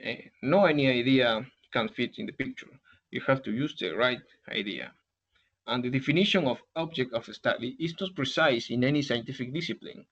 Uh, 0.05 0.15
no 0.43 0.65
any 0.65 0.89
idea 0.89 1.47
can 1.73 1.89
fit 1.89 2.19
in 2.19 2.27
the 2.27 2.33
picture. 2.33 2.73
You 3.13 3.21
have 3.27 3.43
to 3.45 3.53
use 3.53 3.77
the 3.79 3.91
right 3.93 4.23
idea. 4.49 4.93
And 5.67 5.85
the 5.85 5.91
definition 5.91 6.47
of 6.47 6.59
object 6.75 7.13
of 7.13 7.27
study 7.27 7.77
is 7.79 7.95
not 8.01 8.17
precise 8.17 8.71
in 8.71 8.83
any 8.83 9.03
scientific 9.03 9.53
discipline. 9.53 10.05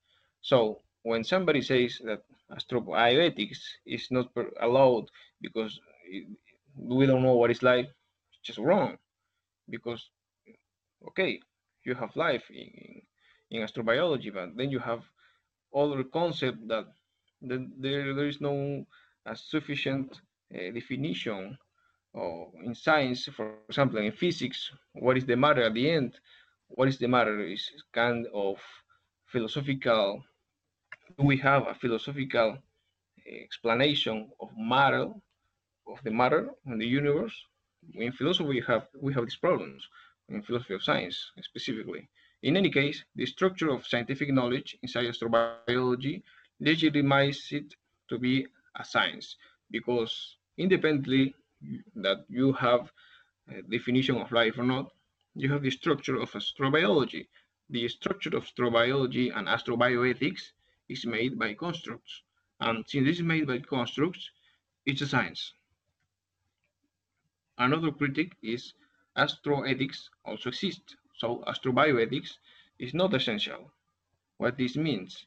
So 0.43 0.83
when 1.03 1.25
somebody 1.25 1.63
says 1.63 2.01
that 2.05 2.23
astrobioethics 2.53 3.59
is 3.87 4.09
not 4.11 4.29
allowed 4.61 5.07
because 5.41 5.81
we 6.77 7.07
don't 7.07 7.23
know 7.23 7.35
what 7.35 7.51
is 7.51 7.63
life, 7.63 7.89
it's 8.31 8.41
just 8.43 8.59
wrong. 8.59 8.99
Because, 9.69 10.11
okay, 11.09 11.41
you 11.85 11.95
have 11.95 12.15
life 12.17 12.45
in, 12.51 13.03
in 13.51 13.63
astrobiology, 13.63 14.33
but 14.33 14.57
then 14.57 14.71
you 14.71 14.79
have 14.79 15.03
other 15.75 16.05
concept 16.05 16.69
that, 16.69 16.87
that 17.43 17.67
there, 17.79 18.15
there 18.15 18.27
is 18.29 18.41
no 18.41 18.87
sufficient 19.35 20.21
uh, 20.55 20.71
definition 20.75 21.57
or 22.13 22.51
in 22.65 22.75
science, 22.75 23.29
for 23.37 23.55
example, 23.69 23.99
in 23.99 24.13
physics, 24.13 24.71
what 24.95 25.17
is 25.17 25.27
the 25.27 25.37
matter 25.37 25.63
at 25.63 25.75
the 25.75 25.91
end? 25.91 26.19
What 26.69 26.89
is 26.89 26.99
the 26.99 27.09
matter 27.09 27.41
is 27.41 27.71
kind 27.93 28.27
of 28.35 28.59
philosophical 29.27 30.23
Do 31.19 31.25
we 31.25 31.37
have 31.39 31.67
a 31.67 31.75
philosophical 31.75 32.59
eh, 33.27 33.43
explanation 33.43 34.31
of 34.41 34.49
matter, 34.57 35.09
of 35.87 35.99
the 36.05 36.11
matter 36.11 36.51
in 36.67 36.79
the 36.79 36.87
universe. 36.87 37.37
In 37.95 38.13
philosophy, 38.13 38.49
we 38.49 38.63
have 38.67 38.87
we 39.01 39.13
have 39.15 39.25
these 39.25 39.37
problems 39.37 39.83
in 40.29 40.43
philosophy 40.43 40.75
of 40.75 40.83
science 40.83 41.17
specifically. 41.41 42.09
In 42.43 42.57
any 42.57 42.71
case, 42.71 43.05
the 43.17 43.27
structure 43.27 43.71
of 43.71 43.87
scientific 43.87 44.31
knowledge 44.33 44.77
inside 44.83 45.07
astrobiology 45.07 46.23
legitimizes 46.63 47.53
it 47.53 47.75
to 48.09 48.19
be 48.19 48.47
a 48.77 48.85
science 48.85 49.37
because 49.71 50.37
independently 50.59 51.35
that 51.97 52.25
you 52.29 52.53
have 52.53 52.93
a 53.49 53.63
definition 53.63 54.17
of 54.17 54.33
life 54.33 54.59
or 54.59 54.65
not, 54.65 54.93
you 55.35 55.51
have 55.53 55.63
the 55.63 55.71
structure 55.71 56.21
of 56.21 56.31
astrobiology. 56.33 57.27
The 57.69 57.89
structure 57.89 58.37
of 58.37 58.45
astrobiology 58.45 59.37
and 59.37 59.47
astrobioethics 59.47 60.53
is 60.89 61.07
made 61.07 61.39
by 61.39 61.55
constructs. 61.55 62.23
And 62.61 62.85
since 62.89 63.07
this 63.07 63.17
is 63.17 63.23
made 63.23 63.47
by 63.47 63.59
constructs, 63.59 64.31
it's 64.85 65.03
a 65.03 65.07
science. 65.07 65.53
Another 67.59 67.93
critic 67.93 68.37
is 68.43 68.73
astroethics 69.17 70.09
also 70.25 70.49
exists, 70.49 70.97
so 71.17 71.45
astrobioethics 71.47 72.39
is 72.79 72.95
not 72.95 73.15
essential. 73.15 73.71
What 74.39 74.57
this 74.57 74.77
means? 74.77 75.27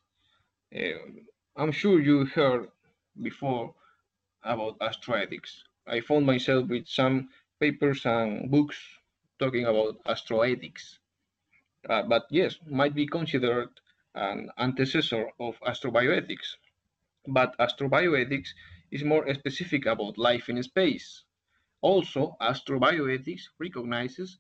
Uh, 0.75 1.21
I'm 1.55 1.71
sure 1.71 2.01
you 2.01 2.25
heard 2.25 2.69
before 3.21 3.75
about 4.43 4.79
astroethics. 4.79 5.63
I 5.87 6.01
found 6.01 6.25
myself 6.25 6.67
with 6.69 6.87
some 6.87 7.29
papers 7.59 8.05
and 8.05 8.49
books 8.51 8.77
talking 9.39 9.65
about 9.65 10.03
astroethics. 10.05 10.99
Uh, 11.89 12.03
but 12.03 12.27
yes, 12.29 12.59
might 12.67 12.93
be 12.93 13.07
considered 13.07 13.69
an 14.15 14.49
antecessor 14.59 15.29
of 15.39 15.59
astrobioethics. 15.61 16.57
But 17.27 17.57
astrobioethics 17.59 18.49
is 18.91 19.03
more 19.03 19.33
specific 19.33 19.85
about 19.85 20.17
life 20.17 20.49
in 20.49 20.61
space. 20.63 21.23
Also, 21.81 22.37
astrobioethics 22.41 23.43
recognizes 23.59 24.39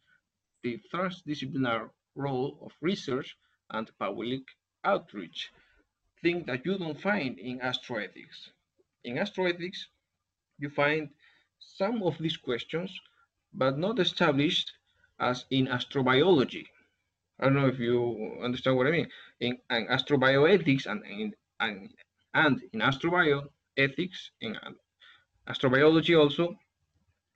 the 0.63 0.79
transdisciplinary 0.93 1.89
role 2.15 2.57
of 2.61 2.73
research 2.81 3.37
and 3.71 3.91
public 3.99 4.43
outreach, 4.83 5.51
thing 6.21 6.43
that 6.45 6.65
you 6.65 6.77
don't 6.77 6.99
find 7.01 7.39
in 7.39 7.59
astroethics. 7.59 8.51
In 9.03 9.15
astroethics, 9.17 9.87
you 10.59 10.69
find 10.69 11.09
some 11.75 12.03
of 12.03 12.17
these 12.19 12.37
questions, 12.37 12.91
but 13.53 13.77
not 13.77 13.99
established 13.99 14.71
as 15.19 15.45
in 15.49 15.67
astrobiology. 15.67 16.65
I 17.39 17.45
don't 17.45 17.55
know 17.55 17.67
if 17.67 17.79
you 17.79 18.37
understand 18.43 18.77
what 18.77 18.87
I 18.87 18.91
mean. 18.91 19.07
In, 19.39 19.57
in 19.69 19.87
astrobioethics 19.87 20.85
and 20.85 21.03
in 21.05 21.33
and, 21.59 21.89
and 22.33 22.61
in 22.73 22.79
astrobioethics, 22.81 24.29
in 24.41 24.57
astrobiology 25.47 26.19
also, 26.19 26.55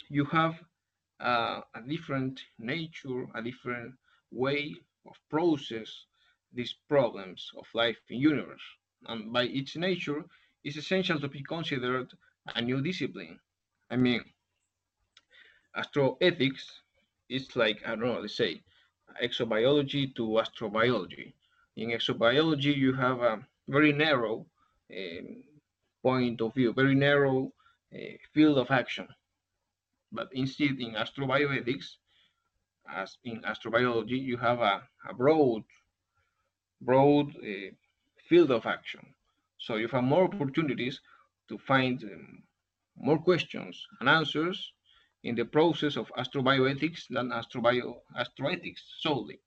you 0.10 0.26
have 0.26 0.56
uh, 1.20 1.62
a 1.76 1.82
different 1.88 2.42
nature, 2.60 3.28
a 3.36 3.42
different 3.42 3.96
way 4.32 4.76
of 5.08 5.16
process 5.30 6.06
these 6.54 6.76
problems 6.88 7.52
of 7.58 7.66
life 7.74 7.98
in 8.10 8.20
universe. 8.20 8.62
And 9.08 9.32
by 9.32 9.44
its 9.44 9.76
nature, 9.76 10.24
it's 10.64 10.78
essential 10.78 11.20
to 11.20 11.28
be 11.28 11.44
considered 11.44 12.12
a 12.56 12.62
new 12.62 12.82
discipline. 12.82 13.40
I 13.90 13.96
mean, 13.96 14.22
astroethics 15.76 16.66
is 17.30 17.56
like, 17.56 17.82
I 17.86 17.90
don't 17.90 18.00
know, 18.02 18.20
let's 18.20 18.36
say, 18.36 18.62
exobiology 19.24 20.16
to 20.16 20.42
astrobiology. 20.44 21.34
In 21.76 21.90
exobiology, 21.90 22.76
you 22.76 22.94
have 22.94 23.22
a 23.22 23.40
very 23.68 23.94
narrow 23.94 24.46
um, 24.92 25.44
point 26.02 26.42
of 26.42 26.54
view, 26.54 26.74
very 26.74 26.96
narrow 26.96 27.52
uh, 27.94 28.18
field 28.34 28.58
of 28.58 28.72
action. 28.72 29.08
But 30.12 30.30
instead, 30.34 30.80
in 30.80 30.94
astrobioethics, 30.94 31.98
as 32.94 33.18
in 33.24 33.42
astrobiology, 33.42 34.20
you 34.22 34.38
have 34.38 34.60
a, 34.60 34.82
a 35.10 35.14
broad, 35.14 35.64
broad 36.82 37.36
uh, 37.38 37.72
field 38.28 38.52
of 38.52 38.66
action. 38.66 39.06
So 39.60 39.76
you 39.76 39.88
have 39.90 40.04
more 40.04 40.26
opportunities 40.26 41.02
to 41.50 41.58
find 41.58 42.04
um, 42.04 42.44
more 42.98 43.20
questions 43.20 43.88
and 44.00 44.10
answers 44.10 44.74
in 45.24 45.36
the 45.36 45.46
process 45.46 45.98
of 45.98 46.12
astrobioethics 46.18 47.08
than 47.10 47.30
astrobio 47.32 47.96
astroethics 48.18 48.82
solely. 49.00 49.40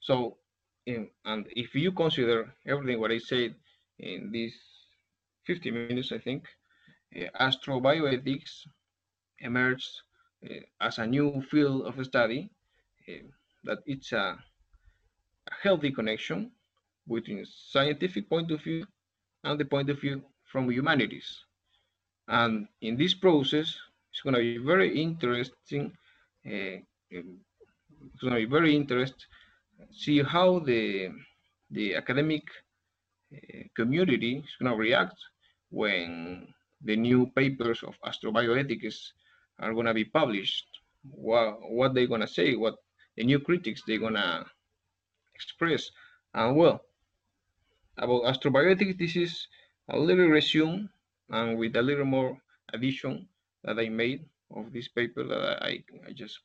So, 0.00 0.38
in, 0.86 1.08
and 1.24 1.46
if 1.50 1.74
you 1.74 1.92
consider 1.92 2.54
everything 2.66 3.00
what 3.00 3.12
I 3.12 3.18
said 3.18 3.54
in 3.98 4.30
these 4.32 4.56
50 5.46 5.70
minutes, 5.70 6.12
I 6.12 6.18
think, 6.18 6.44
uh, 7.16 7.28
astrobioethics 7.40 8.66
emerged 9.40 10.02
uh, 10.44 10.54
as 10.80 10.98
a 10.98 11.06
new 11.06 11.42
field 11.50 11.86
of 11.86 12.04
study 12.04 12.50
uh, 13.08 13.26
that 13.64 13.78
it's 13.86 14.12
a, 14.12 14.36
a 15.48 15.54
healthy 15.62 15.90
connection 15.90 16.50
between 17.08 17.44
scientific 17.44 18.28
point 18.28 18.50
of 18.50 18.62
view 18.62 18.86
and 19.44 19.58
the 19.58 19.64
point 19.64 19.90
of 19.90 20.00
view 20.00 20.22
from 20.44 20.70
humanities. 20.70 21.44
And 22.28 22.68
in 22.80 22.96
this 22.96 23.14
process, 23.14 23.76
it's 24.10 24.20
going 24.22 24.34
to 24.34 24.40
be 24.40 24.58
very 24.58 25.00
interesting. 25.00 25.92
Uh, 26.46 26.80
it's 27.10 28.20
going 28.20 28.34
to 28.34 28.40
be 28.40 28.44
very 28.46 28.74
interesting 28.74 29.26
see 29.90 30.22
how 30.22 30.58
the 30.60 31.10
the 31.70 31.94
academic 31.96 32.42
uh, 33.34 33.62
community 33.74 34.38
is 34.44 34.56
going 34.60 34.70
to 34.70 34.78
react 34.78 35.16
when 35.70 36.46
the 36.84 36.96
new 36.96 37.26
papers 37.34 37.82
of 37.82 37.94
astrobioethics 38.04 39.12
are 39.58 39.72
going 39.72 39.86
to 39.86 39.94
be 39.94 40.04
published. 40.04 40.66
What 41.10 41.58
what 41.70 41.94
they're 41.94 42.06
going 42.06 42.20
to 42.20 42.28
say, 42.28 42.54
what 42.54 42.76
the 43.16 43.24
new 43.24 43.40
critics 43.40 43.82
they're 43.86 43.98
going 43.98 44.14
to 44.14 44.44
express, 45.34 45.90
and 46.34 46.56
well, 46.56 46.80
about 47.98 48.24
astrobioethics, 48.24 48.98
this 48.98 49.16
is 49.16 49.48
a 49.88 49.98
little 49.98 50.28
resume 50.28 50.88
and 51.32 51.58
with 51.58 51.76
a 51.76 51.82
little 51.82 52.04
more 52.04 52.38
addition 52.72 53.26
that 53.64 53.78
I 53.78 53.88
made 53.88 54.24
of 54.54 54.72
this 54.72 54.88
paper 54.88 55.24
that 55.24 55.62
I, 55.62 55.82
I 56.06 56.12
just 56.12 56.38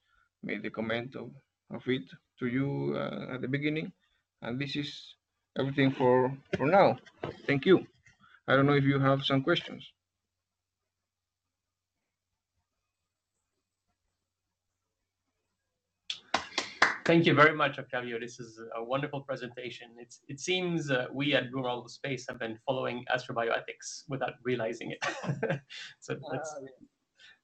made 0.44 0.64
the 0.64 0.70
comment 0.70 1.16
of, 1.16 1.32
of 1.72 1.88
it 1.88 2.04
to 2.40 2.48
you 2.48 2.96
uh, 2.96 3.34
at 3.34 3.42
the 3.42 3.48
beginning. 3.48 3.92
And 4.42 4.60
this 4.60 4.76
is 4.76 5.16
everything 5.60 5.92
for, 5.92 6.36
for 6.58 6.68
now. 6.68 6.98
Thank 7.46 7.66
you. 7.66 7.86
I 8.48 8.56
don't 8.56 8.66
know 8.66 8.76
if 8.76 8.84
you 8.84 9.00
have 9.00 9.26
some 9.26 9.44
questions. 9.44 9.92
Thank 17.08 17.26
you 17.26 17.34
very 17.34 17.56
much, 17.56 17.80
Octavio. 17.80 18.20
This 18.20 18.38
is 18.38 18.60
a 18.76 18.84
wonderful 18.84 19.22
presentation. 19.22 19.88
It's, 19.98 20.20
it 20.28 20.42
seems 20.42 20.92
uh, 20.92 21.06
we 21.14 21.36
at 21.36 21.54
Marble 21.54 21.88
Space 21.88 22.26
have 22.28 22.38
been 22.38 22.60
following 22.66 23.06
astrobioethics 23.16 24.04
without 24.10 24.34
realizing 24.44 24.92
it. 24.92 25.00
so 26.02 26.18
that's, 26.30 26.54
uh, 26.62 26.66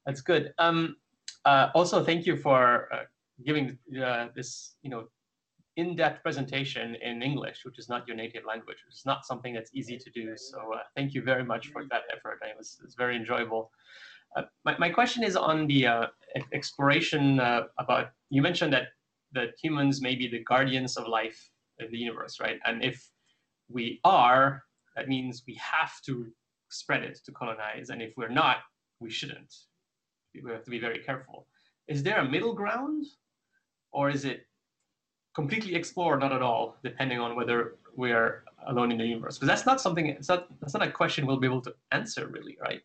that's 0.04 0.20
good. 0.20 0.52
Um, 0.58 0.96
uh, 1.46 1.70
also, 1.74 2.04
thank 2.04 2.26
you 2.26 2.36
for 2.36 2.92
uh, 2.92 3.04
giving 3.46 3.78
uh, 4.04 4.26
this, 4.36 4.74
you 4.82 4.90
know, 4.90 5.04
in-depth 5.78 6.22
presentation 6.22 6.96
in 6.96 7.22
English, 7.22 7.64
which 7.64 7.78
is 7.78 7.88
not 7.88 8.06
your 8.06 8.18
native 8.18 8.44
language, 8.46 8.76
which 8.86 8.96
is 8.96 9.06
not 9.06 9.24
something 9.24 9.54
that's 9.54 9.70
easy 9.72 9.96
to 9.96 10.10
do. 10.10 10.34
So 10.36 10.58
uh, 10.74 10.80
thank 10.94 11.14
you 11.14 11.22
very 11.22 11.42
much 11.42 11.68
for 11.68 11.84
that 11.90 12.02
effort. 12.14 12.38
It 12.42 12.54
was, 12.58 12.76
it 12.82 12.84
was 12.84 12.96
very 12.96 13.16
enjoyable. 13.16 13.70
my, 14.66 14.76
my 14.76 14.90
question 14.90 15.24
is 15.24 15.36
on 15.36 15.66
the 15.68 16.10
exploration 16.52 17.40
about, 17.78 18.10
you 18.28 18.42
mentioned 18.42 18.74
that 18.74 18.88
that 19.34 19.50
humans 19.62 20.00
may 20.00 20.14
be 20.14 20.28
the 20.28 20.42
guardians 20.44 20.96
of 20.96 21.06
life 21.06 21.50
in 21.78 21.90
the 21.90 21.98
universe, 21.98 22.40
right? 22.40 22.58
And 22.64 22.84
if 22.84 23.10
we 23.68 24.00
are, 24.04 24.62
that 24.96 25.08
means 25.08 25.42
we 25.46 25.54
have 25.54 26.00
to 26.06 26.26
spread 26.70 27.02
it 27.02 27.18
to 27.24 27.32
colonize. 27.32 27.90
And 27.90 28.00
if 28.00 28.12
we're 28.16 28.28
not, 28.28 28.58
we 29.00 29.10
shouldn't. 29.10 29.52
We 30.42 30.50
have 30.50 30.64
to 30.64 30.70
be 30.70 30.78
very 30.78 30.98
careful. 30.98 31.46
Is 31.88 32.02
there 32.02 32.18
a 32.18 32.28
middle 32.28 32.54
ground? 32.54 33.04
Or 33.92 34.10
is 34.10 34.24
it 34.24 34.46
completely 35.34 35.74
explore, 35.74 36.16
not 36.18 36.32
at 36.32 36.42
all, 36.42 36.76
depending 36.82 37.20
on 37.20 37.36
whether 37.36 37.76
we 37.96 38.10
are 38.10 38.44
alone 38.66 38.90
in 38.90 38.98
the 38.98 39.04
universe? 39.04 39.36
Because 39.36 39.48
that's 39.48 39.66
not 39.66 39.80
something, 39.80 40.06
it's 40.06 40.28
not, 40.28 40.48
that's 40.60 40.74
not 40.74 40.82
a 40.82 40.90
question 40.90 41.26
we'll 41.26 41.38
be 41.38 41.46
able 41.46 41.60
to 41.62 41.74
answer 41.92 42.26
really, 42.26 42.56
right? 42.60 42.80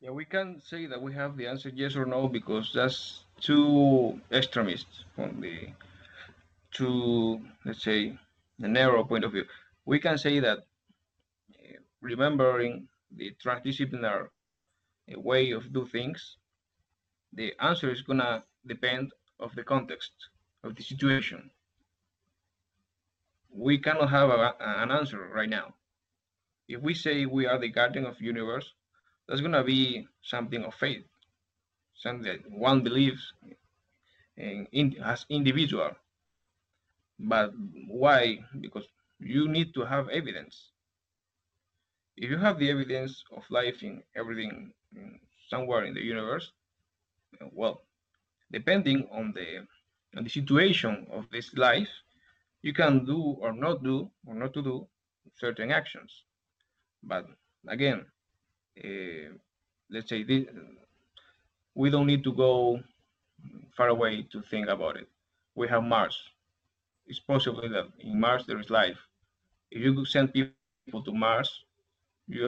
Yeah, 0.00 0.10
we 0.10 0.24
can 0.24 0.60
say 0.60 0.86
that 0.86 1.02
we 1.02 1.12
have 1.14 1.36
the 1.36 1.48
answer 1.48 1.70
yes 1.74 1.96
or 1.96 2.06
no 2.06 2.28
because 2.28 2.72
that's 2.72 3.24
two 3.40 4.20
extremists 4.30 5.04
from 5.14 5.40
the 5.40 5.72
two, 6.70 7.40
let's 7.64 7.82
say, 7.82 8.16
the 8.58 8.68
narrow 8.68 9.04
point 9.04 9.24
of 9.24 9.32
view. 9.32 9.44
We 9.84 9.98
can 9.98 10.16
say 10.18 10.38
that 10.40 10.58
uh, 10.58 11.78
remembering 12.00 12.88
the 13.10 13.34
transdisciplinary 13.44 14.28
uh, 15.12 15.20
way 15.20 15.50
of 15.50 15.72
do 15.72 15.86
things, 15.86 16.36
the 17.32 17.54
answer 17.60 17.90
is 17.90 18.02
gonna 18.02 18.44
depend 18.66 19.12
of 19.40 19.54
the 19.56 19.64
context 19.64 20.12
of 20.62 20.76
the 20.76 20.82
situation. 20.82 21.50
We 23.50 23.78
cannot 23.78 24.10
have 24.10 24.30
a, 24.30 24.54
an 24.60 24.92
answer 24.92 25.28
right 25.34 25.48
now. 25.48 25.74
If 26.68 26.82
we 26.82 26.94
say 26.94 27.26
we 27.26 27.46
are 27.46 27.58
the 27.58 27.68
guardian 27.70 28.06
of 28.06 28.20
universe, 28.20 28.74
that's 29.28 29.40
gonna 29.40 29.64
be 29.64 30.06
something 30.22 30.64
of 30.64 30.74
faith 30.74 31.04
something 31.98 32.22
that 32.24 32.50
one 32.50 32.82
believes 32.82 33.32
in, 34.36 34.66
in 34.72 34.96
as 35.04 35.26
individual. 35.28 35.90
But 37.18 37.52
why? 37.88 38.38
Because 38.60 38.86
you 39.18 39.48
need 39.48 39.74
to 39.74 39.84
have 39.84 40.08
evidence. 40.08 40.70
If 42.16 42.30
you 42.30 42.38
have 42.38 42.58
the 42.58 42.70
evidence 42.70 43.24
of 43.36 43.42
life 43.50 43.82
in 43.82 44.02
everything 44.16 44.72
in 44.94 45.18
somewhere 45.50 45.84
in 45.84 45.94
the 45.94 46.02
universe, 46.02 46.52
well, 47.52 47.82
depending 48.52 49.08
on 49.10 49.32
the 49.34 49.66
on 50.16 50.24
the 50.24 50.30
situation 50.30 51.06
of 51.10 51.28
this 51.30 51.52
life, 51.54 51.90
you 52.62 52.72
can 52.72 53.04
do 53.04 53.20
or 53.40 53.52
not 53.52 53.82
do 53.82 54.10
or 54.26 54.34
not 54.34 54.54
to 54.54 54.62
do 54.62 54.86
certain 55.36 55.70
actions. 55.70 56.22
But 57.02 57.26
again, 57.68 58.06
let's 59.44 59.62
say 59.62 59.74
this, 59.74 60.02
we 61.74 61.90
don't 61.90 62.06
need 62.06 62.24
to 62.24 62.32
go 62.32 62.80
far 63.76 63.88
away 63.88 64.22
to 64.32 64.42
think 64.42 64.68
about 64.68 64.96
it. 64.96 65.08
We 65.54 65.68
have 65.68 65.82
Mars. 65.82 66.16
It's 67.06 67.20
possible 67.20 67.68
that 67.68 67.86
in 68.00 68.20
Mars 68.20 68.44
there 68.46 68.58
is 68.60 68.70
life. 68.70 68.98
If 69.70 69.82
you 69.82 70.04
send 70.04 70.32
people 70.34 70.62
to 70.62 70.70
Mars, 70.70 71.08
you 71.82 72.02
are 72.02 72.40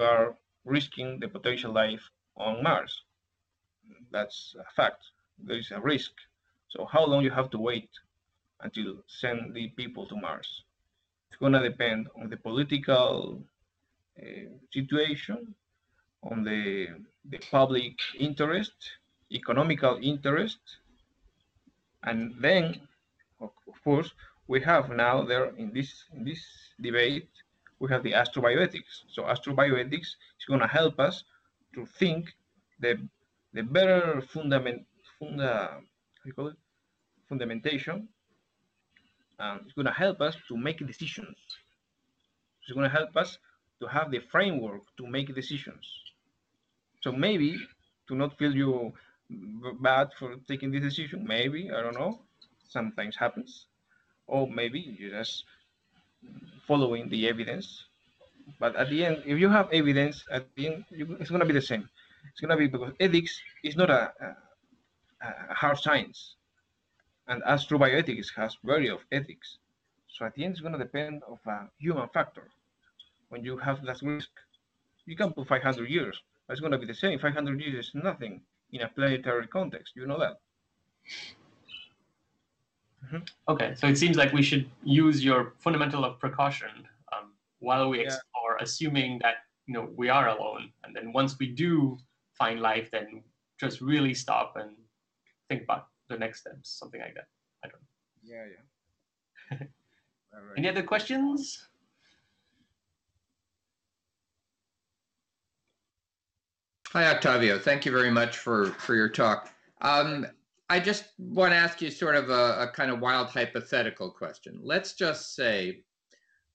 risking 0.64 0.86
the 0.86 0.92
potential 0.92 1.42
life 1.42 1.74
on 2.10 2.36
Mars. 2.36 2.76
That's 3.84 4.36
a 4.36 4.54
fact. 4.54 4.78
There 5.38 5.58
is 5.58 5.70
a 5.70 5.80
risk. 5.80 6.12
So 6.68 6.84
how 6.84 7.04
long 7.06 7.22
you 7.22 7.30
have 7.30 7.50
to 7.50 7.58
wait 7.58 7.88
until 8.60 9.02
send 9.06 9.54
the 9.54 9.68
people 9.68 10.06
to 10.06 10.16
Mars? 10.16 10.62
It's 11.28 11.38
gonna 11.38 11.62
depend 11.62 12.08
on 12.20 12.28
the 12.30 12.36
political 12.36 13.42
uh, 14.20 14.48
situation, 14.72 15.54
on 16.22 16.44
the 16.44 16.88
the 17.24 17.38
public 17.50 17.94
interest, 18.18 18.72
economical 19.30 19.98
interest. 20.02 20.58
And 22.02 22.34
then, 22.40 22.80
of 23.40 23.50
course, 23.84 24.12
we 24.48 24.60
have 24.62 24.88
now 24.90 25.22
there 25.22 25.54
in 25.56 25.72
this, 25.72 26.04
in 26.14 26.24
this 26.24 26.42
debate, 26.80 27.28
we 27.78 27.90
have 27.90 28.02
the 28.02 28.12
astrobioethics. 28.12 29.04
So 29.12 29.24
astrobioethics 29.24 30.16
is 30.38 30.46
going 30.48 30.60
to 30.60 30.66
help 30.66 30.98
us 30.98 31.24
to 31.74 31.86
think 31.86 32.34
the, 32.80 33.06
the 33.52 33.62
better 33.62 34.22
fundament, 34.32 34.86
funda, 35.18 35.80
you 36.24 36.32
call 36.32 36.48
it? 36.48 36.56
fundamentation 37.28 38.08
and 39.38 39.60
it's 39.64 39.72
going 39.74 39.86
to 39.86 39.92
help 39.92 40.20
us 40.20 40.36
to 40.48 40.56
make 40.56 40.84
decisions. 40.84 41.36
It's 42.62 42.72
going 42.74 42.90
to 42.90 42.94
help 42.94 43.16
us 43.16 43.38
to 43.80 43.86
have 43.86 44.10
the 44.10 44.18
framework 44.18 44.82
to 44.98 45.06
make 45.06 45.34
decisions. 45.34 45.86
So 47.00 47.12
maybe 47.12 47.56
to 48.08 48.14
not 48.14 48.36
feel 48.38 48.54
you 48.54 48.92
bad 49.80 50.08
for 50.18 50.36
taking 50.48 50.70
this 50.70 50.82
decision, 50.82 51.24
maybe 51.26 51.70
I 51.70 51.82
don't 51.82 51.94
know. 51.94 52.20
Sometimes 52.68 53.16
happens, 53.16 53.66
or 54.26 54.46
maybe 54.48 54.96
you're 54.98 55.10
just 55.18 55.44
following 56.66 57.08
the 57.08 57.28
evidence. 57.28 57.84
But 58.58 58.76
at 58.76 58.90
the 58.90 59.04
end, 59.04 59.22
if 59.26 59.38
you 59.38 59.48
have 59.48 59.68
evidence, 59.72 60.24
at 60.30 60.46
the 60.56 60.66
end, 60.68 60.84
you, 60.90 61.16
it's 61.20 61.30
going 61.30 61.40
to 61.40 61.46
be 61.46 61.52
the 61.52 61.62
same. 61.62 61.88
It's 62.30 62.40
going 62.40 62.50
to 62.50 62.56
be 62.56 62.66
because 62.66 62.92
ethics 63.00 63.40
is 63.64 63.76
not 63.76 63.90
a, 63.90 64.12
a, 64.20 64.36
a 65.50 65.54
hard 65.54 65.78
science, 65.78 66.36
and 67.28 67.42
astrobioethics 67.44 68.34
has 68.36 68.56
very 68.64 68.88
of 68.88 69.00
ethics. 69.12 69.58
So 70.08 70.26
at 70.26 70.34
the 70.34 70.44
end, 70.44 70.52
it's 70.52 70.60
going 70.60 70.72
to 70.72 70.78
depend 70.78 71.22
of 71.28 71.38
a 71.46 71.68
human 71.78 72.08
factor. 72.08 72.44
When 73.28 73.44
you 73.44 73.56
have 73.58 73.84
that 73.86 74.00
risk, 74.02 74.30
you 75.06 75.16
can 75.16 75.32
put 75.32 75.48
500 75.48 75.88
years. 75.88 76.20
It's 76.50 76.60
going 76.60 76.72
to 76.72 76.78
be 76.78 76.86
the 76.86 76.94
same. 76.94 77.18
500 77.18 77.60
years 77.60 77.86
is 77.86 77.94
nothing 77.94 78.40
in 78.72 78.82
a 78.82 78.88
planetary 78.88 79.46
context. 79.46 79.94
You 79.96 80.06
know 80.06 80.18
that. 80.18 80.40
Mm-hmm. 83.04 83.18
Okay, 83.48 83.74
so 83.76 83.86
it 83.86 83.96
seems 83.96 84.16
like 84.16 84.32
we 84.32 84.42
should 84.42 84.68
use 84.84 85.24
your 85.24 85.54
fundamental 85.58 86.04
of 86.04 86.18
precaution 86.18 86.68
um, 87.16 87.32
while 87.60 87.88
we 87.88 88.00
explore, 88.00 88.56
yeah. 88.58 88.64
assuming 88.64 89.18
that 89.22 89.36
you 89.66 89.74
know 89.74 89.88
we 89.96 90.08
are 90.08 90.28
alone, 90.28 90.70
and 90.84 90.94
then 90.94 91.12
once 91.12 91.38
we 91.38 91.46
do 91.46 91.96
find 92.34 92.60
life, 92.60 92.90
then 92.90 93.22
just 93.58 93.80
really 93.80 94.14
stop 94.14 94.54
and 94.56 94.70
think 95.48 95.62
about 95.62 95.88
the 96.08 96.16
next 96.16 96.40
steps, 96.40 96.78
something 96.78 97.00
like 97.00 97.14
that. 97.14 97.28
I 97.64 97.68
don't 97.68 97.80
know. 97.80 98.34
Yeah, 98.34 98.44
yeah. 98.54 99.58
right. 100.32 100.58
Any 100.58 100.68
other 100.68 100.82
questions? 100.82 101.69
Hi, 106.92 107.06
Octavio. 107.08 107.56
Thank 107.56 107.86
you 107.86 107.92
very 107.92 108.10
much 108.10 108.38
for, 108.38 108.72
for 108.72 108.96
your 108.96 109.08
talk. 109.08 109.52
Um, 109.80 110.26
I 110.68 110.80
just 110.80 111.04
want 111.18 111.52
to 111.52 111.56
ask 111.56 111.80
you 111.80 111.88
sort 111.88 112.16
of 112.16 112.30
a, 112.30 112.62
a 112.62 112.72
kind 112.74 112.90
of 112.90 112.98
wild 112.98 113.28
hypothetical 113.28 114.10
question. 114.10 114.58
Let's 114.60 114.94
just 114.94 115.36
say 115.36 115.84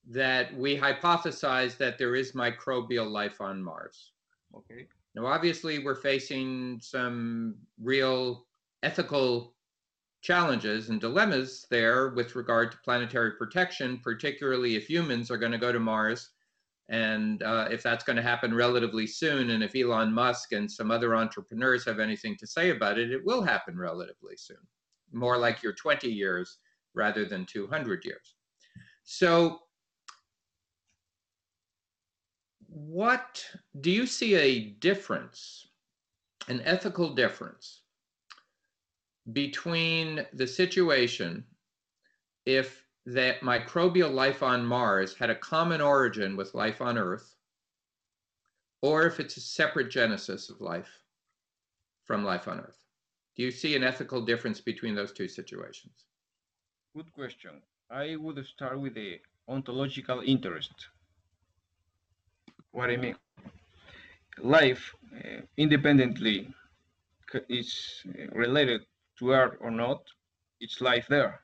that 0.09 0.53
we 0.53 0.77
hypothesize 0.77 1.77
that 1.77 1.97
there 1.97 2.15
is 2.15 2.33
microbial 2.33 3.09
life 3.09 3.39
on 3.39 3.63
Mars. 3.63 4.11
Okay. 4.53 4.87
Now, 5.15 5.25
obviously, 5.25 5.79
we're 5.79 5.95
facing 5.95 6.81
some 6.81 7.55
real 7.81 8.45
ethical 8.83 9.53
challenges 10.21 10.89
and 10.89 10.99
dilemmas 10.99 11.65
there 11.69 12.09
with 12.09 12.35
regard 12.35 12.73
to 12.73 12.77
planetary 12.83 13.31
protection, 13.37 14.01
particularly 14.03 14.75
if 14.75 14.89
humans 14.89 15.31
are 15.31 15.37
going 15.37 15.53
to 15.53 15.57
go 15.57 15.71
to 15.71 15.79
Mars 15.79 16.31
and 16.89 17.41
uh, 17.41 17.67
if 17.71 17.81
that's 17.81 18.03
going 18.03 18.15
to 18.15 18.21
happen 18.21 18.53
relatively 18.53 19.07
soon, 19.07 19.49
and 19.51 19.63
if 19.63 19.75
Elon 19.75 20.13
Musk 20.13 20.51
and 20.51 20.71
some 20.71 20.91
other 20.91 21.15
entrepreneurs 21.15 21.83
have 21.85 21.99
anything 21.99 22.37
to 22.37 22.45
say 22.45 22.69
about 22.69 22.99
it, 22.99 23.11
it 23.11 23.25
will 23.25 23.41
happen 23.41 23.77
relatively 23.77 24.37
soon, 24.37 24.57
more 25.11 25.37
like 25.37 25.63
your 25.63 25.73
20 25.73 26.07
years 26.07 26.59
rather 26.93 27.25
than 27.25 27.45
200 27.45 28.05
years. 28.05 28.35
So, 29.03 29.59
what 32.67 33.43
do 33.81 33.89
you 33.89 34.05
see 34.05 34.35
a 34.35 34.59
difference, 34.79 35.67
an 36.49 36.61
ethical 36.65 37.15
difference, 37.15 37.81
between 39.33 40.25
the 40.33 40.45
situation 40.45 41.43
if 42.45 42.84
that 43.05 43.41
microbial 43.41 44.11
life 44.11 44.41
on 44.41 44.65
Mars 44.65 45.15
had 45.15 45.29
a 45.29 45.35
common 45.35 45.81
origin 45.81 46.35
with 46.35 46.55
life 46.55 46.81
on 46.81 46.97
Earth, 46.97 47.35
or 48.81 49.05
if 49.05 49.19
it's 49.19 49.37
a 49.37 49.41
separate 49.41 49.89
genesis 49.89 50.49
of 50.49 50.59
life 50.59 50.89
from 52.03 52.23
life 52.23 52.47
on 52.47 52.59
Earth. 52.59 52.83
Do 53.35 53.43
you 53.43 53.51
see 53.51 53.75
an 53.75 53.83
ethical 53.83 54.21
difference 54.21 54.61
between 54.61 54.95
those 54.95 55.11
two 55.11 55.27
situations? 55.27 55.93
Good 56.95 57.11
question. 57.13 57.61
I 57.91 58.15
would 58.15 58.43
start 58.45 58.79
with 58.79 58.95
the 58.95 59.19
ontological 59.47 60.21
interest. 60.25 60.87
What 62.71 62.89
I 62.89 62.97
mean, 62.97 63.15
life 64.39 64.95
uh, 65.15 65.41
independently 65.57 66.53
is 67.49 68.03
related 68.31 68.81
to 69.19 69.31
Earth 69.31 69.57
or 69.59 69.71
not, 69.71 70.01
it's 70.59 70.81
life 70.81 71.05
there. 71.07 71.41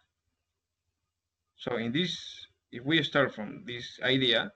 So 1.62 1.78
in 1.78 1.92
this, 1.92 2.18
if 2.72 2.84
we 2.84 3.04
start 3.04 3.36
from 3.36 3.64
this 3.68 4.00
idea, 4.02 4.52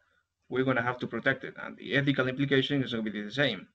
we're 0.49 0.63
going 0.63 0.77
to 0.77 0.89
have 0.89 0.97
to 0.99 1.07
protect 1.07 1.43
it, 1.43 1.53
and 1.61 1.77
the 1.77 1.93
ethical 1.95 2.27
implication 2.27 2.83
is 2.83 2.93
going 2.93 3.05
to 3.05 3.11
be 3.11 3.21
the 3.21 3.31
same 3.31 3.67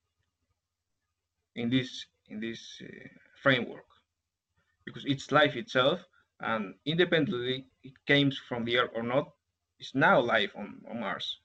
in 1.54 1.70
this 1.70 2.06
in 2.28 2.40
this 2.40 2.60
uh, 2.82 3.08
framework, 3.40 3.86
because 4.84 5.04
it's 5.06 5.30
life 5.30 5.54
itself, 5.54 6.00
and 6.40 6.74
independently 6.86 7.66
it 7.84 7.92
came 8.06 8.32
from 8.48 8.64
the 8.64 8.78
Earth 8.78 8.90
or 8.96 9.04
not, 9.04 9.30
it's 9.78 9.94
now 9.94 10.20
life 10.20 10.50
on, 10.56 10.80
on 10.90 11.00
Mars, 11.00 11.38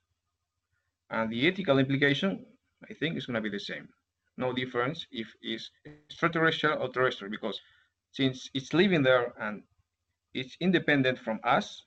and 1.11 1.31
the 1.31 1.47
ethical 1.47 1.77
implication, 1.77 2.45
I 2.89 2.93
think, 2.95 3.15
is 3.15 3.27
going 3.27 3.35
to 3.35 3.49
be 3.49 3.55
the 3.55 3.59
same. 3.59 3.89
No 4.37 4.53
difference 4.53 5.05
if 5.11 5.27
it's 5.41 5.69
extraterrestrial 5.85 6.81
or 6.81 6.89
terrestrial, 6.89 7.31
because 7.31 7.59
since 8.11 8.49
it's 8.55 8.73
living 8.73 9.03
there 9.03 9.33
and 9.39 9.63
it's 10.35 10.57
independent 10.59 11.17
from 11.17 11.39
us, 11.43 11.83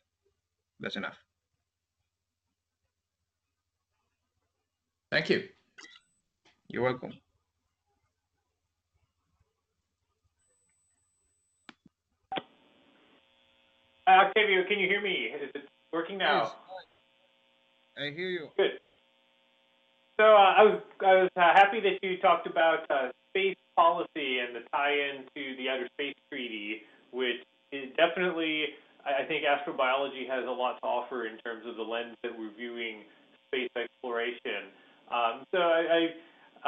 that's 0.80 0.96
enough. 0.96 1.16
Thank 5.10 5.28
you. 5.30 5.44
You're 6.68 6.82
welcome. 6.82 7.12
Uh, 14.06 14.10
Octavio, 14.10 14.64
can 14.66 14.78
you 14.78 14.88
hear 14.88 15.02
me? 15.02 15.30
Is 15.34 15.50
it 15.54 15.68
working 15.92 16.16
now? 16.16 16.42
Yes. 16.42 16.52
I 17.98 18.14
hear 18.14 18.28
you. 18.28 18.48
Good. 18.56 18.80
So 20.18 20.24
uh, 20.24 20.54
I 20.56 20.62
was 20.62 20.80
I 21.00 21.14
was 21.14 21.30
uh, 21.36 21.40
happy 21.54 21.80
that 21.80 21.98
you 22.02 22.18
talked 22.18 22.46
about 22.46 22.90
uh, 22.90 23.08
space 23.30 23.56
policy 23.76 24.38
and 24.38 24.54
the 24.54 24.60
tie-in 24.72 25.24
to 25.34 25.56
the 25.56 25.68
Outer 25.68 25.88
Space 25.94 26.14
Treaty, 26.30 26.82
which 27.12 27.36
it 27.72 27.96
definitely, 27.96 28.74
I 29.04 29.24
think 29.24 29.44
astrobiology 29.44 30.28
has 30.28 30.44
a 30.44 30.50
lot 30.50 30.78
to 30.80 30.86
offer 30.86 31.26
in 31.26 31.38
terms 31.38 31.66
of 31.66 31.76
the 31.76 31.82
lens 31.82 32.16
that 32.22 32.32
we're 32.36 32.52
viewing 32.56 33.04
space 33.48 33.70
exploration. 33.76 34.72
Um, 35.10 35.44
so 35.52 35.58
I, 35.58 35.82
I, 35.88 36.00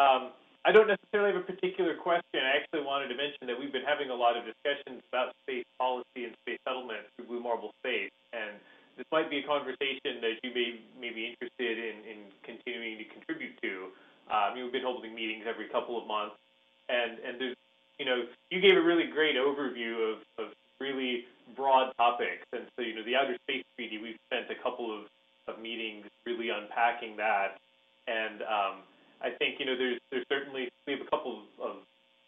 um, 0.01 0.22
I 0.64 0.72
don't 0.72 0.88
necessarily 0.88 1.32
have 1.32 1.40
a 1.40 1.44
particular 1.44 1.94
question. 1.96 2.40
I 2.40 2.57
actually 2.61 2.84
wanted 2.84 3.09
to 3.09 3.16
mention 3.16 3.48
that 3.48 3.59
we've 3.59 3.72
been 3.72 3.86
having 3.86 4.11
a 4.11 4.14
lot 4.14 4.36
of 4.36 4.44
discussions 4.44 5.01
about 5.09 5.32
space 5.44 5.64
policy 5.78 6.28
and 6.28 6.32
space 6.44 6.61
settlement 6.68 7.09
through 7.16 7.26
Blue 7.26 7.40
Marble 7.40 7.72
Space, 7.80 8.12
and 8.32 8.61
this 8.96 9.07
might 9.11 9.30
be 9.30 9.38
a 9.38 9.46
conversation 9.48 10.20
that 10.20 10.36
you 10.44 10.53
may, 10.53 10.80
may 11.01 11.09
be 11.09 11.32
interested 11.32 11.78
in, 11.80 12.05
in 12.05 12.18
continuing 12.44 12.98
to 12.98 13.05
contribute 13.09 13.57
to. 13.62 13.88
Um, 14.28 14.55
we've 14.55 14.72
been 14.72 14.84
holding 14.84 15.14
meetings 15.14 15.44
every 15.48 15.68
couple 15.68 15.96
of 15.96 16.07
months, 16.07 16.36
and, 16.88 17.16
and 17.24 17.40
there's, 17.40 17.57
you 17.98 18.05
know, 18.05 18.24
you 18.51 18.61
gave 18.61 18.76
a 18.76 18.80
really 18.80 19.07
great 19.07 19.36
overview 19.36 20.12
of, 20.12 20.18
of 20.36 20.53
really 20.81 21.24
broad 21.55 21.93
topics. 21.97 22.47
And 22.53 22.66
so, 22.76 22.83
you 22.83 22.95
know, 22.95 23.05
the 23.05 23.16
Outer 23.16 23.37
Space 23.45 23.64
Treaty, 23.76 23.99
we've 23.99 24.18
spent 24.26 24.51
a 24.51 24.59
couple 24.62 24.89
of, 24.89 25.07
of 25.47 25.61
meetings 25.61 26.07
really 26.26 26.49
unpacking 26.51 27.16
that. 27.16 27.61
And 28.09 28.43
um, 28.43 28.74
I 29.20 29.31
think, 29.39 29.61
you 29.61 29.66
know, 29.66 29.76
there's, 29.76 30.01
there's 30.11 30.26
certainly, 30.28 30.72
we 30.87 30.95
have 30.95 31.05
a 31.05 31.11
couple 31.11 31.45
of 31.61 31.85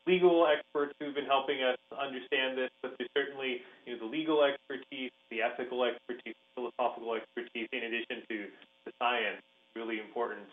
legal 0.06 0.46
experts 0.46 0.92
who've 0.98 1.14
been 1.14 1.30
helping 1.30 1.62
us 1.62 1.78
understand 1.94 2.58
this, 2.58 2.70
but 2.82 2.94
there's 2.98 3.10
certainly, 3.16 3.62
you 3.86 3.94
know, 3.94 3.98
the 4.02 4.10
legal 4.10 4.42
expertise, 4.42 5.14
the 5.30 5.40
ethical 5.40 5.84
expertise, 5.84 6.34
the 6.34 6.50
philosophical 6.54 7.14
expertise, 7.14 7.68
in 7.72 7.86
addition 7.86 8.26
to 8.28 8.36
the 8.84 8.92
science, 8.98 9.40
really 9.74 9.98
important 10.02 10.44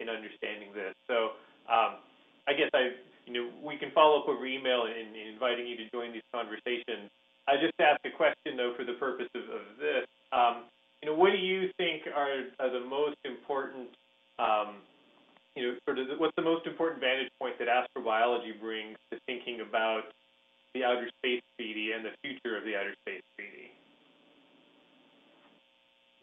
in 0.00 0.08
understanding 0.10 0.74
this. 0.74 0.94
So 1.06 1.38
um, 1.70 2.02
I 2.46 2.52
guess 2.54 2.70
I, 2.74 2.98
you 3.26 3.32
know, 3.32 3.46
we 3.62 3.76
can 3.76 3.90
follow 3.92 4.20
up 4.22 4.28
over 4.28 4.46
email 4.46 4.86
in, 4.86 5.14
in 5.14 5.34
inviting 5.34 5.66
you 5.66 5.76
to 5.78 5.86
join 5.90 6.12
these 6.12 6.26
conversations. 6.32 7.10
I 7.48 7.56
just 7.56 7.72
ask 7.80 7.98
a 8.04 8.12
question 8.12 8.60
though 8.60 8.74
for 8.76 8.84
the 8.84 8.92
purpose 9.00 9.28
of, 9.34 9.42
of 9.48 9.64
this. 9.80 10.04
Um, 10.32 10.68
you 11.02 11.08
know, 11.08 11.16
what 11.16 11.32
do 11.32 11.38
you 11.38 11.70
think 11.78 12.02
are, 12.14 12.44
are 12.60 12.70
the 12.70 12.84
most 12.84 13.16
important, 13.24 13.88
um, 14.38 14.84
you 15.56 15.62
know, 15.62 15.74
sort 15.86 15.98
of 15.98 16.08
the, 16.08 16.14
what's 16.18 16.36
the 16.36 16.42
most 16.42 16.66
important 16.66 17.00
vantage 17.00 17.30
point 17.40 17.58
that 17.58 17.68
astrobiology 17.68 18.52
brings 18.60 18.98
to 19.10 19.18
thinking 19.24 19.62
about 19.66 20.12
the 20.74 20.84
Outer 20.84 21.08
Space 21.18 21.40
Treaty 21.56 21.92
and 21.92 22.04
the 22.04 22.12
future 22.20 22.58
of 22.58 22.64
the 22.64 22.76
Outer 22.76 22.94
Space 23.00 23.22
Treaty? 23.36 23.72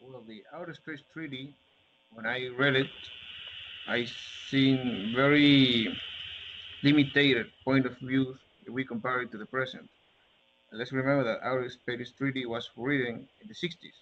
Well, 0.00 0.22
the 0.28 0.44
Outer 0.54 0.74
Space 0.74 1.00
Treaty, 1.12 1.52
when 2.12 2.24
I 2.24 2.48
read 2.56 2.76
it, 2.76 2.90
I 3.88 4.06
seen 4.48 5.12
very 5.16 5.88
limited 6.84 7.46
point 7.64 7.86
of 7.86 7.98
view 7.98 8.36
if 8.64 8.72
we 8.72 8.84
compare 8.84 9.22
it 9.22 9.32
to 9.32 9.38
the 9.38 9.46
present 9.46 9.88
let's 10.72 10.92
remember 10.92 11.24
that 11.24 11.46
outer 11.46 11.68
space 11.70 12.10
treaty 12.10 12.46
was 12.46 12.70
written 12.76 13.28
in 13.40 13.48
the 13.48 13.54
60s. 13.54 13.96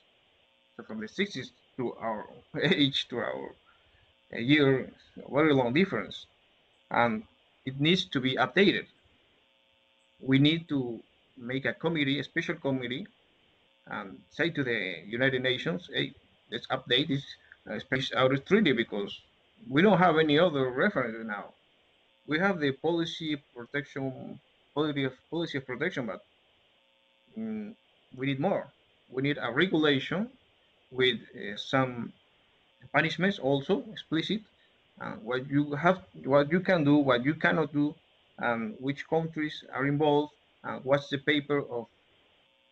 So 0.76 0.82
from 0.82 1.00
the 1.00 1.06
60s 1.06 1.50
to 1.76 1.94
our 1.94 2.26
age 2.62 3.08
to 3.08 3.18
our 3.18 3.54
year, 4.32 4.90
a 5.24 5.32
very 5.32 5.54
long 5.54 5.72
difference, 5.72 6.26
and 6.90 7.22
it 7.66 7.80
needs 7.80 8.04
to 8.06 8.20
be 8.20 8.36
updated. 8.36 8.86
We 10.20 10.38
need 10.38 10.68
to 10.68 11.00
make 11.36 11.64
a 11.64 11.72
committee, 11.72 12.18
a 12.18 12.24
special 12.24 12.56
committee, 12.56 13.06
and 13.86 14.18
say 14.30 14.50
to 14.50 14.64
the 14.64 15.02
United 15.06 15.42
Nations, 15.42 15.88
hey, 15.92 16.12
let's 16.50 16.66
update 16.68 17.08
this 17.08 17.24
uh, 17.70 17.78
space 17.78 18.12
outer 18.14 18.38
treaty 18.38 18.72
because 18.72 19.20
we 19.68 19.82
don't 19.82 19.98
have 19.98 20.18
any 20.18 20.38
other 20.38 20.70
reference 20.70 21.16
now. 21.26 21.52
We 22.26 22.38
have 22.38 22.58
the 22.60 22.72
policy 22.72 23.36
protection, 23.54 24.40
policy 24.74 25.04
of, 25.04 25.12
policy 25.30 25.58
of 25.58 25.66
protection, 25.66 26.06
but 26.06 26.20
mm, 27.38 27.74
we 28.16 28.26
need 28.26 28.40
more. 28.40 28.68
We 29.10 29.22
need 29.22 29.38
a 29.40 29.50
regulation 29.52 30.30
with 30.90 31.18
uh, 31.34 31.56
some 31.56 32.12
punishments 32.92 33.38
also 33.38 33.84
explicit, 33.92 34.40
uh, 35.00 35.14
what 35.22 35.48
you 35.50 35.74
have, 35.74 36.02
what 36.24 36.50
you 36.50 36.60
can 36.60 36.84
do, 36.84 36.96
what 36.96 37.24
you 37.24 37.34
cannot 37.34 37.72
do, 37.72 37.94
and 38.38 38.76
which 38.80 39.06
countries 39.08 39.64
are 39.72 39.86
involved, 39.86 40.32
and 40.62 40.84
what's 40.84 41.08
the 41.08 41.18
paper 41.18 41.58
of 41.70 41.86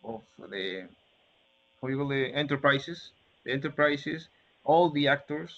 of 0.03 0.21
the 0.49 0.87
call 1.79 2.07
the 2.07 2.33
enterprises, 2.33 3.11
the 3.43 3.51
enterprises, 3.51 4.27
all 4.63 4.89
the 4.89 5.07
actors 5.07 5.51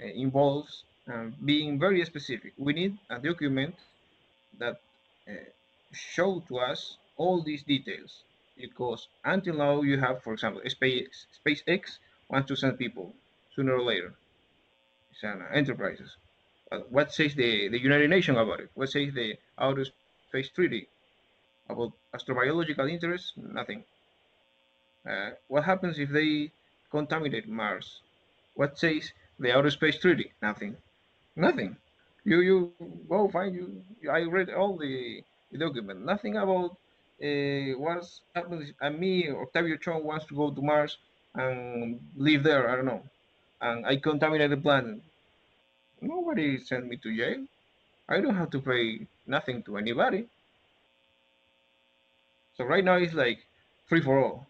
uh, 0.00 0.06
involved, 0.06 0.70
um, 1.08 1.34
being 1.44 1.78
very 1.78 2.04
specific. 2.04 2.52
We 2.58 2.72
need 2.72 2.98
a 3.10 3.18
document 3.18 3.74
that 4.58 4.80
uh, 5.28 5.32
show 5.92 6.42
to 6.48 6.58
us 6.58 6.96
all 7.16 7.42
these 7.42 7.62
details 7.62 8.24
because 8.56 9.08
until 9.24 9.56
now 9.56 9.82
you 9.82 9.98
have, 9.98 10.22
for 10.22 10.32
example, 10.32 10.60
Space 10.66 11.26
SpaceX 11.44 11.98
wants 12.28 12.48
to 12.48 12.56
send 12.56 12.78
people 12.78 13.14
sooner 13.54 13.74
or 13.74 13.82
later. 13.82 14.14
It's 15.12 15.22
an 15.22 15.42
enterprises. 15.52 16.16
But 16.70 16.90
what 16.90 17.12
says 17.12 17.34
the, 17.34 17.68
the 17.68 17.80
United 17.80 18.10
Nations 18.10 18.38
about 18.38 18.60
it? 18.60 18.70
What 18.74 18.90
says 18.90 19.14
the 19.14 19.36
Outer 19.58 19.86
Space 20.28 20.50
Treaty 20.50 20.88
about 21.68 21.92
astrobiological 22.14 22.90
interests? 22.90 23.32
Nothing. 23.36 23.84
Uh, 25.08 25.30
what 25.48 25.64
happens 25.64 25.98
if 25.98 26.10
they 26.10 26.50
contaminate 26.90 27.48
Mars? 27.48 28.00
What 28.54 28.78
says 28.78 29.12
the 29.38 29.52
Outer 29.52 29.70
Space 29.70 29.98
Treaty? 29.98 30.32
Nothing. 30.42 30.76
Nothing. 31.36 31.76
You 32.24 32.40
you 32.40 32.72
go 33.08 33.28
find 33.28 33.54
you. 33.54 33.82
I 34.10 34.22
read 34.22 34.50
all 34.50 34.76
the 34.78 35.22
document. 35.56 36.04
Nothing 36.04 36.36
about 36.36 36.76
uh, 37.22 37.78
what 37.78 38.04
happens. 38.34 38.72
And 38.80 38.98
me, 38.98 39.30
Octavio 39.30 39.76
Chon 39.76 40.04
wants 40.04 40.26
to 40.26 40.34
go 40.34 40.50
to 40.50 40.62
Mars 40.62 40.98
and 41.34 42.00
live 42.16 42.42
there. 42.42 42.68
I 42.70 42.76
don't 42.76 42.86
know. 42.86 43.02
And 43.60 43.86
I 43.86 43.96
contaminate 43.96 44.50
the 44.50 44.56
planet. 44.56 45.00
Nobody 46.00 46.58
sent 46.58 46.86
me 46.86 46.96
to 46.98 47.16
jail. 47.16 47.46
I 48.08 48.20
don't 48.20 48.36
have 48.36 48.50
to 48.50 48.60
pay 48.60 49.06
nothing 49.26 49.62
to 49.64 49.76
anybody. 49.78 50.28
So 52.56 52.64
right 52.64 52.84
now 52.84 52.96
it's 52.96 53.14
like 53.14 53.38
free 53.86 54.00
for 54.00 54.18
all. 54.18 54.46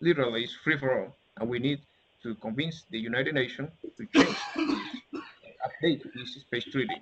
Literally, 0.00 0.44
it's 0.44 0.54
free 0.54 0.78
for 0.78 1.00
all, 1.00 1.16
and 1.38 1.48
we 1.48 1.58
need 1.58 1.80
to 2.22 2.34
convince 2.36 2.84
the 2.90 2.98
United 2.98 3.34
Nations 3.34 3.70
to 3.96 4.06
change, 4.14 4.36
update 5.66 6.02
this 6.14 6.34
space 6.34 6.64
treaty. 6.64 7.00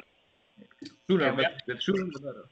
Sooner, 1.06 1.34
Yeah, 1.40 1.48
the 1.66 1.80
sooner 1.80 2.04
the 2.12 2.18
better. 2.20 2.44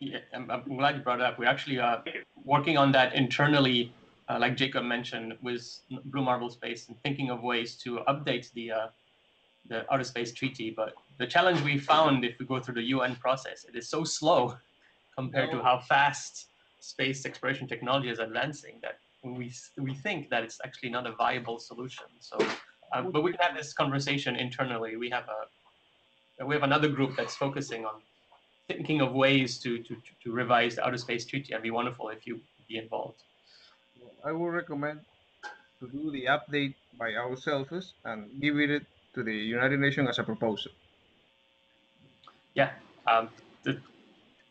Yeah, 0.00 0.18
I'm, 0.32 0.50
I'm 0.50 0.76
glad 0.76 0.96
you 0.96 1.02
brought 1.02 1.20
it 1.20 1.26
up. 1.26 1.38
We're 1.38 1.46
actually 1.46 1.80
uh, 1.80 1.98
working 2.44 2.78
on 2.78 2.92
that 2.92 3.14
internally, 3.14 3.92
uh, 4.28 4.38
like 4.38 4.56
Jacob 4.56 4.84
mentioned, 4.84 5.36
with 5.42 5.80
Blue 6.06 6.22
Marble 6.22 6.50
Space 6.50 6.86
and 6.88 6.96
thinking 7.02 7.30
of 7.30 7.42
ways 7.42 7.74
to 7.78 8.00
update 8.08 8.52
the 8.52 8.70
uh, 8.70 8.86
the 9.68 9.92
Outer 9.92 10.04
Space 10.04 10.32
Treaty. 10.32 10.70
But 10.70 10.94
the 11.18 11.26
challenge 11.26 11.60
we 11.62 11.78
found, 11.78 12.24
if 12.24 12.38
we 12.38 12.46
go 12.46 12.60
through 12.60 12.74
the 12.74 12.88
UN 12.94 13.16
process, 13.16 13.64
it 13.68 13.76
is 13.76 13.88
so 13.88 14.04
slow 14.04 14.56
compared 15.18 15.50
to 15.50 15.60
how 15.62 15.80
fast 15.80 16.46
space 16.80 17.26
exploration 17.26 17.66
technology 17.66 18.08
is 18.08 18.20
advancing 18.20 18.78
that 18.82 18.98
we 19.24 19.52
we 19.78 19.94
think 19.94 20.30
that 20.30 20.44
it's 20.44 20.60
actually 20.64 20.90
not 20.90 21.08
a 21.08 21.12
viable 21.12 21.58
solution. 21.58 22.06
So, 22.20 22.38
uh, 22.92 23.02
but 23.02 23.22
we 23.24 23.32
can 23.32 23.40
have 23.40 23.56
this 23.56 23.72
conversation 23.72 24.36
internally. 24.36 24.96
We 24.96 25.10
have 25.10 25.24
a 25.28 26.46
we 26.46 26.54
have 26.54 26.62
another 26.62 26.88
group 26.88 27.16
that's 27.16 27.34
focusing 27.34 27.84
on 27.84 27.94
thinking 28.68 29.00
of 29.00 29.12
ways 29.12 29.58
to, 29.58 29.78
to, 29.82 29.96
to 30.22 30.32
revise 30.32 30.76
the 30.76 30.86
Outer 30.86 30.98
Space 30.98 31.24
Treaty. 31.24 31.52
It'd 31.52 31.62
be 31.62 31.70
wonderful 31.70 32.10
if 32.10 32.26
you 32.26 32.40
be 32.68 32.76
involved. 32.76 33.22
I 34.24 34.32
would 34.32 34.48
recommend 34.48 35.00
to 35.80 35.88
do 35.88 36.10
the 36.10 36.26
update 36.26 36.74
by 36.98 37.14
ourselves 37.14 37.94
and 38.04 38.28
give 38.40 38.58
it 38.58 38.84
to 39.14 39.22
the 39.22 39.34
United 39.34 39.80
Nations 39.80 40.08
as 40.10 40.18
a 40.18 40.22
proposal. 40.22 40.70
Yeah, 42.54 42.70
um, 43.06 43.30
the, 43.62 43.80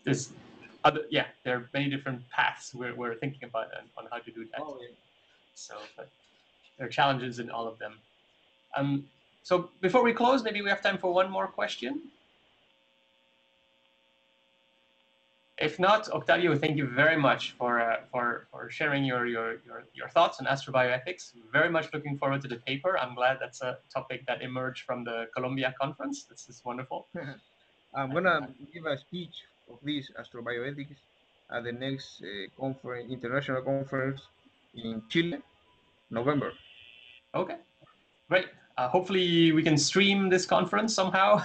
there's 0.03 0.31
other, 0.83 1.01
yeah, 1.11 1.27
there 1.43 1.57
are 1.57 1.69
many 1.73 1.89
different 1.89 2.27
paths 2.29 2.73
we're, 2.73 2.95
we're 2.95 3.15
thinking 3.15 3.43
about 3.43 3.67
on, 3.77 3.83
on 3.97 4.09
how 4.11 4.17
to 4.17 4.31
do 4.31 4.47
that. 4.51 4.61
So 5.53 5.75
but 5.95 6.09
there 6.77 6.87
are 6.87 6.89
challenges 6.89 7.39
in 7.39 7.51
all 7.51 7.67
of 7.67 7.77
them. 7.77 7.99
Um, 8.75 9.05
so 9.43 9.69
before 9.81 10.03
we 10.03 10.13
close, 10.13 10.43
maybe 10.43 10.61
we 10.61 10.69
have 10.69 10.81
time 10.81 10.97
for 10.97 11.13
one 11.13 11.29
more 11.29 11.47
question. 11.47 12.01
If 15.59 15.79
not, 15.79 16.07
Octavio, 16.09 16.55
thank 16.55 16.77
you 16.77 16.85
very 16.85 17.17
much 17.17 17.55
for 17.57 17.81
uh, 17.81 18.01
for 18.11 18.47
for 18.51 18.69
sharing 18.69 19.03
your, 19.03 19.25
your 19.25 19.57
your 19.65 19.85
your 19.95 20.07
thoughts 20.09 20.39
on 20.39 20.45
astrobioethics. 20.45 21.33
Very 21.51 21.69
much 21.69 21.91
looking 21.93 22.15
forward 22.17 22.41
to 22.43 22.47
the 22.47 22.57
paper. 22.57 22.97
I'm 22.99 23.15
glad 23.15 23.37
that's 23.41 23.61
a 23.61 23.79
topic 23.91 24.27
that 24.27 24.43
emerged 24.43 24.83
from 24.85 25.03
the 25.03 25.27
Columbia 25.35 25.73
conference. 25.81 26.25
This 26.25 26.47
is 26.47 26.61
wonderful. 26.63 27.07
I'm 27.95 28.13
gonna 28.13 28.49
give 28.71 28.85
a 28.85 28.97
speech 28.99 29.45
of 29.71 29.79
this 29.81 30.11
astrobioethics 30.21 31.01
at 31.49 31.63
the 31.63 31.71
next 31.71 32.21
uh, 32.21 32.61
conference, 32.61 33.11
international 33.11 33.63
conference 33.63 34.21
in 34.75 35.01
Chile, 35.09 35.39
November. 36.11 36.53
Okay, 37.33 37.55
great. 38.29 38.45
Uh, 38.77 38.87
hopefully 38.89 39.51
we 39.53 39.63
can 39.63 39.75
stream 39.75 40.29
this 40.29 40.45
conference 40.45 40.93
somehow. 40.93 41.43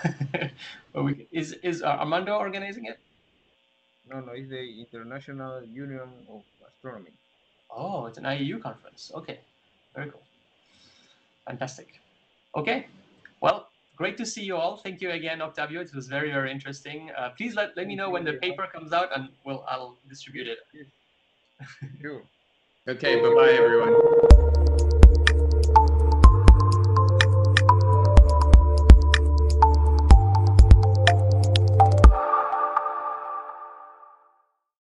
we, 0.95 1.27
is 1.33 1.55
is 1.63 1.83
uh, 1.83 1.97
Armando 2.01 2.37
organizing 2.37 2.85
it? 2.85 2.99
No, 4.11 4.21
no, 4.21 4.33
it's 4.33 4.51
the 4.51 4.81
International 4.81 5.63
Union 5.65 6.09
of 6.29 6.43
Astronomy. 6.69 7.13
Oh, 7.71 8.07
it's 8.07 8.19
an 8.19 8.25
IAU 8.25 8.61
conference. 8.61 9.11
Okay, 9.15 9.41
very 9.95 10.11
cool. 10.11 10.23
Fantastic. 11.47 12.01
Okay, 12.57 12.87
well, 13.41 13.69
great 13.97 14.17
to 14.19 14.27
see 14.27 14.43
you 14.43 14.57
all. 14.57 14.77
Thank 14.77 15.01
you 15.01 15.11
again, 15.11 15.41
Octavio. 15.41 15.81
It 15.81 15.95
was 15.95 16.09
very, 16.09 16.31
very 16.31 16.51
interesting. 16.51 17.11
Uh, 17.17 17.31
please 17.31 17.55
let, 17.55 17.77
let 17.77 17.87
me 17.87 17.97
know 17.97 18.11
when 18.11 18.25
the 18.25 18.35
paper 18.35 18.67
comes 18.73 18.93
out 18.93 19.09
and 19.17 19.29
we'll, 19.45 19.65
I'll 19.69 19.97
distribute 20.09 20.49
it. 20.49 20.59
Sure. 22.01 22.23
Okay, 22.89 23.21
bye-bye, 23.21 23.51
everyone. 23.53 24.52